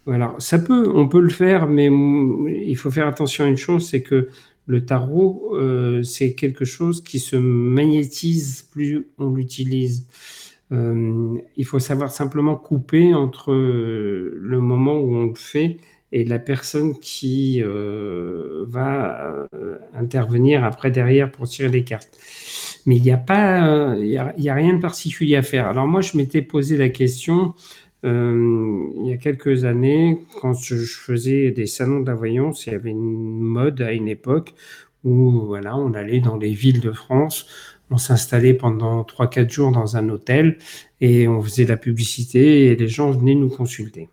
[0.06, 3.56] Voilà, ça peut, on peut le faire, mais mm, il faut faire attention à une
[3.56, 4.28] chose, c'est que
[4.66, 10.06] le tarot, euh, c'est quelque chose qui se magnétise plus on l'utilise.
[10.72, 15.78] Euh, il faut savoir simplement couper entre euh, le moment où on le fait
[16.12, 19.48] et la personne qui euh, va
[19.94, 22.18] intervenir après derrière pour tirer les cartes.
[22.86, 25.66] Mais il n'y a pas, il y rien de particulier à faire.
[25.66, 27.54] Alors moi, je m'étais posé la question
[28.04, 33.40] il y a quelques années, quand je, faisais des salons de il y avait une
[33.40, 34.54] mode à une époque
[35.02, 37.46] où voilà, on allait dans les villes de France,
[37.90, 40.58] on s'installait pendant 3-4 jours dans un hôtel
[41.00, 44.08] et on faisait de la publicité et les gens venaient nous consulter.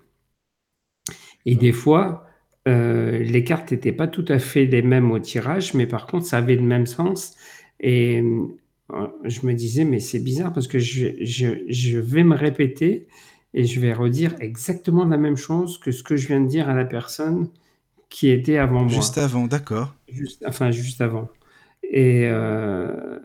[1.45, 2.26] Et des fois,
[2.68, 6.26] euh, les cartes n'étaient pas tout à fait les mêmes au tirage, mais par contre,
[6.26, 7.34] ça avait le même sens.
[7.80, 8.22] Et
[8.94, 13.08] euh, je me disais, mais c'est bizarre parce que je, je- je vais me répéter
[13.54, 16.70] et je vais redire exactement la même chose que ce que je viens de dire
[16.70, 17.50] à la personne
[18.10, 18.90] qui était avant moi.
[18.90, 19.94] Juste avant, d'accord.
[20.08, 21.30] Juste, enfin, juste avant.
[21.84, 23.20] Et, euh,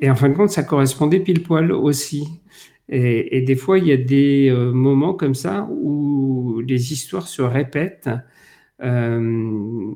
[0.00, 2.28] et en fin de compte, ça correspondait pile poil aussi.
[2.92, 7.40] Et, des fois, il y a des euh, moments comme ça où les histoires se
[7.40, 8.10] répètent.
[8.82, 9.92] Euh,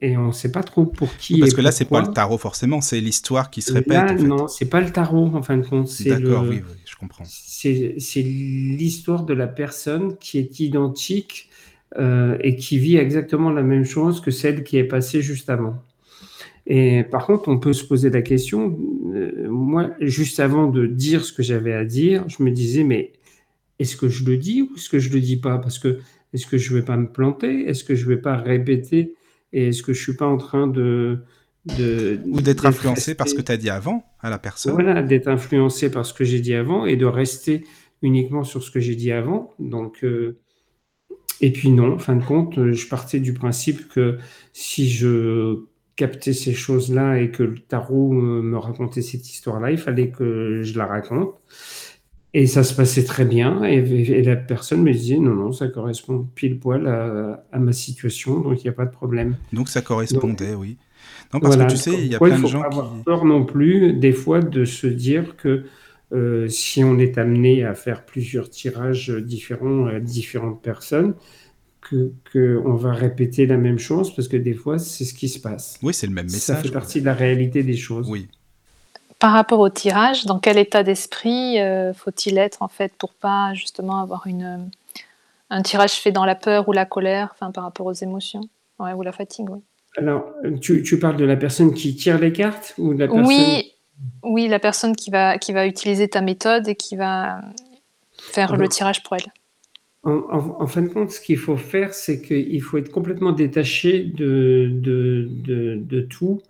[0.00, 1.38] et on ne sait pas trop pour qui.
[1.38, 3.92] Parce que là, c'est pas le tarot forcément, c'est l'histoire qui se répète.
[3.92, 4.22] Là, en fait.
[4.24, 5.88] non, c'est pas le tarot en fin de compte.
[6.02, 7.24] D'accord, oui, oui, je comprends.
[7.24, 11.48] C'est l'histoire de la personne qui est identique
[11.98, 15.76] euh, et qui vit exactement la même chose que celle qui est passée juste avant.
[16.74, 18.78] Et par contre, on peut se poser la question,
[19.14, 23.12] euh, moi, juste avant de dire ce que j'avais à dire, je me disais, mais
[23.78, 25.58] est-ce que je le dis ou est-ce que je le dis pas?
[25.58, 25.98] Parce que
[26.32, 27.68] est-ce que je vais pas me planter?
[27.68, 29.16] Est-ce que je vais pas répéter?
[29.52, 31.18] Et est-ce que je suis pas en train de...
[31.66, 34.72] de ou d'être influencé par ce que tu as dit avant à la personne.
[34.72, 37.66] Voilà, d'être influencé par ce que j'ai dit avant et de rester
[38.00, 39.52] uniquement sur ce que j'ai dit avant.
[39.58, 40.38] Donc, euh,
[41.42, 44.16] et puis non, en fin de compte, je partais du principe que
[44.54, 45.66] si je
[45.96, 50.78] capter ces choses-là et que le tarot me racontait cette histoire-là, il fallait que je
[50.78, 51.34] la raconte.
[52.34, 53.62] Et ça se passait très bien.
[53.64, 58.60] Et, la personne me disait non, non, ça correspond pile poil à, ma situation, donc
[58.60, 59.36] il n'y a pas de problème.
[59.52, 60.78] Donc ça correspondait, oui.
[61.34, 63.44] Non, parce que tu sais, il y a plein de gens pas avoir peur non
[63.44, 65.64] plus, des fois, de se dire que
[66.12, 71.14] euh, si on est amené à faire plusieurs tirages différents à différentes personnes,
[71.90, 75.78] qu'on va répéter la même chose parce que des fois, c'est ce qui se passe.
[75.82, 76.56] Oui, c'est le même message.
[76.56, 78.08] Ça fait partie de la réalité des choses.
[78.08, 78.28] Oui.
[79.18, 83.54] Par rapport au tirage, dans quel état d'esprit euh, faut-il être en fait pour pas
[83.54, 84.68] justement avoir une,
[85.50, 88.42] un tirage fait dans la peur ou la colère, enfin par rapport aux émotions
[88.80, 89.60] ouais, ou la fatigue, oui.
[89.98, 90.24] Alors,
[90.62, 93.26] tu, tu, parles de la personne qui tire les cartes ou de la personne...
[93.26, 93.72] Oui,
[94.22, 97.42] oui, la personne qui va, qui va utiliser ta méthode et qui va
[98.16, 99.30] faire le tirage pour elle.
[100.04, 104.68] En, fin de compte, ce qu'il faut faire, c'est qu'il faut être complètement détaché de,
[104.74, 106.42] de, tout.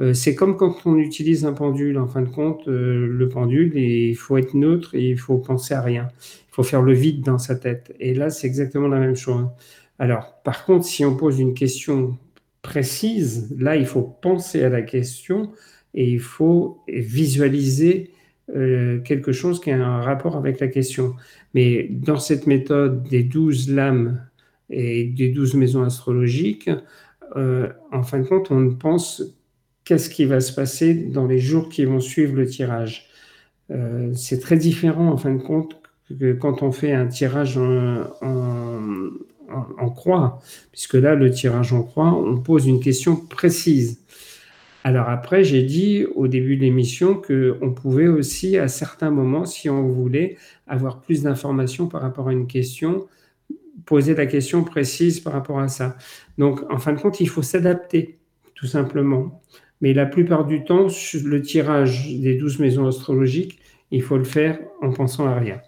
[0.00, 1.98] Euh, c'est comme quand on utilise un pendule.
[1.98, 5.74] En fin de compte, euh, le pendule, il faut être neutre et il faut penser
[5.74, 6.08] à rien.
[6.48, 7.94] Il faut faire le vide dans sa tête.
[8.00, 9.48] Et là, c'est exactement la même chose.
[9.98, 12.16] Alors, par contre, si on pose une question
[12.62, 15.52] précise, là, il faut penser à la question
[15.92, 18.13] et il faut visualiser
[18.54, 21.14] euh, quelque chose qui a un rapport avec la question.
[21.54, 24.20] Mais dans cette méthode des douze lames
[24.68, 26.70] et des douze maisons astrologiques,
[27.36, 29.22] euh, en fin de compte, on ne pense
[29.84, 33.08] qu'est-ce qui va se passer dans les jours qui vont suivre le tirage.
[33.70, 35.80] Euh, c'est très différent, en fin de compte,
[36.20, 39.10] que quand on fait un tirage en
[39.90, 44.03] croix, puisque là, le tirage en croix, on pose une question précise.
[44.86, 49.70] Alors après, j'ai dit au début de l'émission qu'on pouvait aussi, à certains moments, si
[49.70, 50.36] on voulait,
[50.66, 53.08] avoir plus d'informations par rapport à une question,
[53.86, 55.96] poser la question précise par rapport à ça.
[56.36, 58.18] Donc, en fin de compte, il faut s'adapter,
[58.54, 59.40] tout simplement.
[59.80, 60.88] Mais la plupart du temps,
[61.24, 63.58] le tirage des douze maisons astrologiques,
[63.90, 65.62] il faut le faire en pensant à rien.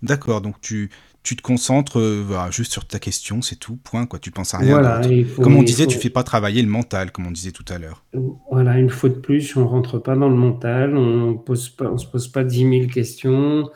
[0.00, 0.90] D'accord, donc tu,
[1.22, 4.18] tu te concentres euh, juste sur ta question, c'est tout, point, quoi.
[4.18, 5.00] Tu penses à rien
[5.40, 8.04] Comme on disait, tu fais pas travailler le mental, comme on disait tout à l'heure.
[8.50, 11.98] Voilà, une fois de plus, on rentre pas dans le mental, on pose pas, on
[11.98, 13.70] se pose pas dix mille questions,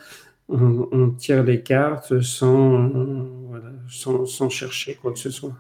[0.49, 2.91] on, tire les cartes sans,
[3.89, 5.55] sans, sans chercher quoi que ce soit.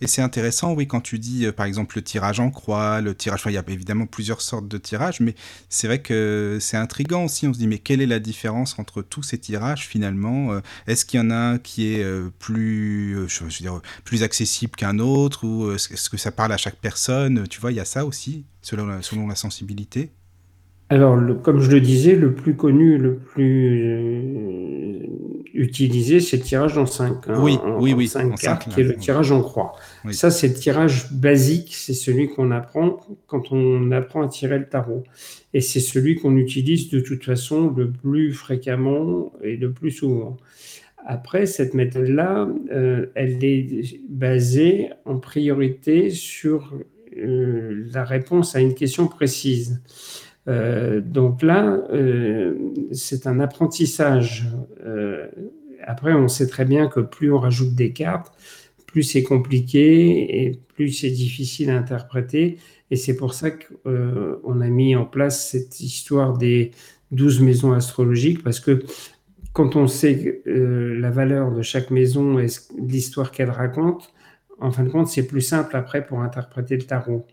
[0.00, 3.14] Et c'est intéressant, oui, quand tu dis, euh, par exemple, le tirage en croix, le
[3.14, 5.34] tirage, il y a évidemment plusieurs sortes de tirages, mais
[5.68, 7.46] c'est vrai que c'est intriguant aussi.
[7.46, 11.04] On se dit, mais quelle est la différence entre tous ces tirages finalement euh, Est-ce
[11.04, 14.98] qu'il y en a un qui est euh, plus, je veux dire, plus accessible qu'un
[14.98, 17.46] autre Ou est-ce que ça parle à chaque personne?
[17.48, 20.10] Tu vois, il y a ça aussi, selon selon la sensibilité?
[20.90, 25.06] Alors, comme je le disais, le plus connu, le plus euh,
[25.54, 27.28] utilisé, c'est le tirage en 5.
[27.28, 28.10] Hein, oui, oui, oui,
[28.40, 29.72] cartes, qui est le tirage en croix.
[30.10, 32.98] Ça, c'est le tirage basique, c'est celui qu'on apprend
[33.28, 35.04] quand on apprend à tirer le tarot.
[35.54, 40.38] Et c'est celui qu'on utilise de toute façon le plus fréquemment et le plus souvent.
[41.06, 46.74] Après, cette méthode-là, euh, elle est basée en priorité sur
[47.16, 49.80] euh, la réponse à une question précise.
[50.48, 52.54] Euh, donc là, euh,
[52.92, 54.46] c'est un apprentissage.
[54.84, 55.28] Euh,
[55.82, 58.32] après, on sait très bien que plus on rajoute des cartes,
[58.86, 62.58] plus c'est compliqué et plus c'est difficile à interpréter.
[62.90, 66.72] Et c'est pour ça qu'on a mis en place cette histoire des
[67.12, 68.82] 12 maisons astrologiques, parce que
[69.52, 72.46] quand on sait la valeur de chaque maison et
[72.78, 74.12] l'histoire qu'elle raconte,
[74.60, 77.26] en fin de compte, c'est plus simple après pour interpréter le tarot.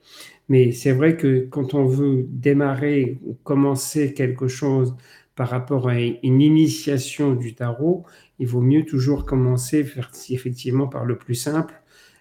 [0.49, 4.95] Mais c'est vrai que quand on veut démarrer ou commencer quelque chose
[5.35, 8.05] par rapport à une initiation du tarot,
[8.39, 9.85] il vaut mieux toujours commencer
[10.29, 11.73] effectivement par le plus simple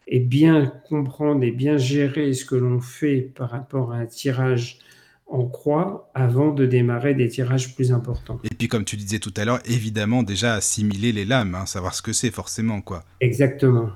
[0.09, 4.78] et bien comprendre et bien gérer ce que l'on fait par rapport à un tirage
[5.27, 8.39] en croix avant de démarrer des tirages plus importants.
[8.44, 11.94] Et puis, comme tu disais tout à l'heure, évidemment, déjà assimiler les lames, hein, savoir
[11.94, 13.03] ce que c'est forcément, quoi.
[13.20, 13.90] Exactement.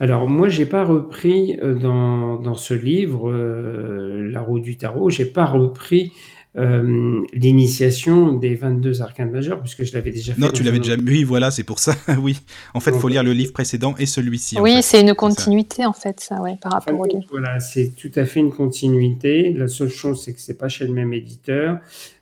[0.00, 5.10] Alors moi, j'ai pas repris euh, dans, dans ce livre, euh, La roue du tarot,
[5.10, 6.12] j'ai pas repris
[6.56, 10.40] euh, l'initiation des 22 arcanes majeurs, puisque je l'avais déjà fait.
[10.40, 10.94] Non, tu l'avais déjà.
[10.96, 11.94] Oui, voilà, c'est pour ça.
[12.20, 12.38] oui.
[12.74, 14.58] En fait, il faut lire le livre précédent et celui-ci.
[14.60, 17.24] Oui, c'est une continuité, en fait, ça, ouais, par rapport au livre.
[17.30, 19.52] Voilà, c'est tout à fait une continuité.
[19.52, 21.78] La seule chose, c'est que c'est pas chez le même éditeur.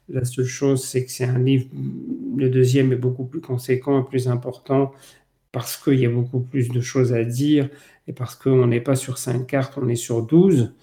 [0.08, 1.66] La seule chose, c'est que c'est un livre.
[2.36, 4.92] Le deuxième est beaucoup plus conséquent et plus important
[5.52, 7.68] parce qu'il y a beaucoup plus de choses à dire
[8.08, 10.74] et parce qu'on n'est pas sur cinq cartes, on est sur 12.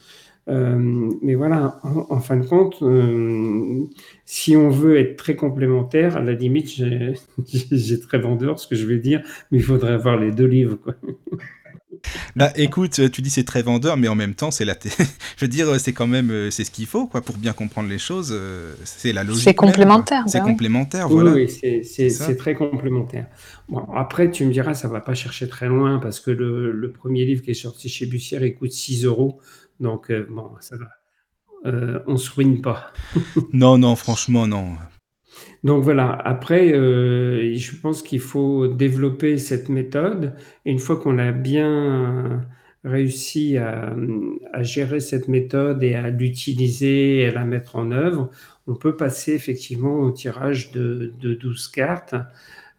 [0.47, 3.85] Euh, mais voilà, en, fin de compte, euh,
[4.25, 8.87] si on veut être très complémentaire, à la limite, j'ai très vendeur ce que je
[8.87, 9.21] vais dire,
[9.51, 10.77] mais il faudrait avoir les deux livres.
[10.77, 10.95] Quoi.
[12.35, 14.75] Bah écoute, tu dis c'est très vendeur, mais en même temps, c'est la.
[14.83, 17.89] je veux dire, c'est quand même euh, c'est ce qu'il faut, quoi, pour bien comprendre
[17.89, 18.37] les choses.
[18.83, 19.43] C'est la logique.
[19.43, 20.23] C'est complémentaire.
[20.27, 21.31] C'est bah complémentaire, voilà.
[21.31, 23.27] Oui, c'est très complémentaire.
[23.67, 26.91] Bon, après, tu me diras, ça va pas chercher très loin parce que le, le
[26.91, 29.39] premier livre qui est sorti chez Bussière, il coûte 6 euros.
[29.79, 30.87] Donc, euh, bon, ça va.
[31.65, 32.91] Euh, on se ruine pas.
[33.53, 34.77] non, non, franchement, non.
[35.63, 40.33] Donc voilà, après, euh, je pense qu'il faut développer cette méthode.
[40.65, 42.45] Une fois qu'on a bien
[42.83, 43.93] réussi à,
[44.61, 48.29] gérer cette méthode et à l'utiliser et à la mettre en œuvre,
[48.67, 52.15] on peut passer effectivement au tirage de, de 12 cartes.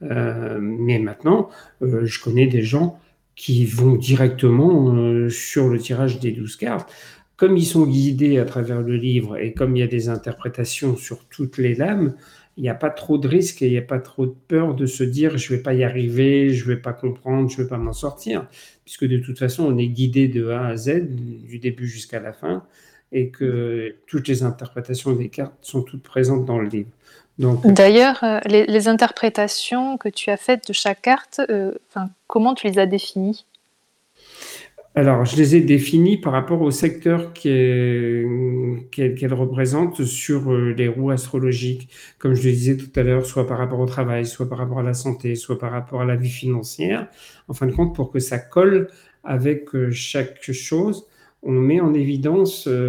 [0.01, 1.51] mais maintenant,
[1.83, 2.99] je connais des gens
[3.41, 6.93] qui vont directement euh, sur le tirage des 12 cartes.
[7.39, 10.95] Comme ils sont guidés à travers le livre et comme il y a des interprétations
[10.95, 12.15] sur toutes les lames,
[12.61, 14.75] il n'y a pas trop de risque et il n'y a pas trop de peur
[14.75, 17.57] de se dire je ne vais pas y arriver, je ne vais pas comprendre, je
[17.57, 18.47] ne vais pas m'en sortir,
[18.85, 22.35] puisque de toute façon on est guidé de A à Z, du début jusqu'à la
[22.35, 22.63] fin,
[23.13, 26.91] et que toutes les interprétations des cartes sont toutes présentes dans le livre.
[27.39, 31.73] D'ailleurs, euh, les, interprétations que tu as faites de chaque carte, euh,
[32.27, 33.47] comment tu les as définies?
[34.97, 38.27] Alors, je les ai définies par rapport au secteur qu'elles
[39.33, 41.89] représentent sur euh, les roues astrologiques,
[42.19, 44.81] comme je le disais tout à l'heure, soit par rapport au travail, soit par rapport
[44.81, 47.07] à la santé, soit par rapport à la vie financière.
[47.47, 48.89] En fin de compte, pour que ça colle
[49.23, 51.07] avec chaque chose,
[51.43, 52.81] on met en évidence la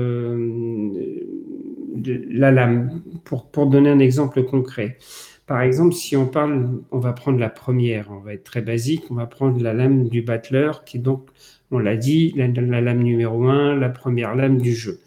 [2.52, 3.02] lame.
[3.26, 4.98] Pour, pour donner un exemple concret,
[5.46, 9.04] par exemple, si on parle, on va prendre la première, on va être très basique,
[9.12, 11.30] on va prendre la lame du battleur, qui est donc,
[11.72, 15.00] on l'a dit, la, lame numéro 1, la première lame du jeu.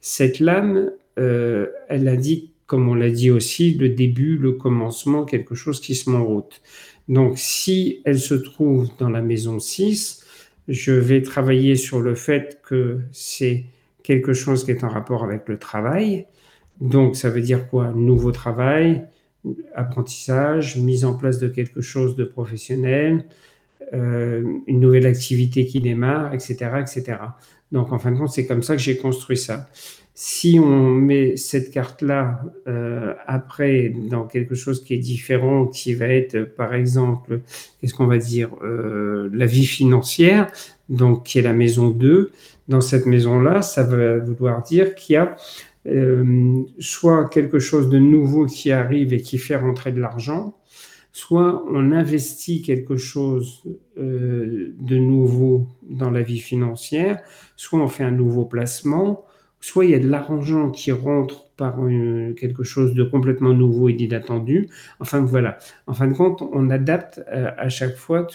[0.00, 5.54] Cette lame, euh, elle dit, comme on l'a dit aussi, le début, le commencement, quelque
[5.54, 6.62] chose qui se met en route.
[7.08, 10.24] Donc, si elle se trouve dans la maison 6,
[10.68, 13.64] je vais travailler sur le fait que c'est
[14.02, 16.26] quelque chose qui est en rapport avec le travail,
[16.80, 17.92] donc, ça veut dire quoi?
[17.94, 19.06] Nouveau travail,
[19.74, 23.24] apprentissage, mise en place de quelque chose de professionnel,
[23.92, 27.18] euh, une nouvelle activité qui démarre, etc., etc.
[27.72, 29.68] Donc, en fin de compte, c'est comme ça que j'ai construit ça.
[30.14, 36.06] Si on met cette carte-là euh, après dans quelque chose qui est différent, qui va
[36.06, 37.40] être, par exemple,
[37.80, 40.50] qu'est-ce qu'on va dire, euh, la vie financière,
[40.88, 42.30] donc qui est la maison 2,
[42.68, 45.36] dans cette maison-là, ça veut vouloir dire qu'il y a
[46.78, 50.54] soit quelque chose de nouveau qui arrive et qui fait rentrer de l'argent,
[51.14, 53.62] soit on investit quelque chose
[53.96, 57.20] euh, de nouveau dans la vie financière,
[57.54, 59.24] soit on fait un nouveau placement,
[59.60, 61.76] soit il y a de l'argent qui rentre par
[62.36, 64.68] quelque chose de complètement nouveau et d'inattendu.
[64.98, 65.56] Enfin voilà.
[65.86, 68.26] En fin de compte, on adapte euh, à, chaque fois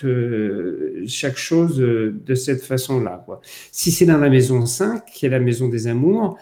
[1.05, 3.25] chaque chose de cette façon-là.
[3.73, 6.37] Si c'est dans la maison 5, qui est la maison des amours,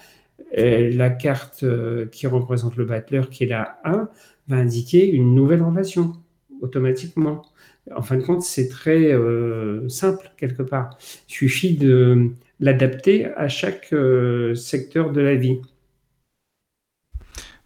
[0.56, 4.08] la carte euh, qui représente le battleur, qui est la 1,
[4.48, 6.14] va indiquer une nouvelle relation
[6.62, 7.44] automatiquement.
[7.96, 10.98] En fin de compte, c'est très euh, simple quelque part.
[11.30, 15.60] Il suffit de l'adapter à chaque euh, secteur de la vie.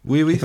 [0.04, 0.36] Oui, oui,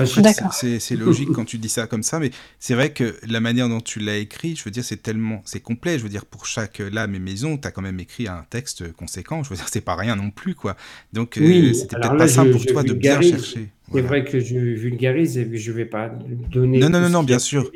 [0.70, 2.30] c'est logique quand tu dis ça comme ça, mais
[2.60, 5.58] c'est vrai que la manière dont tu l'as écrit, je veux dire, c'est tellement, c'est
[5.58, 5.98] complet.
[5.98, 8.92] Je veux dire, pour chaque lame et maison, tu as quand même écrit un texte
[8.92, 9.42] conséquent.
[9.42, 10.76] Je veux dire, c'est pas rien non plus, quoi.
[11.12, 13.70] Donc, euh, c'était peut-être pas simple pour toi de bien chercher.
[13.92, 16.08] C'est vrai que je vulgarise et que je vais pas
[16.52, 16.78] donner.
[16.78, 17.68] Non, non, non, non, bien sûr.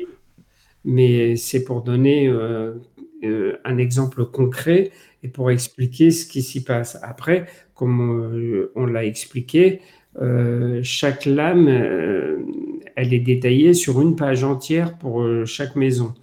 [0.85, 2.73] Mais c'est pour donner euh,
[3.23, 4.91] euh, un exemple concret
[5.23, 6.97] et pour expliquer ce qui s'y passe.
[7.01, 7.45] Après,
[7.75, 9.79] comme on l'a expliqué,
[10.21, 12.37] euh, chaque lame, euh,
[12.95, 16.13] elle est détaillée sur une page entière pour euh, chaque maison.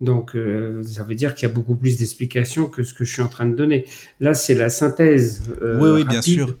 [0.00, 0.34] Donc,
[0.82, 3.28] ça veut dire qu'il y a beaucoup plus d'explications que ce que je suis en
[3.28, 3.84] train de donner.
[4.18, 5.42] Là, c'est la synthèse.
[5.60, 6.56] oui, oui, bien sûr.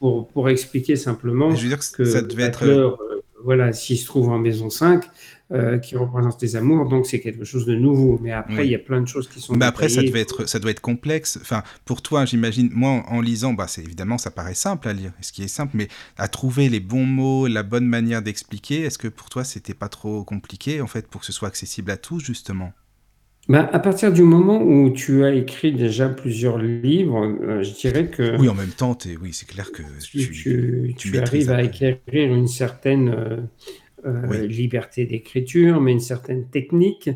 [0.00, 2.90] pour, pour expliquer simplement Je veux dire que que ça devait être- euh,
[3.44, 5.04] voilà, s'il se trouve en maison 5,
[5.52, 8.18] euh, qui représente les amours, donc c'est quelque chose de nouveau.
[8.22, 8.68] Mais après, Oui.
[8.68, 10.08] il y a plein de choses qui sont Mais après, ça détaillées.
[10.10, 11.38] devait être, ça doit être complexe.
[11.42, 15.12] Enfin, pour toi, j'imagine, moi, en lisant, bah, c'est évidemment, ça paraît simple à lire,
[15.20, 18.98] ce qui est simple, mais à trouver les bons mots, la bonne manière d'expliquer, est-ce
[18.98, 21.96] que pour toi, c'était pas trop compliqué, en fait, pour que ce soit accessible à
[21.96, 22.72] tous, justement?
[23.48, 28.08] Ben, à partir du moment où tu as écrit déjà plusieurs livres, euh, je dirais
[28.08, 31.10] que Oui, en même temps, t'es- oui, c'est clair que tu, tu, tu- tu tu
[31.10, 33.36] maîtrises arrives à acquérir une certaine euh,
[34.24, 34.48] Oui.
[34.48, 37.10] liberté d'écriture, mais une certaine technique,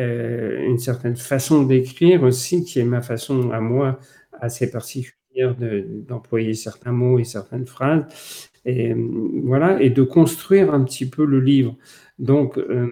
[0.00, 3.98] euh, une certaine façon d'écrire aussi, qui est ma façon à moi
[4.40, 8.04] assez particulière de- d'employer certains mots et certaines phrases,
[8.64, 11.76] et euh, voilà, et de construire un petit peu le livre.
[12.18, 12.90] Donc, euh,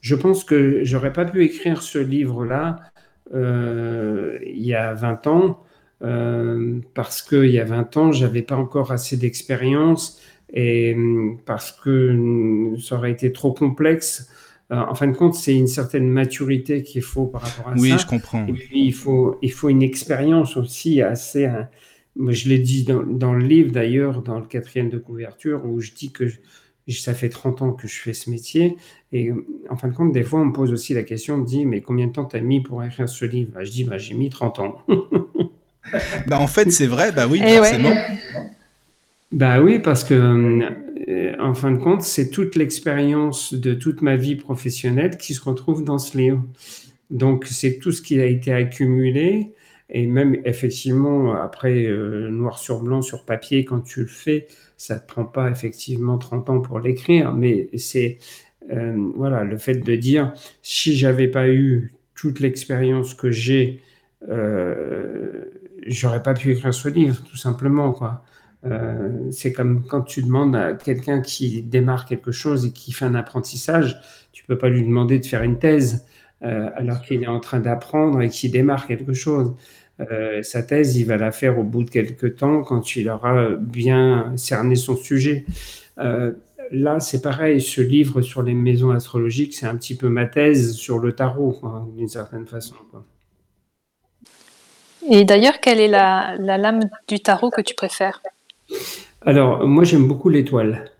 [0.00, 2.76] je pense que j'aurais pas pu écrire ce livre-là
[3.34, 5.62] euh, il y a 20 ans,
[6.02, 10.20] euh, parce qu'il y a 20 ans, j'avais pas encore assez d'expérience
[10.54, 14.30] et hum, parce que hum, ça aurait été trop complexe.
[14.72, 17.90] Euh, en fin de compte, c'est une certaine maturité qu'il faut par rapport à Oui,
[17.90, 17.96] ça.
[17.98, 18.48] je comprends.
[18.48, 21.46] Et puis, il faut, il faut une expérience aussi assez.
[21.46, 21.68] hein,
[22.16, 25.80] moi, je l'ai dit dans, dans le livre, d'ailleurs, dans le quatrième de couverture, où
[25.80, 26.38] je dis que je-
[26.88, 28.76] ça fait 30 ans que je fais ce métier.
[29.12, 31.38] Et euh, en fin de compte, des fois, on me pose aussi la question, on
[31.38, 33.52] me dit, mais combien de temps tu as mis pour écrire ce livre?
[33.54, 34.78] Bah, Je dis, bah, j'ai mis 30 ans.
[36.26, 37.78] Bah, en fait, c'est vrai, bah oui, Eh ouais.
[39.34, 40.14] Bah oui, parce que
[41.08, 45.42] euh, en fin de compte, c'est toute l'expérience de toute ma vie professionnelle qui se
[45.42, 46.44] retrouve dans ce livre.
[47.10, 49.52] Donc, c'est tout ce qui a été accumulé.
[49.90, 54.48] Et même effectivement, après, euh, noir sur blanc, sur papier, quand tu le fais,
[54.78, 57.34] ça ne te prend pas effectivement 30 ans pour l'écrire.
[57.34, 58.18] Mais c'est
[58.72, 60.32] euh, voilà, le fait de dire,
[60.62, 63.82] si j'avais pas eu toute l'expérience que j'ai,
[64.28, 65.44] euh,
[65.86, 68.24] j'aurais pas pu écrire ce livre, tout simplement, quoi.
[68.66, 73.04] Euh, c'est comme quand tu demandes à quelqu'un qui démarre quelque chose et qui fait
[73.04, 74.00] un apprentissage,
[74.32, 76.06] tu peux pas lui demander de faire une thèse
[76.42, 79.54] euh, alors qu'il est en train d'apprendre et qu'il démarre quelque chose.
[80.00, 83.50] Euh, sa thèse, il va la faire au bout de quelques temps quand il aura
[83.50, 85.44] bien cerné son sujet.
[86.70, 90.72] Là, c'est pareil, ce livre sur les maisons astrologiques, c'est un petit peu ma thèse
[90.72, 91.60] sur le tarot,
[91.94, 92.74] d'une certaine façon.
[95.08, 98.22] Et d'ailleurs, quelle est la, la lame du tarot que tu préfères?
[99.22, 100.90] Alors, moi, j'aime beaucoup l'étoile.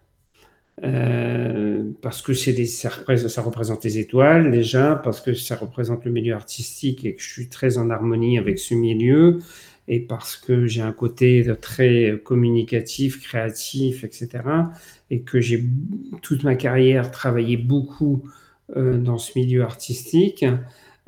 [0.83, 5.57] Euh, parce que c'est des, ça, représente, ça représente les étoiles déjà, parce que ça
[5.57, 9.39] représente le milieu artistique et que je suis très en harmonie avec ce milieu,
[9.87, 14.29] et parce que j'ai un côté très communicatif, créatif, etc.
[15.11, 15.65] Et que j'ai
[16.23, 18.25] toute ma carrière travaillé beaucoup
[18.77, 20.45] euh, dans ce milieu artistique.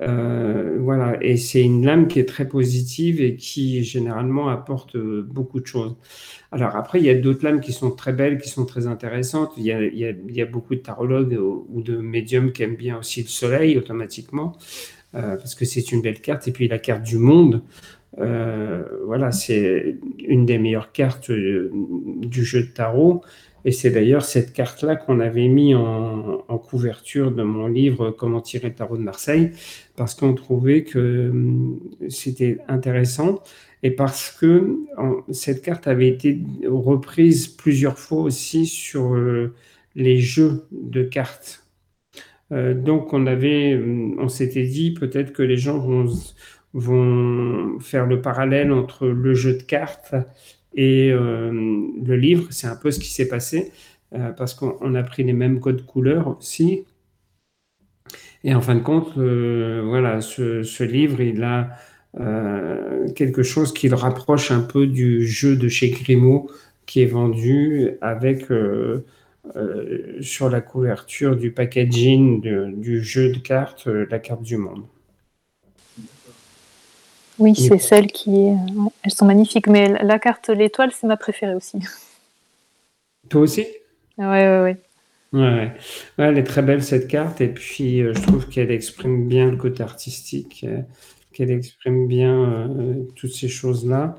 [0.03, 5.23] Euh, voilà, et c'est une lame qui est très positive et qui généralement apporte euh,
[5.27, 5.97] beaucoup de choses.
[6.53, 9.53] Alors après, il y a d'autres lames qui sont très belles, qui sont très intéressantes.
[9.57, 13.79] Il y a, beaucoup de tarologues ou, de médiums qui aiment bien aussi le soleil
[13.79, 14.57] automatiquement,
[15.15, 16.47] euh, parce que c'est une belle carte.
[16.49, 17.63] Et puis la carte du monde,
[18.19, 23.23] voilà, c'est une des meilleures cartes du jeu de tarot.
[23.67, 28.69] Et c'est d'ailleurs cette carte-là qu'on avait mis en, couverture de mon livre Comment tirer
[28.69, 29.51] le tarot de Marseille,
[29.97, 33.43] parce qu'on trouvait que hum, c'était intéressant
[33.83, 34.79] et parce que
[35.31, 39.53] cette carte avait été reprise plusieurs fois aussi sur euh,
[39.97, 41.65] les jeux de cartes.
[42.53, 45.79] Euh, donc on avait, hum, on s'était dit peut-être que les gens
[46.73, 50.15] vont faire le parallèle entre le jeu de cartes
[50.77, 53.73] et euh, le livre, c'est un peu ce qui s'est passé,
[54.15, 56.85] euh, parce qu'on a pris les mêmes codes couleurs aussi.
[58.45, 61.71] Et en fin de compte, euh, voilà, ce, ce, livre, il a
[62.21, 66.49] euh, quelque chose qui le rapproche un peu du jeu de chez Grimaud
[66.85, 69.05] qui est vendu avec euh,
[70.21, 74.85] sur la couverture du packaging de, du jeu de cartes, la carte du monde.
[77.39, 78.57] Oui, c'est celle qui est.
[79.07, 81.79] Elles sont magnifiques, mais la carte l'étoile, c'est ma préférée aussi.
[83.29, 83.65] Toi aussi?
[84.19, 84.77] Ouais, ouais, ouais.
[85.33, 85.73] Ouais, ouais.
[86.19, 89.57] elle est très belle cette carte, et puis euh, je trouve qu'elle exprime bien le
[89.57, 90.81] côté artistique, euh,
[91.33, 94.17] qu'elle exprime bien euh, toutes ces choses-là.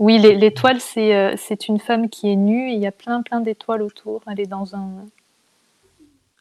[0.00, 1.36] Oui, l'étoile, c'est euh,
[1.68, 4.22] une femme qui est nue, et il y a plein, plein d'étoiles autour.
[4.26, 5.06] Elle est dans un.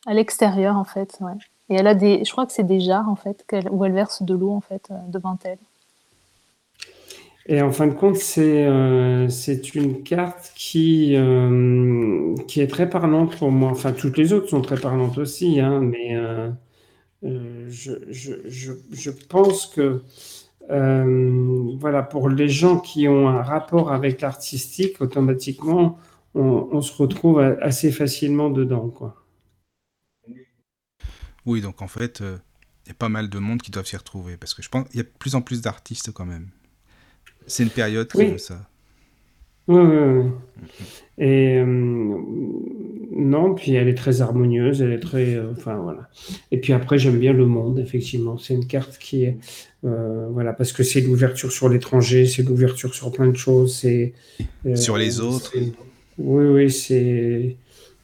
[0.07, 1.33] à l'extérieur, en fait, ouais.
[1.69, 4.23] Et elle a des, je crois que c'est des jarres en fait, où elle verse
[4.23, 5.59] de l'eau en fait devant elle.
[7.47, 9.29] Et en fin de compte, c'est euh,
[9.75, 13.69] une carte qui euh, qui est très parlante pour moi.
[13.69, 16.49] Enfin, toutes les autres sont très parlantes aussi, hein, mais euh,
[17.69, 20.01] je, je, je, je, pense que
[21.79, 25.99] voilà, pour les gens qui ont un rapport avec l'artistique, automatiquement,
[26.33, 29.23] on, se retrouve assez facilement dedans, quoi.
[31.45, 34.35] Oui, donc en fait, il y a pas mal de monde qui doivent s'y retrouver,
[34.35, 36.49] parce que je pense qu'il y a de plus en plus d'artistes quand même.
[37.47, 38.67] C'est une période qui veut ça.
[39.67, 40.31] Oui, oui, oui.
[41.17, 46.09] Et euh, non, puis elle est très harmonieuse, elle est très, euh, enfin voilà.
[46.51, 48.37] Et puis après, j'aime bien le monde, effectivement.
[48.37, 49.37] C'est une carte qui est,
[49.85, 54.13] euh, voilà, parce que c'est l'ouverture sur l'étranger, c'est l'ouverture sur plein de choses, c'est
[54.75, 55.53] sur les autres.
[56.17, 57.55] Oui, oui, c'est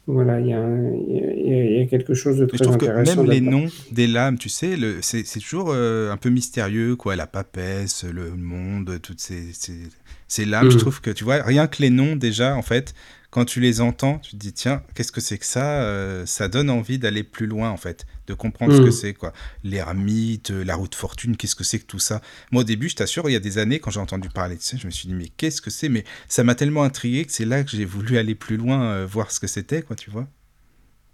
[0.06, 3.14] voilà, il y, a, quelque chose de très je trouve intéressant.
[3.14, 7.14] Que même les noms des lames, tu sais, c'est toujours un peu mystérieux, quoi.
[7.16, 9.78] La papesse, le monde, toutes ces, ces,
[10.26, 10.70] ces lames.
[10.70, 10.80] Je mm.
[10.80, 12.94] trouve que, tu vois, rien que les noms, déjà, en fait,
[13.32, 16.48] quand tu les entends, tu te dis, tiens, qu'est-ce que c'est que ça euh, Ça
[16.48, 18.92] donne envie d'aller plus loin, en fait, de comprendre ce que mm.
[18.92, 19.32] c'est, quoi.
[19.64, 22.96] L'ermite, euh, la route fortune, qu'est-ce que c'est que tout ça Moi, au début, je
[22.96, 25.08] t'assure, il y a des années, quand j'ai entendu parler de ça, je me suis
[25.08, 25.88] dit, mais qu'est-ce que c'est?
[25.88, 29.06] Mais ça m'a tellement intrigué que c'est là que j'ai voulu aller plus loin, euh,
[29.10, 30.28] voir ce que c'était, quoi, tu vois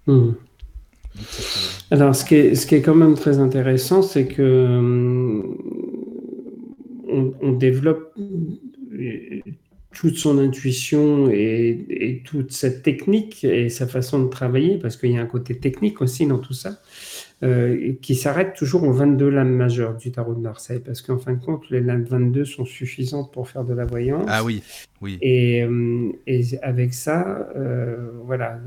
[0.08, 0.32] mm.
[1.92, 5.40] Alors, ce qui, est, ce qui est quand même très intéressant, c'est que
[7.10, 8.12] on, développe
[9.98, 15.18] toute son intuition et, toute cette technique et sa façon de travailler, parce qu'il y
[15.18, 16.78] a un côté technique aussi dans tout ça,
[17.42, 21.32] euh, qui s'arrête toujours aux 22 lames majeures du tarot de Marseille, parce qu'en fin
[21.32, 24.24] de compte, les lames 22 sont suffisantes pour faire de la voyance.
[24.28, 24.62] Ah oui,
[25.00, 25.18] oui.
[25.20, 26.12] Et, euh,
[26.62, 28.60] avec ça, euh, voilà,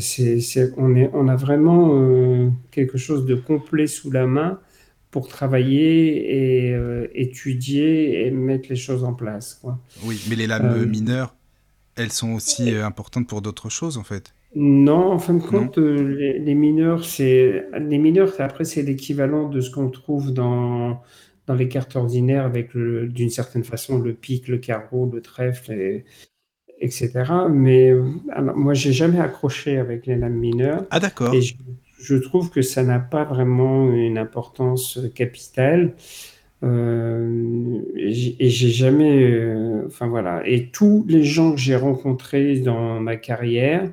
[0.00, 4.58] c'est, on, est, on a vraiment quelque chose de complet sous la main
[5.12, 9.54] pour travailler et euh, étudier et mettre les choses en place.
[9.60, 9.78] Quoi.
[10.04, 11.34] Oui, mais les lames euh, mineures,
[11.96, 14.34] elles sont aussi euh, importantes pour d'autres choses en fait.
[14.56, 18.32] Non, en fin de compte, les, mineurs, c'est les mineurs.
[18.38, 21.00] Après, c'est l'équivalent de ce qu'on trouve dans
[21.46, 26.04] dans les cartes ordinaires avec d'une certaine façon le pic, le carreau, le trèfle, et,
[26.80, 27.10] etc.
[27.50, 27.94] Mais
[28.30, 30.84] alors, moi, j'ai jamais accroché avec les lames mineures.
[30.90, 31.54] Ah d'accord je
[32.14, 35.94] trouve que ça n'a pas vraiment une importance capitale.
[36.64, 43.00] Euh, et j'ai jamais, euh, enfin voilà, et tous les gens que j'ai rencontrés dans
[43.00, 43.90] ma carrière,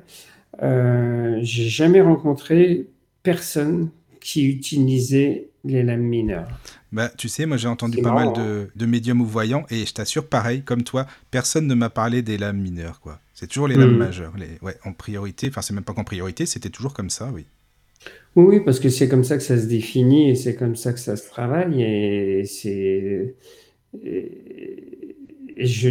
[0.62, 2.86] euh, j'ai jamais rencontré
[3.22, 6.48] personne qui utilisait les lames mineures.
[6.92, 9.92] Bah, tu sais, moi j'ai entendu pas mal de, de, médiums ou voyants, et je
[9.92, 13.20] t'assure, pareil, comme toi, personne ne m'a parlé des lames mineures, quoi.
[13.34, 13.98] C'est toujours les lames hmm.
[13.98, 17.30] majeures, les, ouais, en priorité, enfin c'est même pas qu'en priorité, c'était toujours comme ça,
[17.32, 17.46] oui.
[18.36, 21.00] Oui, parce que c'est comme ça que ça se définit et c'est comme ça que
[21.00, 23.34] ça se travaille et c'est
[25.56, 25.90] je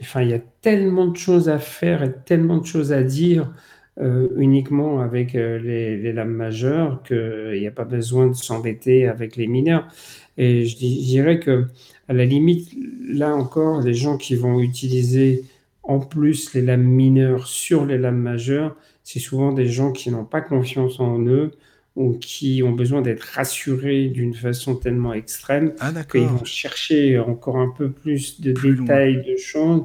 [0.00, 3.52] enfin, il y a tellement de choses à faire et tellement de choses à dire,
[4.00, 9.36] euh, uniquement avec, euh, les lames majeures qu'il n'y a pas besoin de s'embêter avec
[9.36, 9.88] les mineurs.
[10.36, 11.66] Et je dirais que
[12.08, 12.72] à la limite,
[13.08, 15.44] là encore, les gens qui vont utiliser
[15.82, 20.24] en plus les lames mineures sur les lames majeures, c'est souvent des gens qui n'ont
[20.24, 21.52] pas confiance en eux
[21.94, 27.58] ou qui ont besoin d'être rassurés d'une façon tellement extrême ah, qu'ils vont chercher encore
[27.58, 29.84] un peu plus de détails, de choses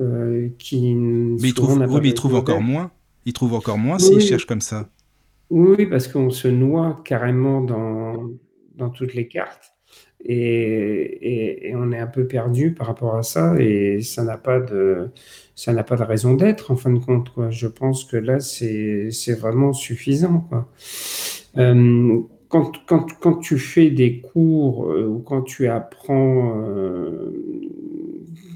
[0.00, 2.90] euh, qui mais ils trouvent, oui, mais ils trouvent encore moins.
[3.24, 4.88] Ils trouvent encore moins s'ils cherchent comme ça.
[5.50, 8.30] Oui, parce qu'on se noie carrément dans,
[8.76, 9.72] dans toutes les cartes.
[10.24, 14.58] Et, et, on est un peu perdu par rapport à ça et ça n'a pas
[14.58, 15.10] de
[15.58, 17.50] ça n'a pas de raison d'être en fin de compte quoi.
[17.50, 20.48] Je pense que là c'est vraiment suffisant.
[21.56, 27.32] Euh, quand, quand, quand, tu fais des cours euh, ou quand tu apprends euh,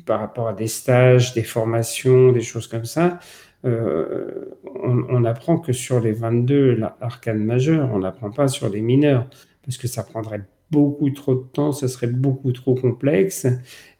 [0.06, 3.18] par rapport à des stages, des formations, des choses comme ça,
[3.64, 9.26] on, apprend que sur les 22 arcanes majeures, on n'apprend pas sur les mineurs,
[9.64, 10.42] parce que ça prendrait
[10.72, 13.46] beaucoup trop de temps, ça serait beaucoup trop complexe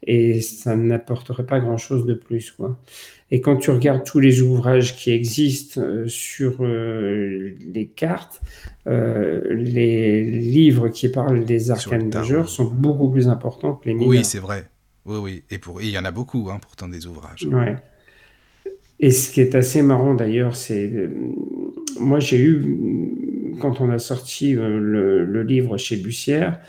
[0.01, 2.51] et ça n'apporterait pas grand-chose de plus.
[2.51, 2.77] Quoi.
[3.31, 8.41] Et quand tu regardes tous les ouvrages qui existent euh, sur euh, les cartes,
[8.87, 14.09] euh, les livres qui parlent des arcanes majeurs sont beaucoup plus importants que les mineurs.
[14.09, 14.65] Oui, c'est vrai.
[15.05, 15.43] Oui, oui.
[15.51, 15.81] Et pour...
[15.81, 17.45] il y en a beaucoup, hein, pourtant, des ouvrages.
[17.45, 17.75] Ouais.
[18.99, 20.91] Et ce qui est assez marrant d'ailleurs, c'est.
[21.99, 26.59] Moi, j'ai eu, quand on a sorti le, le livre chez Bussière,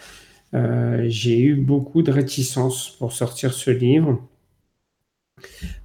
[0.53, 4.21] j'ai eu beaucoup de réticence pour sortir ce livre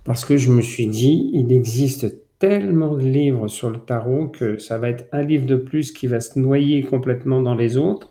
[0.04, 4.58] parce que je me suis dit, il existe tellement de livres sur le tarot que
[4.58, 8.10] ça va être un livre de plus qui va se noyer complètement dans les autres.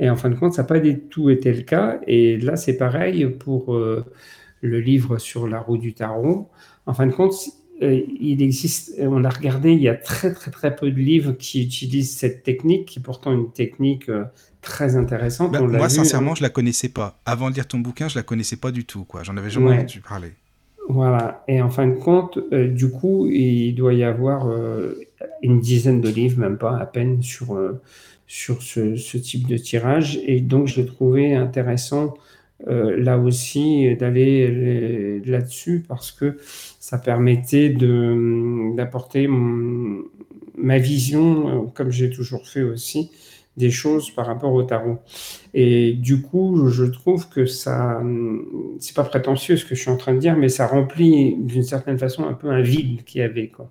[0.00, 2.00] Et en fin de compte, ça n'a pas du tout été le cas.
[2.06, 4.04] Et là, c'est pareil pour euh,
[4.60, 6.50] le livre sur la roue du tarot.
[6.86, 10.50] En fin de compte, euh, il existe, on a regardé, il y a très très
[10.50, 14.24] très peu de livres qui utilisent cette technique, qui est pourtant une technique euh,
[14.60, 15.52] très intéressante.
[15.52, 16.34] Bah, moi, vu, sincèrement, hein.
[16.36, 17.18] je la connaissais pas.
[17.26, 19.22] Avant de lire ton bouquin, je la connaissais pas du tout, quoi.
[19.24, 19.76] J'en avais jamais Ouais.
[19.78, 20.32] entendu parler.
[20.88, 21.42] Voilà.
[21.48, 24.94] Et en fin de compte, euh, du coup, il doit y avoir euh,
[25.42, 27.80] une dizaine de livres, même pas à peine, sur, euh,
[28.26, 30.20] sur ce, ce type de tirage.
[30.26, 32.14] Et donc, j'ai trouvé intéressant
[32.68, 36.36] euh, là aussi d'aller euh, là-dessus parce que
[36.80, 40.04] ça permettait de, d'apporter mon-
[40.56, 43.10] ma vision, euh, comme j'ai toujours fait aussi,
[43.56, 44.98] des choses par rapport au tarot.
[45.54, 48.46] Et du coup, je trouve que ça, hum,
[48.80, 51.62] c'est pas prétentieux ce que je suis en train de dire, mais ça remplit d'une
[51.62, 53.70] certaine façon un peu un vide qu'il y avait, quoi.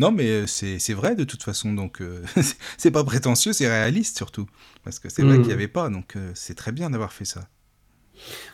[0.00, 2.24] Non, mais euh, c'est vrai de toute façon, donc euh,
[2.78, 4.46] c'est pas prétentieux, c'est réaliste surtout.
[4.84, 5.42] Parce que c'est vrai Mm.
[5.42, 7.48] qu'il n'y avait pas, donc euh, c'est très bien d'avoir fait ça.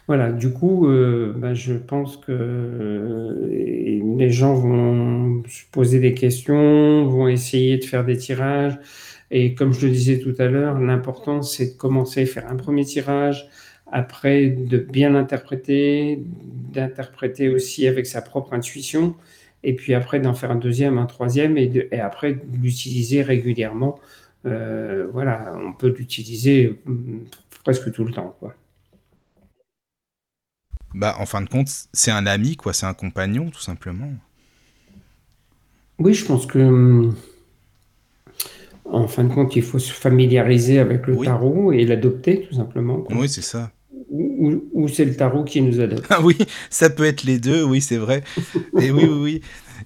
[0.09, 7.07] Voilà, du coup, euh, bah, je pense que les gens vont se poser des questions,
[7.07, 8.79] vont essayer de faire des tirages.
[9.31, 12.57] Et comme je le disais tout à l'heure, l'important, c'est de commencer à faire un
[12.57, 13.49] premier tirage,
[13.91, 19.17] après de bien l'interpréter, d'interpréter aussi avec sa propre intuition,
[19.63, 23.99] et puis après d'en faire un deuxième, un troisième, et, de- et après l'utiliser régulièrement.
[24.47, 27.25] Euh, voilà, on peut l'utiliser hum,
[27.65, 28.55] presque tout le temps, quoi.
[30.95, 34.13] Bah, en fin de compte, c'est un ami, quoi, c'est un compagnon, tout simplement.
[35.99, 37.15] Oui, je pense que, hum,
[38.85, 41.21] en fin de compte, il faut se familiariser avec le Oui.
[41.21, 43.19] tarot et l'adopter, tout simplement, quoi.
[43.19, 43.73] Oui, c'est ça.
[44.39, 46.07] Ou, c'est le tarot qui nous adopte.
[46.11, 46.37] Ah oui,
[46.71, 48.23] ça peut être les deux, oui, c'est vrai.
[48.79, 49.41] Et oui, oui, oui.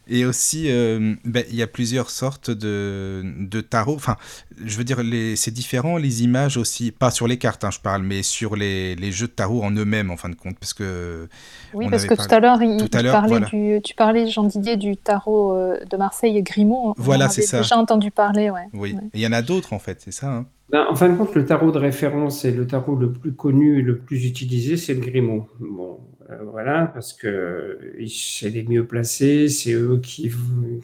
[0.09, 3.95] Et aussi, euh, ben, il y a plusieurs sortes de, de tarot.
[3.95, 4.17] Enfin,
[4.65, 6.91] je veux dire, les- c'est différent, les images aussi.
[6.91, 9.71] Pas sur les cartes, hein, je parle, mais sur les, les jeux de tarot en
[9.73, 10.59] eux-mêmes, en fin de compte.
[10.59, 11.29] Parce que.
[11.75, 13.47] Oui, on parce que tout à l'heure, il, tout à il l'heure, parlait voilà.
[13.47, 16.95] du, tu parlais, Jean Didier, du tarot euh, de Marseille et Grimaud.
[16.99, 17.59] On Voilà, c'est avait ça.
[17.63, 18.67] déjà entendu parler, ouais.
[18.73, 18.93] Oui.
[18.95, 19.01] Ouais.
[19.15, 20.29] Il y en a d'autres, en fait, c'est ça.
[20.29, 20.47] hein.
[20.71, 23.81] Ben, en fin de compte, le tarot de référence et le tarot le plus connu
[23.81, 25.49] et le plus utilisé, c'est le Grimaud.
[25.59, 25.99] Bon,
[26.31, 30.31] euh, voilà, parce que euh, c'est les mieux placés, c'est eux qui,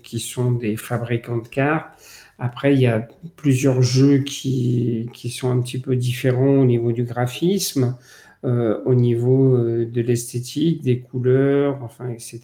[0.02, 1.92] qui sont des fabricants de cartes.
[2.38, 3.06] Après, il y a
[3.36, 7.96] plusieurs jeux qui, qui sont un petit peu différents au niveau du graphisme,
[8.44, 12.40] euh, au niveau euh, de l'esthétique, des couleurs, enfin, etc.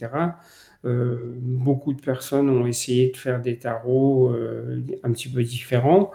[0.85, 6.10] Euh, beaucoup de personnes ont essayé de faire des tarots euh, un petit peu différents.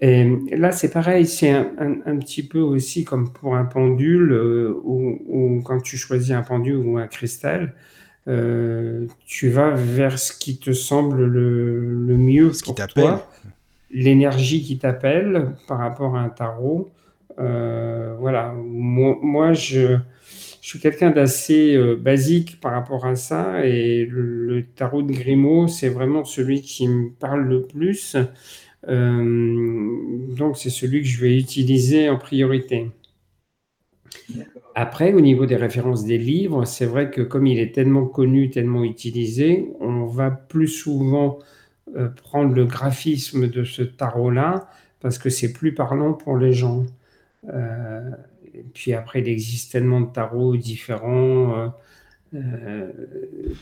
[0.00, 0.24] Et
[0.56, 4.72] là, c'est pareil, c'est un, un- un petit peu aussi comme pour un pendule, euh,
[4.84, 7.74] où, où quand tu choisis un pendule ou un cristal,
[8.28, 12.86] euh, tu vas vers ce qui te semble le, le mieux Ce qui pour t'appelle.
[12.86, 13.28] toi,
[13.90, 16.90] l'énergie qui t'appelle par rapport à un tarot.
[17.40, 19.98] Euh, voilà, moi, moi, je,
[20.62, 25.12] je suis quelqu'un d'assez euh, basique par rapport à ça, et le, le tarot de
[25.12, 28.16] Grimaud, c'est vraiment celui qui me parle le plus.
[28.86, 32.90] Euh, donc, c'est celui que je vais utiliser en priorité.
[34.74, 38.50] Après, au niveau des références des livres, c'est vrai que comme il est tellement connu,
[38.50, 41.40] tellement utilisé, on va plus souvent
[41.96, 44.68] euh, prendre le graphisme de ce tarot-là
[45.00, 46.86] parce que c'est plus parlant pour les gens.
[47.52, 48.10] Euh,
[48.54, 51.72] et puis après, il existe tellement de tarots différents
[52.34, 52.90] euh,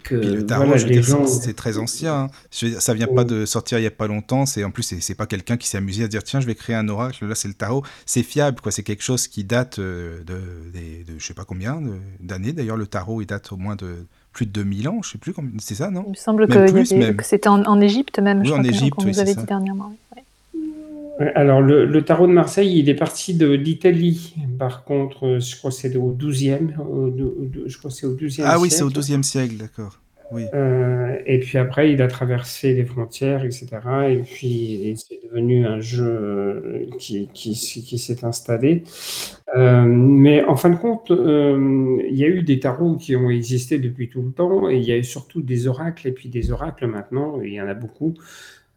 [0.02, 1.26] que Puis le tarot, voilà, je veux les dire, c'est- gens.
[1.26, 2.14] c'est très ancien.
[2.14, 2.26] hein.
[2.50, 4.46] Je veux dire, ça vient pas de sortir il y a pas longtemps.
[4.46, 6.54] C'est en plus, c'est c'est pas quelqu'un qui s'est amusé à dire tiens, je vais
[6.54, 7.24] créer un oracle.
[7.26, 7.82] Là, c'est le tarot.
[8.06, 8.72] C'est fiable, quoi.
[8.72, 12.52] C'est quelque chose qui date euh, de, des- de, je sais pas combien de- d'années.
[12.52, 15.00] D'ailleurs, le tarot, il date au moins de plus de 2000 ans.
[15.02, 15.52] Je sais plus combien.
[15.58, 16.02] C'est ça, non?
[16.06, 17.16] Il me semble Même que, il y plus, avait- même.
[17.16, 19.34] que c'était en, en Égypte même, Oui, je en Égypte, qu'on oui, nous c'est avait
[19.34, 19.40] ça.
[19.40, 19.92] dit dernièrement.
[21.18, 24.34] Alors, le, le tarot de Marseille, il est parti de l'Italie.
[24.58, 26.74] Par contre, euh, je crois que c'est au 12e.
[26.78, 28.94] au- au- au- je crois que c'est au 12e Ah oui, c'est au siècle.
[28.94, 29.98] 12e siècle, d'accord.
[30.32, 30.42] Oui.
[30.54, 33.66] Euh, et puis après, il a traversé les frontières, etc.
[34.10, 38.82] Et puis, c'est devenu un jeu euh, qui, qui, s- qui s'est installé.
[39.56, 43.30] Euh, mais en fin de compte, euh, il y a eu des tarots qui ont
[43.30, 46.28] existé depuis tout le temps, et il y a eu surtout des oracles, et puis
[46.28, 48.14] des oracles maintenant, il y en a beaucoup.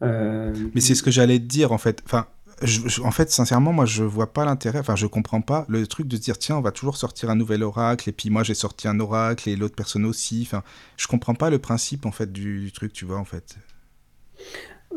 [0.03, 2.01] Euh, Mais c'est ce que j'allais te dire en fait.
[2.05, 2.27] Enfin,
[2.61, 4.79] je- je- en fait, sincèrement, moi, je vois pas l'intérêt.
[4.79, 7.35] Enfin, je comprends pas le truc de se dire tiens, on va toujours sortir un
[7.35, 10.43] nouvel oracle et puis moi j'ai sorti un oracle et l'autre personne aussi.
[10.45, 10.63] Enfin,
[10.97, 13.55] je comprends pas le principe en fait du, du truc, tu vois en fait.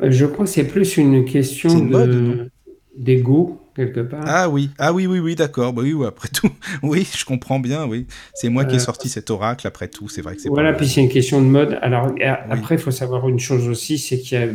[0.02, 2.50] je crois que c'est plus une question une de
[2.96, 4.24] d'ego, quelque part.
[4.24, 5.72] Ah oui, ah oui, oui, oui, d'accord.
[5.72, 6.50] Bah oui, oui, après tout,
[6.82, 7.86] oui, je comprends bien.
[7.86, 9.66] Oui, c'est moi qui ai Euh, sorti cet oracle.
[9.66, 10.72] Après tout, c'est vrai que c'est Voilà, pas.
[10.72, 11.78] puis c'est une question de mode.
[11.82, 12.14] Alors
[12.48, 14.48] après, il faut savoir une chose aussi, c'est qu'il y a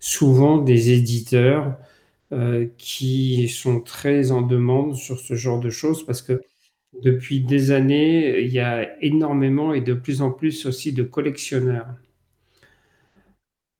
[0.00, 1.76] souvent des éditeurs
[2.32, 6.42] euh, qui sont très en demande sur ce genre de choses parce que
[7.02, 11.86] depuis des années, il y a énormément et de plus en plus aussi de collectionneurs.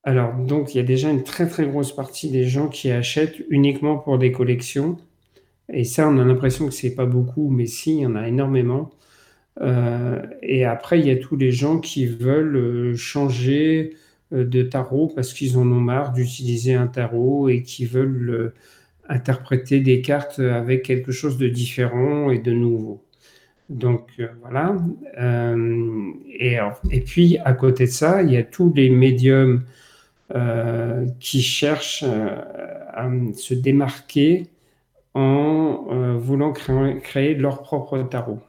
[0.05, 3.43] Alors, donc, il y a déjà une très très grosse partie des gens qui achètent
[3.51, 4.97] uniquement pour des collections.
[5.73, 8.29] Et ça, on a l'impression que c'est pas beaucoup, mais si, il y en a
[8.29, 8.91] énormément.
[9.63, 13.97] Euh, et après, il y a tous les gens qui veulent euh, changer
[14.33, 18.53] de tarot parce qu'ils en ont marre d'utiliser un tarot et qui veulent
[19.09, 23.05] interpréter des cartes avec quelque chose de différent et de nouveau.
[23.69, 24.77] Donc voilà.
[25.19, 29.65] et, puis à côté de ça, il y a tous les médiums
[31.21, 34.49] qui cherchent à se démarquer
[35.15, 38.41] en voulant créer, leur propre tarot.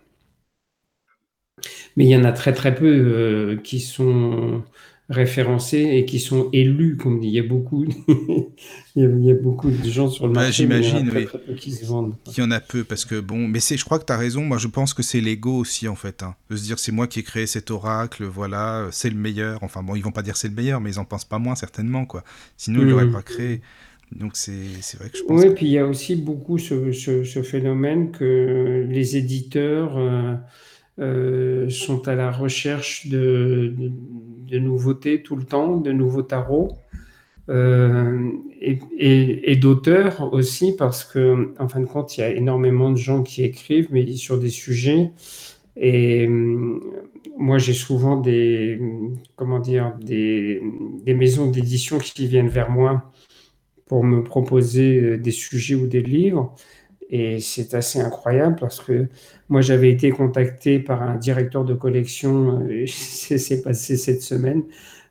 [1.96, 4.64] Mais il y en a très très peu euh, qui sont
[5.10, 7.28] référencés et qui sont élus, comme dit.
[7.28, 7.86] Il y a beaucoup,
[8.96, 10.52] il, y a, beaucoup de gens sur le marché.
[10.52, 11.10] J'imagine,
[11.58, 12.16] qui se vendent.
[12.36, 14.18] Il y en a peu parce que bon, mais c'est, je crois que tu as
[14.18, 14.42] raison.
[14.42, 17.08] Moi, je pense que c'est l'ego aussi en fait, hein, de se dire c'est moi
[17.08, 19.64] qui ai créé cet oracle, voilà, c'est le meilleur.
[19.64, 21.56] Enfin bon, ils vont pas dire c'est le meilleur, mais ils en pensent pas moins
[21.56, 22.24] certainement quoi.
[22.58, 23.12] Sinon, ils l'auraient mmh.
[23.12, 23.62] pas créé.
[24.12, 24.52] Donc c'est,
[24.98, 25.42] vrai que je pense.
[25.42, 30.36] Oui, puis il y a aussi beaucoup ce, ce, phénomène que les éditeurs euh,
[31.00, 33.72] euh, sont à la recherche de,
[34.52, 36.72] nouveautés tout le temps, de nouveaux tarots.
[37.50, 42.98] Euh, et, d'auteurs aussi, parce que, en fin de compte, il y a énormément de
[42.98, 45.12] gens qui écrivent, mais sur des sujets.
[45.76, 46.80] Et euh,
[47.38, 48.80] moi, j'ai souvent des,
[49.36, 50.62] comment dire, des
[51.06, 53.12] maisons d'édition qui viennent vers moi
[53.86, 56.56] pour me proposer des sujets ou des livres.
[57.10, 59.08] Et c'est assez incroyable parce que
[59.50, 64.64] moi, j'avais été contacté par un directeur de collection, euh, c'est passé cette semaine.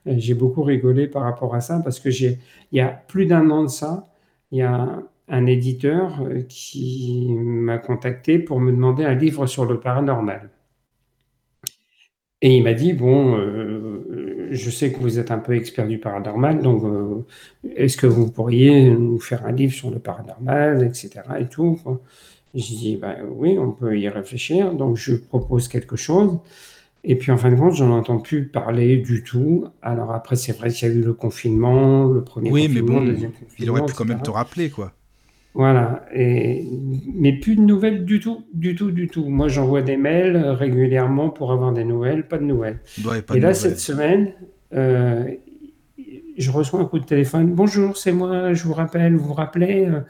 [0.06, 2.38] Euh, j'ai beaucoup rigolé par rapport à ça parce que j'ai,
[2.72, 4.06] il y a plus d'un an de ça,
[4.50, 9.64] il y a un éditeur euh, qui m'a contacté pour me demander un livre sur
[9.64, 10.50] le paranormal.
[12.42, 13.34] Et il m'a dit, bon,
[14.50, 16.82] je sais que vous êtes un peu expert du paranormal, donc
[17.74, 21.20] est-ce que vous pourriez nous faire un livre sur le paranormal, etc.
[21.38, 21.78] et tout.
[22.56, 24.72] J'ai dit, ben, oui, on peut y réfléchir.
[24.72, 26.38] Donc, je propose quelque chose.
[27.04, 29.66] Et puis, en fin de compte, j'en entends plus parler du tout.
[29.82, 33.12] Alors, après, c'est vrai qu'il y a eu le confinement, le premier oui, confinement, le
[33.12, 33.56] deuxième confinement.
[33.58, 34.92] Il aurait pu quand même te rappeler, quoi.
[35.56, 36.04] Voilà.
[36.14, 36.68] Et...
[37.14, 39.24] Mais plus de nouvelles du tout, du tout, du tout.
[39.24, 42.78] Moi, j'envoie des mails régulièrement pour avoir des nouvelles, pas de nouvelles.
[43.34, 44.32] et là, cette semaine,
[44.74, 45.24] euh,
[46.36, 47.54] je reçois un coup de téléphone.
[47.54, 50.00] Bonjour, c'est moi, je vous rappelle, vous vous rappelez euh,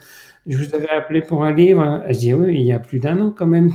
[0.49, 2.05] je vous avais appelé pour un livre.
[2.09, 3.73] Je dis oui, il y a plus d'un an quand même.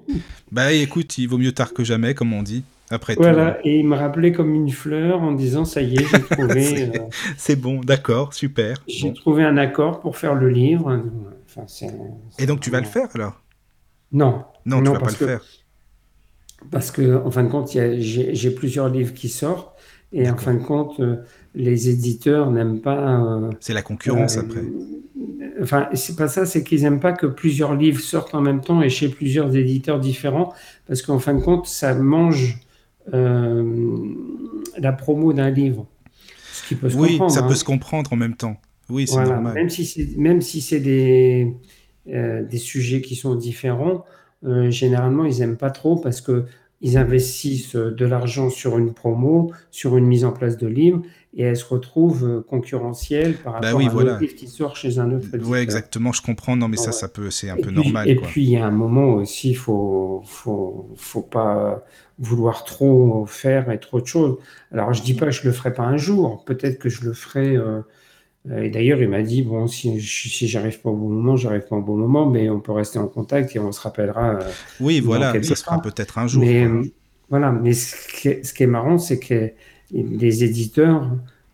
[0.52, 2.64] bah écoute, il vaut mieux tard que jamais, comme on dit.
[2.90, 3.68] Après voilà, tout.
[3.68, 6.92] et il me rappelait comme une fleur en disant ça y est, j'ai trouvé.
[7.36, 8.76] c'est bon, d'accord, super.
[8.86, 11.02] J'ai trouvé un accord pour faire le livre.
[11.48, 11.66] Enfin,
[12.38, 13.40] et donc tu vas le faire alors?
[14.12, 14.44] Non.
[14.66, 15.40] Non, tu vas pas le faire.
[16.70, 19.74] Parce que en fin de compte, j'ai plusieurs livres qui sortent
[20.12, 21.16] et en fin de compte, euh,
[21.54, 23.20] les éditeurs n'aiment pas.
[23.20, 24.60] Euh, c'est la concurrence euh, après
[25.62, 28.82] enfin, c'est pas ça, c'est qu'ils n'aiment pas que plusieurs livres sortent en même temps
[28.82, 30.52] et chez plusieurs éditeurs différents,
[30.86, 32.73] parce qu'en fin de compte, ça mange euh,
[33.12, 35.86] la promo d'un livre.
[36.52, 37.54] Ce qui peut se oui, ça peut hein.
[37.54, 38.56] se comprendre en même temps.
[38.88, 39.54] Oui, c'est normal.
[39.54, 41.52] Même si c'est, même si c'est des,
[42.08, 44.04] euh, des sujets qui sont différents,
[44.44, 46.44] euh, généralement, ils n'aiment pas trop parce que
[46.80, 51.00] ils investissent de l'argent sur une promo, sur une mise en place de livres,
[51.36, 54.18] et elle se retrouve euh, concurrentielle par bah rapport à un voilà.
[54.18, 56.56] livre qui sort chez un autre Oui, exactement, je comprends.
[56.56, 58.08] Non, mais ça, ça peut, c'est un peu normal.
[58.08, 61.84] Et puis, il y a un moment aussi, il faut, faut, faut pas
[62.18, 64.38] vouloir trop faire et trop de choses.
[64.72, 66.44] Alors, je dis pas que je le ferai pas un jour.
[66.44, 67.56] Peut-être que je le ferai.
[67.56, 67.80] Euh,
[68.56, 71.76] et d'ailleurs, il m'a dit bon, si, si j'arrive pas au bon moment, j'arrive pas
[71.76, 74.34] au bon moment, mais on peut rester en contact et on se rappellera.
[74.34, 74.50] Euh,
[74.80, 76.44] oui, voilà, ça sera peut-être un jour.
[76.44, 76.68] Mais,
[77.28, 79.50] voilà, mais ce qui est, ce qui est marrant, c'est que
[80.02, 81.10] les éditeurs,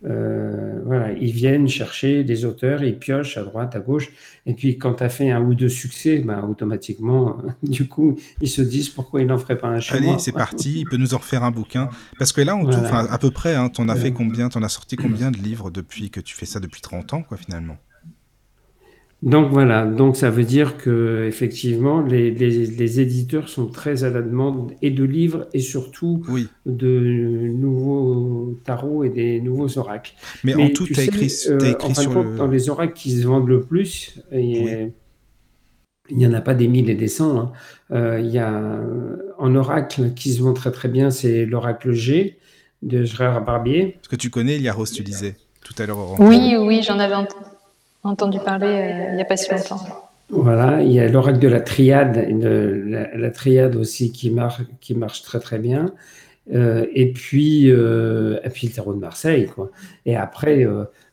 [0.06, 4.10] euh, voilà, ils viennent chercher des auteurs, ils piochent à droite, à gauche,
[4.46, 8.48] et puis quand tu as fait un ou deux succès, bah, automatiquement, du coup, ils
[8.48, 11.12] se disent pourquoi ils n'en feraient pas un chez Allez, c'est parti, il peut nous
[11.12, 11.90] en refaire un bouquin.
[12.18, 14.62] Parce que là, on à peu près, hein, tu en as fait combien, tu en
[14.62, 17.76] as sorti combien de livres depuis que tu fais ça depuis 30 ans, quoi, finalement?
[19.22, 24.22] Donc voilà, donc ça veut dire que effectivement les, les, éditeurs sont très à la
[24.22, 26.24] demande et de livres et surtout
[26.64, 30.14] de nouveaux tarots et des nouveaux oracles.
[30.42, 32.34] Mais, en tout, tu as écrit, euh, écrit sur le...
[32.36, 34.92] dans les oracles qui se vendent le plus, il
[36.16, 37.38] n'y en a pas des mille et des cents.
[37.38, 37.52] Hein.
[37.90, 38.80] Euh, il y a
[39.38, 42.38] un oracle qui se vend très très bien, c'est l'oracle G
[42.80, 43.98] de Gérard Barbier.
[44.00, 46.18] Ce que tu connais, Liaros, tu disais tout à l'heure.
[46.18, 47.49] Oui, oui, j'en avais entendu
[48.02, 49.80] entendu parler euh, il n'y a pas si longtemps.
[50.30, 55.22] Voilà, il y a l'oracle de la triade, la, triade aussi qui marche, qui marche
[55.22, 55.92] très très bien.
[56.52, 59.46] Euh, et, puis, et puis le tarot de Marseille.
[59.46, 59.70] Quoi.
[60.06, 60.64] Et après,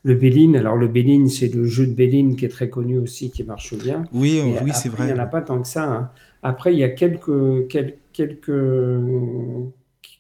[0.04, 0.56] le Béline.
[0.56, 3.76] Alors, le Béline, c'est le jeu de Béline qui est très connu aussi, qui marche
[3.76, 4.04] bien.
[4.14, 5.08] Oui, oui c'est vrai.
[5.08, 5.84] Il n'y en a pas tant que ça.
[5.84, 6.12] Hein.
[6.44, 8.52] Après, il y a quelques, quelques,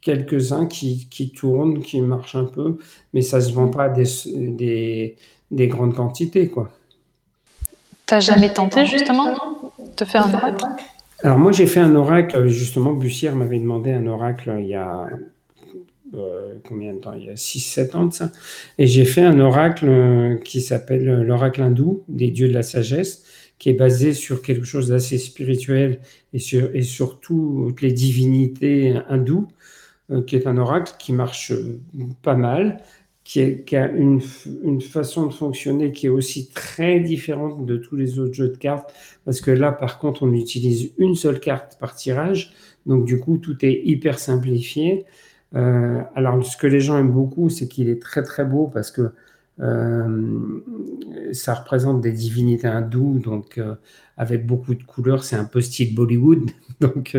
[0.02, 2.78] quelques-uns qui, qui, tournent, qui marchent un peu,
[3.14, 5.16] mais ça ne se vend pas des, des,
[5.52, 6.48] des grandes quantités.
[6.50, 6.70] quoi.
[8.06, 9.36] T'as jamais tenté justement
[9.98, 10.66] de faire un oracle
[11.24, 15.08] Alors moi j'ai fait un oracle, justement Bussière m'avait demandé un oracle il y a
[16.14, 17.14] euh, combien de temps?
[17.14, 18.32] Il y a 6-7 ans de ça.
[18.78, 23.24] Et j'ai fait un oracle euh, qui s'appelle l'oracle hindou des dieux de la sagesse,
[23.60, 26.00] qui est basé sur quelque chose d'assez spirituel
[26.34, 29.48] et sur, et sur toutes les divinités hindoues,
[30.12, 31.52] euh, qui est un oracle qui marche
[32.22, 32.82] pas mal
[33.28, 34.22] qui, a une,
[34.80, 38.94] façon de fonctionner qui est aussi très différente de tous les autres jeux de cartes,
[39.26, 42.54] parce que là, par contre, on utilise une seule carte par tirage,
[42.86, 45.06] donc du coup, tout est hyper simplifié.
[45.56, 48.92] Euh, alors, ce que les gens aiment beaucoup, c'est qu'il est très très beau parce
[48.92, 49.12] que
[49.60, 50.62] euh,
[51.34, 53.76] ça représente des divinités hindoues, donc euh,
[54.16, 56.50] avec beaucoup de couleurs, c'est un peu style Bollywood,
[56.80, 57.18] donc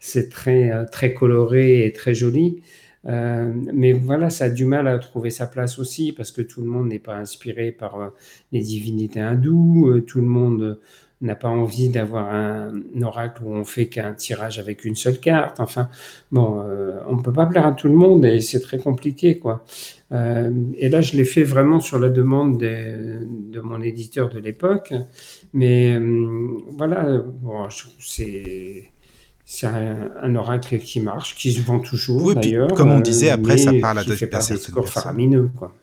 [0.00, 2.62] c'est très très coloré et très joli.
[3.06, 6.60] Euh, mais voilà, ça a du mal à trouver sa place aussi parce que tout
[6.60, 8.08] le monde n'est pas inspiré par euh,
[8.52, 10.78] les divinités hindoues, euh, tout le monde
[11.20, 12.72] n'a pas envie d'avoir un,
[13.02, 15.60] oracle où on fait qu'un tirage avec une seule carte.
[15.60, 15.88] Enfin,
[16.32, 16.64] bon,
[17.06, 19.64] on ne peut pas plaire à tout le monde et c'est très compliqué, quoi.
[20.10, 24.92] et là, je l'ai fait vraiment sur la demande de mon éditeur de l'époque.
[25.52, 25.96] Mais
[26.76, 27.68] voilà, bon,
[28.00, 28.91] c'est
[29.54, 32.72] c'est un, oracle qui marche, qui se vend toujours oui, d'ailleurs.
[32.72, 35.50] Comme on disait, après, ça parle à, certaines personnes.
[35.58, 35.74] Quoi.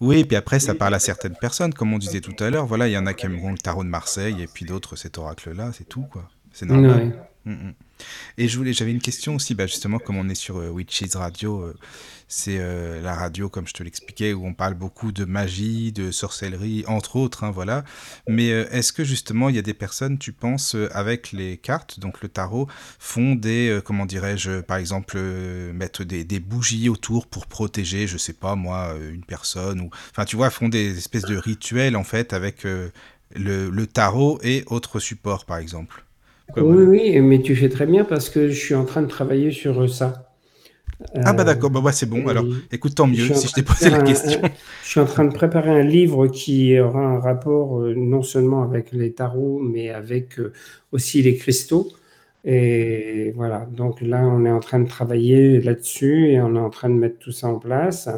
[0.00, 2.64] Oui, et puis après, ça parle à certaines personnes, comme on disait tout à l'heure.
[2.64, 5.18] Voilà, il y en a qui aimeront le tarot de Marseille, et puis d'autres cet
[5.18, 6.30] oracle-là, c'est tout, quoi.
[6.52, 7.22] C'est normal.
[7.44, 7.74] Mm, mm.
[8.38, 11.14] Et je voulais, j'avais une question aussi, bah justement, comme on est sur euh, Witches
[11.14, 11.74] Radio, euh,
[12.28, 16.10] c'est euh, la radio, comme je te l'expliquais, où on parle beaucoup de magie, de
[16.10, 17.84] sorcellerie, entre autres, hein, voilà.
[18.28, 22.22] Mais est-ce que justement, il y a des personnes, tu penses, avec les cartes, donc
[22.22, 22.68] le tarot,
[22.98, 28.54] font des, comment dirais-je, par exemple, mettre des, bougies autour pour protéger, je sais pas
[28.54, 32.64] moi, une personne, ou, enfin, tu vois, font des espèces de rituels en fait avec
[33.34, 36.04] le tarot et autres supports, par exemple?
[36.56, 39.50] Oui, oui, mais tu fais très bien parce que je suis en train de travailler
[39.50, 40.30] sur ça.
[41.14, 42.26] ah bah d'accord, bah, c'est bon.
[42.28, 44.40] Alors, écoute, tant mieux si je t'ai posé la question.
[44.82, 48.62] je suis en train de préparer un livre qui aura un rapport euh, non seulement
[48.62, 50.52] avec les tarots, mais avec euh,
[50.92, 51.88] aussi les cristaux.
[52.44, 56.70] Et voilà, donc là, on est en train de travailler là-dessus et on est en
[56.70, 58.08] train de mettre tout ça en place.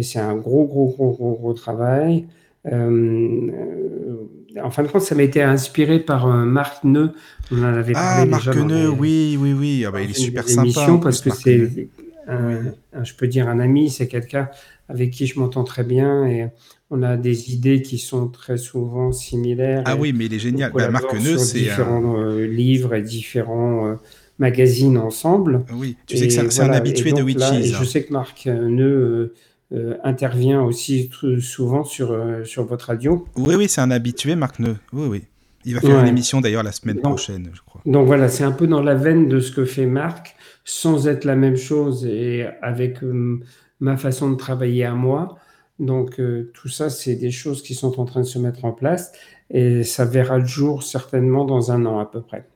[0.00, 2.24] C'est un gros, gros, gros, gros, gros travail.
[2.70, 4.16] Euh,
[4.62, 7.12] en fin de compte, ça m'a été inspiré par euh, Marc Neu.
[7.50, 9.84] On en avait parlé ah, Marc Neu, oui, oui, oui.
[9.86, 10.98] Ah, bah, il est super sympa.
[11.02, 11.88] parce que c'est,
[12.28, 14.48] je peux dire un ami, c'est quelqu'un
[14.88, 16.48] avec qui je m'entends très bien et
[16.90, 19.82] on a des idées qui sont très souvent similaires.
[19.86, 20.72] Ah oui, mais il est génial.
[20.72, 23.96] Bah, Marc Neu, c'est différents euh, livres et différents
[24.38, 25.64] magazines ensemble.
[25.72, 27.62] Oui, tu sais que c'est un habitué de Witches.
[27.64, 27.84] je hein.
[27.84, 29.34] sais que Marc Neu
[29.72, 33.26] euh, intervient aussi souvent sur, euh, sur votre radio.
[33.36, 34.76] Oui, oui, c'est un habitué, Marc Neu.
[34.92, 35.24] Oui, oui.
[35.64, 37.80] Il va faire une émission d'ailleurs la semaine prochaine, je crois.
[37.86, 40.34] Donc voilà, c'est un peu dans la veine de ce que fait Marc,
[40.64, 43.40] sans être la même chose et avec euh,
[43.78, 45.38] ma façon de travailler à moi.
[45.78, 46.20] Donc
[46.52, 49.12] tout ça, c'est des choses qui sont en train de se mettre en place
[49.50, 52.46] et ça verra le jour certainement dans un an à peu près.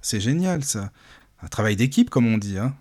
[0.00, 0.90] C'est génial ça.
[1.42, 2.58] Un travail d'équipe, comme on dit.
[2.58, 2.74] Hein.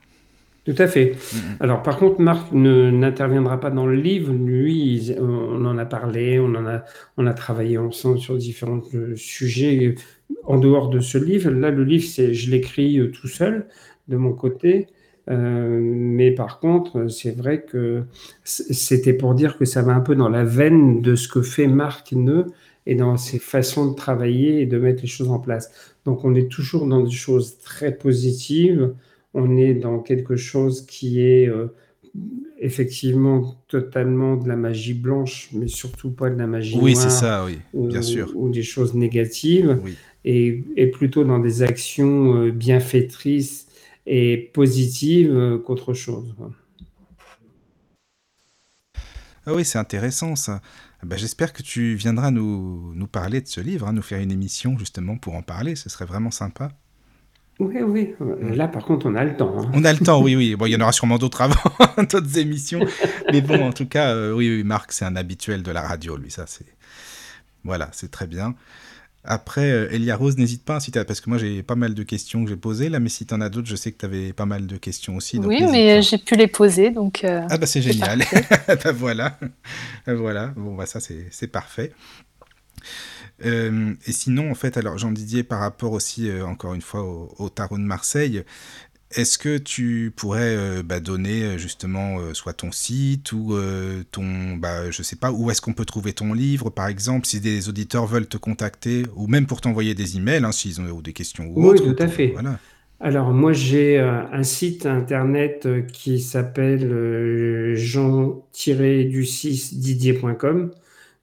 [0.63, 1.15] Tout à fait.
[1.59, 4.31] Alors, par contre, Marc n'interviendra pas dans le livre.
[4.31, 6.83] Lui, on en a parlé, on en a,
[7.17, 9.95] on a travaillé ensemble sur différents euh, sujets
[10.43, 11.49] en dehors de ce livre.
[11.49, 13.65] Là, le livre, c'est, je l'écris euh, tout seul
[14.07, 14.85] de mon côté.
[15.29, 18.03] Euh, mais par contre, c'est vrai que
[18.43, 21.67] c'était pour dire que ça va un peu dans la veine de ce que fait
[21.67, 22.45] Marc Neu
[22.85, 25.95] et dans ses façons de travailler et de mettre les choses en place.
[26.05, 28.93] Donc, on est toujours dans des choses très positives
[29.33, 31.67] on est dans quelque chose qui est euh,
[32.59, 37.05] effectivement totalement de la magie blanche, mais surtout pas de la magie oui, noire.
[37.05, 38.31] Oui, c'est ça, oui, bien ou, sûr.
[38.35, 39.79] Ou des choses négatives,
[40.23, 43.67] et, plutôt dans des actions euh, bienfaitrices
[44.05, 46.35] et positives euh, qu'autre chose.
[49.45, 50.61] Ah oui, c'est intéressant ça.
[51.03, 54.31] Ben, J'espère que tu viendras nous, nous, parler de ce livre, hein, nous faire une
[54.31, 56.71] émission justement pour en parler, ce serait vraiment sympa.
[57.61, 58.15] Oui, oui.
[58.55, 59.53] Là, par contre, on a le temps.
[59.59, 59.71] Hein.
[59.73, 60.55] On a le temps, oui, oui.
[60.61, 61.61] Bon, il y en aura sûrement d'autres avant,
[61.97, 62.85] d'autres émissions.
[63.31, 66.17] Mais bon, en tout cas, euh, oui, oui, Marc, c'est un habituel de la radio,
[66.17, 66.31] lui.
[66.31, 66.65] Ça, c'est
[67.63, 68.55] voilà, c'est très bien.
[69.23, 72.43] Après, euh, Elia Rose, n'hésite pas, si parce que moi j'ai pas mal de questions
[72.43, 74.33] que j'ai posées là, mais si tu en as d'autres, je sais que tu avais
[74.33, 75.37] pas mal de questions aussi.
[75.37, 77.23] oui, mais j'ai pu les poser, donc.
[77.23, 78.23] Euh, ah bah c'est génial.
[78.67, 79.37] bah voilà,
[80.07, 80.47] voilà.
[80.55, 81.93] Bon bah ça c'est parfait.
[83.45, 87.49] Euh, et sinon, en fait, alors Jean Didier, par rapport aussi, encore une fois, au,
[87.49, 88.43] tarot de Marseille,
[89.15, 93.53] est-ce que tu pourrais euh, bah, donner euh, justement euh, soit ton site ou
[94.11, 97.39] ton, bah, je sais pas, où est-ce qu'on peut trouver ton livre par exemple, si
[97.39, 101.13] des auditeurs veulent te contacter ou même pour t'envoyer des emails, hein, s'ils ont des
[101.13, 102.33] questions ou oui, tout à fait.
[102.99, 110.71] Alors moi j'ai un site internet qui s'appelle jean-du6didier.com.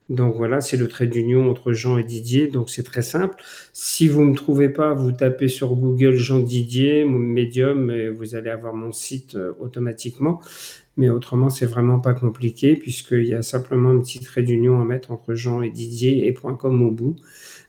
[0.09, 3.35] Donc voilà, c'est le trait d'union entre Jean et Didier, donc c'est très simple.
[3.73, 8.09] Si vous ne me trouvez pas, vous tapez sur Google Jean Didier, mon médium, et
[8.09, 10.41] vous allez avoir mon site euh, automatiquement.
[10.97, 14.83] Mais autrement, c'est vraiment pas compliqué, puisqu'il y a simplement un petit trait d'union à
[14.83, 17.15] mettre entre Jean et Didier et .com au bout.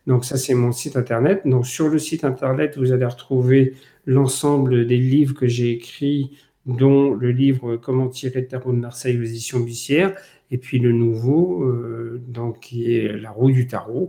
[0.07, 1.43] Donc ça, c'est mon site internet.
[1.45, 3.75] Donc sur le site internet, vous allez retrouver
[4.07, 6.33] l'ensemble des livres que j'ai écrits,
[6.67, 10.15] dont le livre Comment tirer le tarot de Marseille aux éditions Bussière
[10.51, 14.09] et puis le nouveau, euh, donc, qui est La roue du tarot,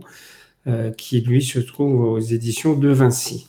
[0.66, 3.48] euh, qui lui se trouve aux éditions de Vinci.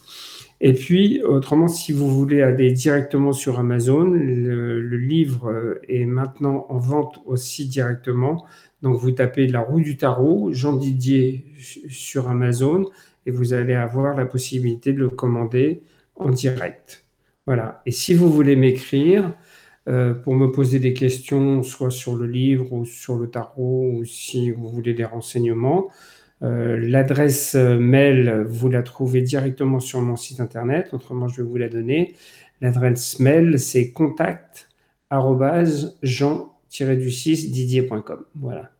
[0.61, 6.77] Et puis, autrement, si vous voulez aller directement sur Amazon, le, livre est maintenant en
[6.77, 8.45] vente aussi directement.
[8.81, 11.45] Donc, vous tapez La roue du tarot, Jean Didier
[11.89, 12.85] sur Amazon,
[13.25, 15.83] et vous allez avoir la possibilité de le commander
[16.15, 17.02] en direct.
[17.45, 17.81] Voilà.
[17.85, 19.33] Et si vous voulez m'écrire,
[19.89, 24.05] euh, pour me poser des questions, soit sur le livre ou sur le tarot, ou
[24.05, 25.89] si vous voulez des renseignements.
[26.41, 31.57] Euh, l'adresse mail, vous la trouvez directement sur mon site internet, autrement je vais vous
[31.57, 32.15] la donner.
[32.61, 34.69] L'adresse mail, c'est contact
[36.01, 38.25] jean-du6 didier.com.
[38.35, 38.71] Voilà.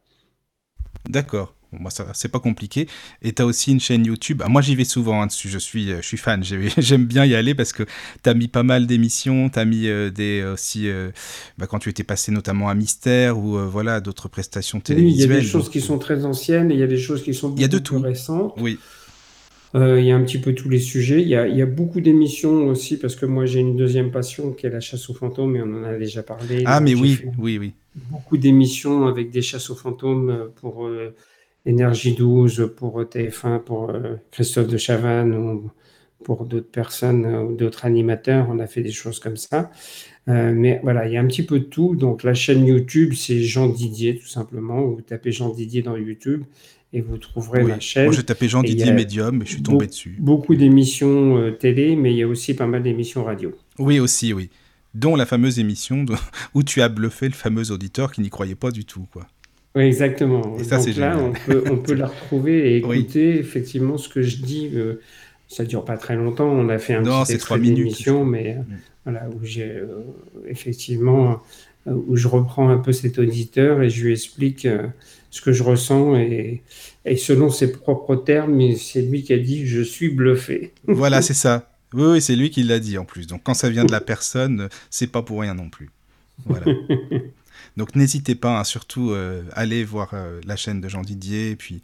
[1.10, 2.88] D'accord moi, ça, c'est pas compliqué.
[3.22, 4.41] Et tu as aussi une chaîne YouTube.
[4.45, 5.50] Ah, moi, j'y vais souvent hein, dessus.
[5.50, 6.44] Je suis, euh, je suis fan.
[6.78, 7.84] J'aime bien y aller parce que
[8.24, 9.50] tu as mis pas mal d'émissions.
[9.50, 11.12] Tu as mis euh, des, aussi, euh,
[11.58, 15.14] bah, quand tu étais passé notamment à Mystère ou voilà, d'autres prestations télévisuelles.
[15.14, 16.98] Oui, il y a des choses qui sont très anciennes et il y a des
[16.98, 18.54] choses qui sont beaucoup de plus récentes.
[18.58, 18.80] Oui.
[19.76, 21.22] il y a un petit peu tous les sujets.
[21.22, 24.12] Il y a, il y a beaucoup d'émissions aussi parce que moi, j'ai une deuxième
[24.12, 26.64] passion qui est la chasse aux fantômes et on en a déjà parlé.
[26.66, 27.74] Ah, mais oui, oui, oui.
[28.10, 30.90] Beaucoup d'émissions avec des chasses aux fantômes pour
[31.65, 35.72] Énergie 12 pour TF1, pour euh, Christophe de Chavannes ou
[36.23, 38.48] pour d'autres personnes euh, ou d'autres animateurs.
[38.49, 39.72] On a fait des choses comme ça.
[40.27, 41.95] Euh, mais voilà, il y a un petit peu de tout.
[41.95, 44.81] Donc la chaîne YouTube, c'est Jean Didier, tout simplement.
[44.81, 46.44] Vous tapez Jean Didier dans YouTube
[46.91, 48.06] et vous trouverez la chaîne.
[48.06, 50.18] Moi, j'ai tapé Jean Didier Medium et je suis tombé dessus.
[50.19, 53.53] Beaucoup d'émissions télé, mais il y a aussi pas mal d'émissions radio.
[53.80, 54.49] Oui, aussi, oui.
[54.94, 56.06] Dont la fameuse émission
[56.53, 59.27] où tu as bluffé le fameux auditeur qui n'y croyait pas du tout, quoi.
[59.76, 60.58] Oui, exactement.
[60.60, 64.38] Et ça, là, on peut, on peut la retrouver et écouter effectivement ce que je
[64.38, 64.70] dis.
[64.74, 65.02] Euh,
[65.48, 66.48] ça dure pas très longtemps.
[66.48, 68.78] On a fait un non, petit extrait d'émission, mais euh, mm.
[69.06, 69.88] voilà, où j'ai euh,
[70.48, 71.41] effectivement
[71.86, 74.66] où je reprends un peu cet auditeur et je lui explique
[75.32, 76.64] ce que je ressens et,
[77.04, 80.72] et selon ses propres termes, c'est lui qui a dit je suis bluffé.
[80.88, 81.70] Voilà, c'est ça.
[81.94, 83.28] Oui, oui c'est lui qui l'a dit en plus.
[83.28, 85.90] Donc quand ça vient de la personne, c'est pas pour rien non plus.
[86.45, 86.68] Voilà.
[87.78, 91.56] Donc n'hésitez pas, hein, surtout euh, aller voir euh, la chaîne de Jean Didier, et
[91.56, 91.82] puis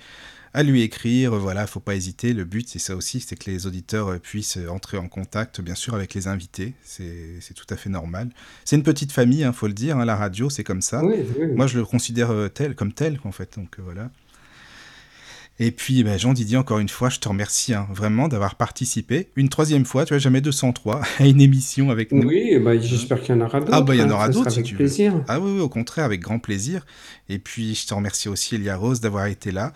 [0.53, 2.33] à lui écrire, voilà, faut pas hésiter.
[2.33, 5.75] Le but, c'est ça aussi, c'est que les auditeurs euh, puissent entrer en contact, bien
[5.75, 6.73] sûr, avec les invités.
[6.83, 8.29] C'est tout à fait normal.
[8.65, 9.97] C'est une petite famille, il hein, faut le dire.
[9.97, 11.03] Hein, la radio, c'est comme ça.
[11.55, 13.57] Moi, je le considère tel, comme tel, en fait.
[13.57, 14.09] Donc voilà.
[15.61, 19.27] Et puis, ben, Jean Didier, encore une fois, je te remercie hein, vraiment d'avoir participé.
[19.35, 22.25] Une troisième fois, tu vois, jamais 203, à une émission avec nous.
[22.25, 23.73] Oui, bah, j'espère qu'il y en aura d'autres.
[23.73, 25.15] Ah, bah, il y en aura d'autres si tu plaisir.
[25.15, 25.23] veux.
[25.27, 26.85] Ah, oui, oui, au contraire, avec grand plaisir.
[27.27, 29.73] Et puis, je te remercie aussi, Elia Rose, d'avoir été là.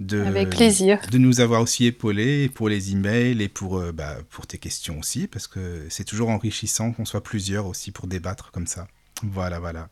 [0.00, 0.98] De, avec plaisir.
[1.10, 4.98] De nous avoir aussi épaulés pour les emails et pour, euh, bah, pour tes questions
[4.98, 8.88] aussi, parce que c'est toujours enrichissant qu'on soit plusieurs aussi pour débattre comme ça.
[9.22, 9.88] Voilà, voilà.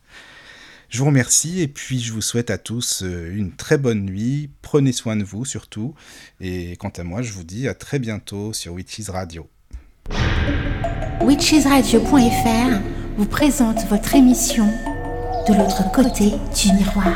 [0.91, 4.51] Je vous remercie et puis je vous souhaite à tous euh, une très bonne nuit.
[4.61, 5.95] Prenez soin de vous surtout.
[6.41, 9.49] Et quant à moi, je vous dis à très bientôt sur Witches Radio.
[11.23, 12.81] Witchesradio.fr
[13.17, 14.67] vous présente votre émission
[15.47, 17.15] De l'autre côté du miroir.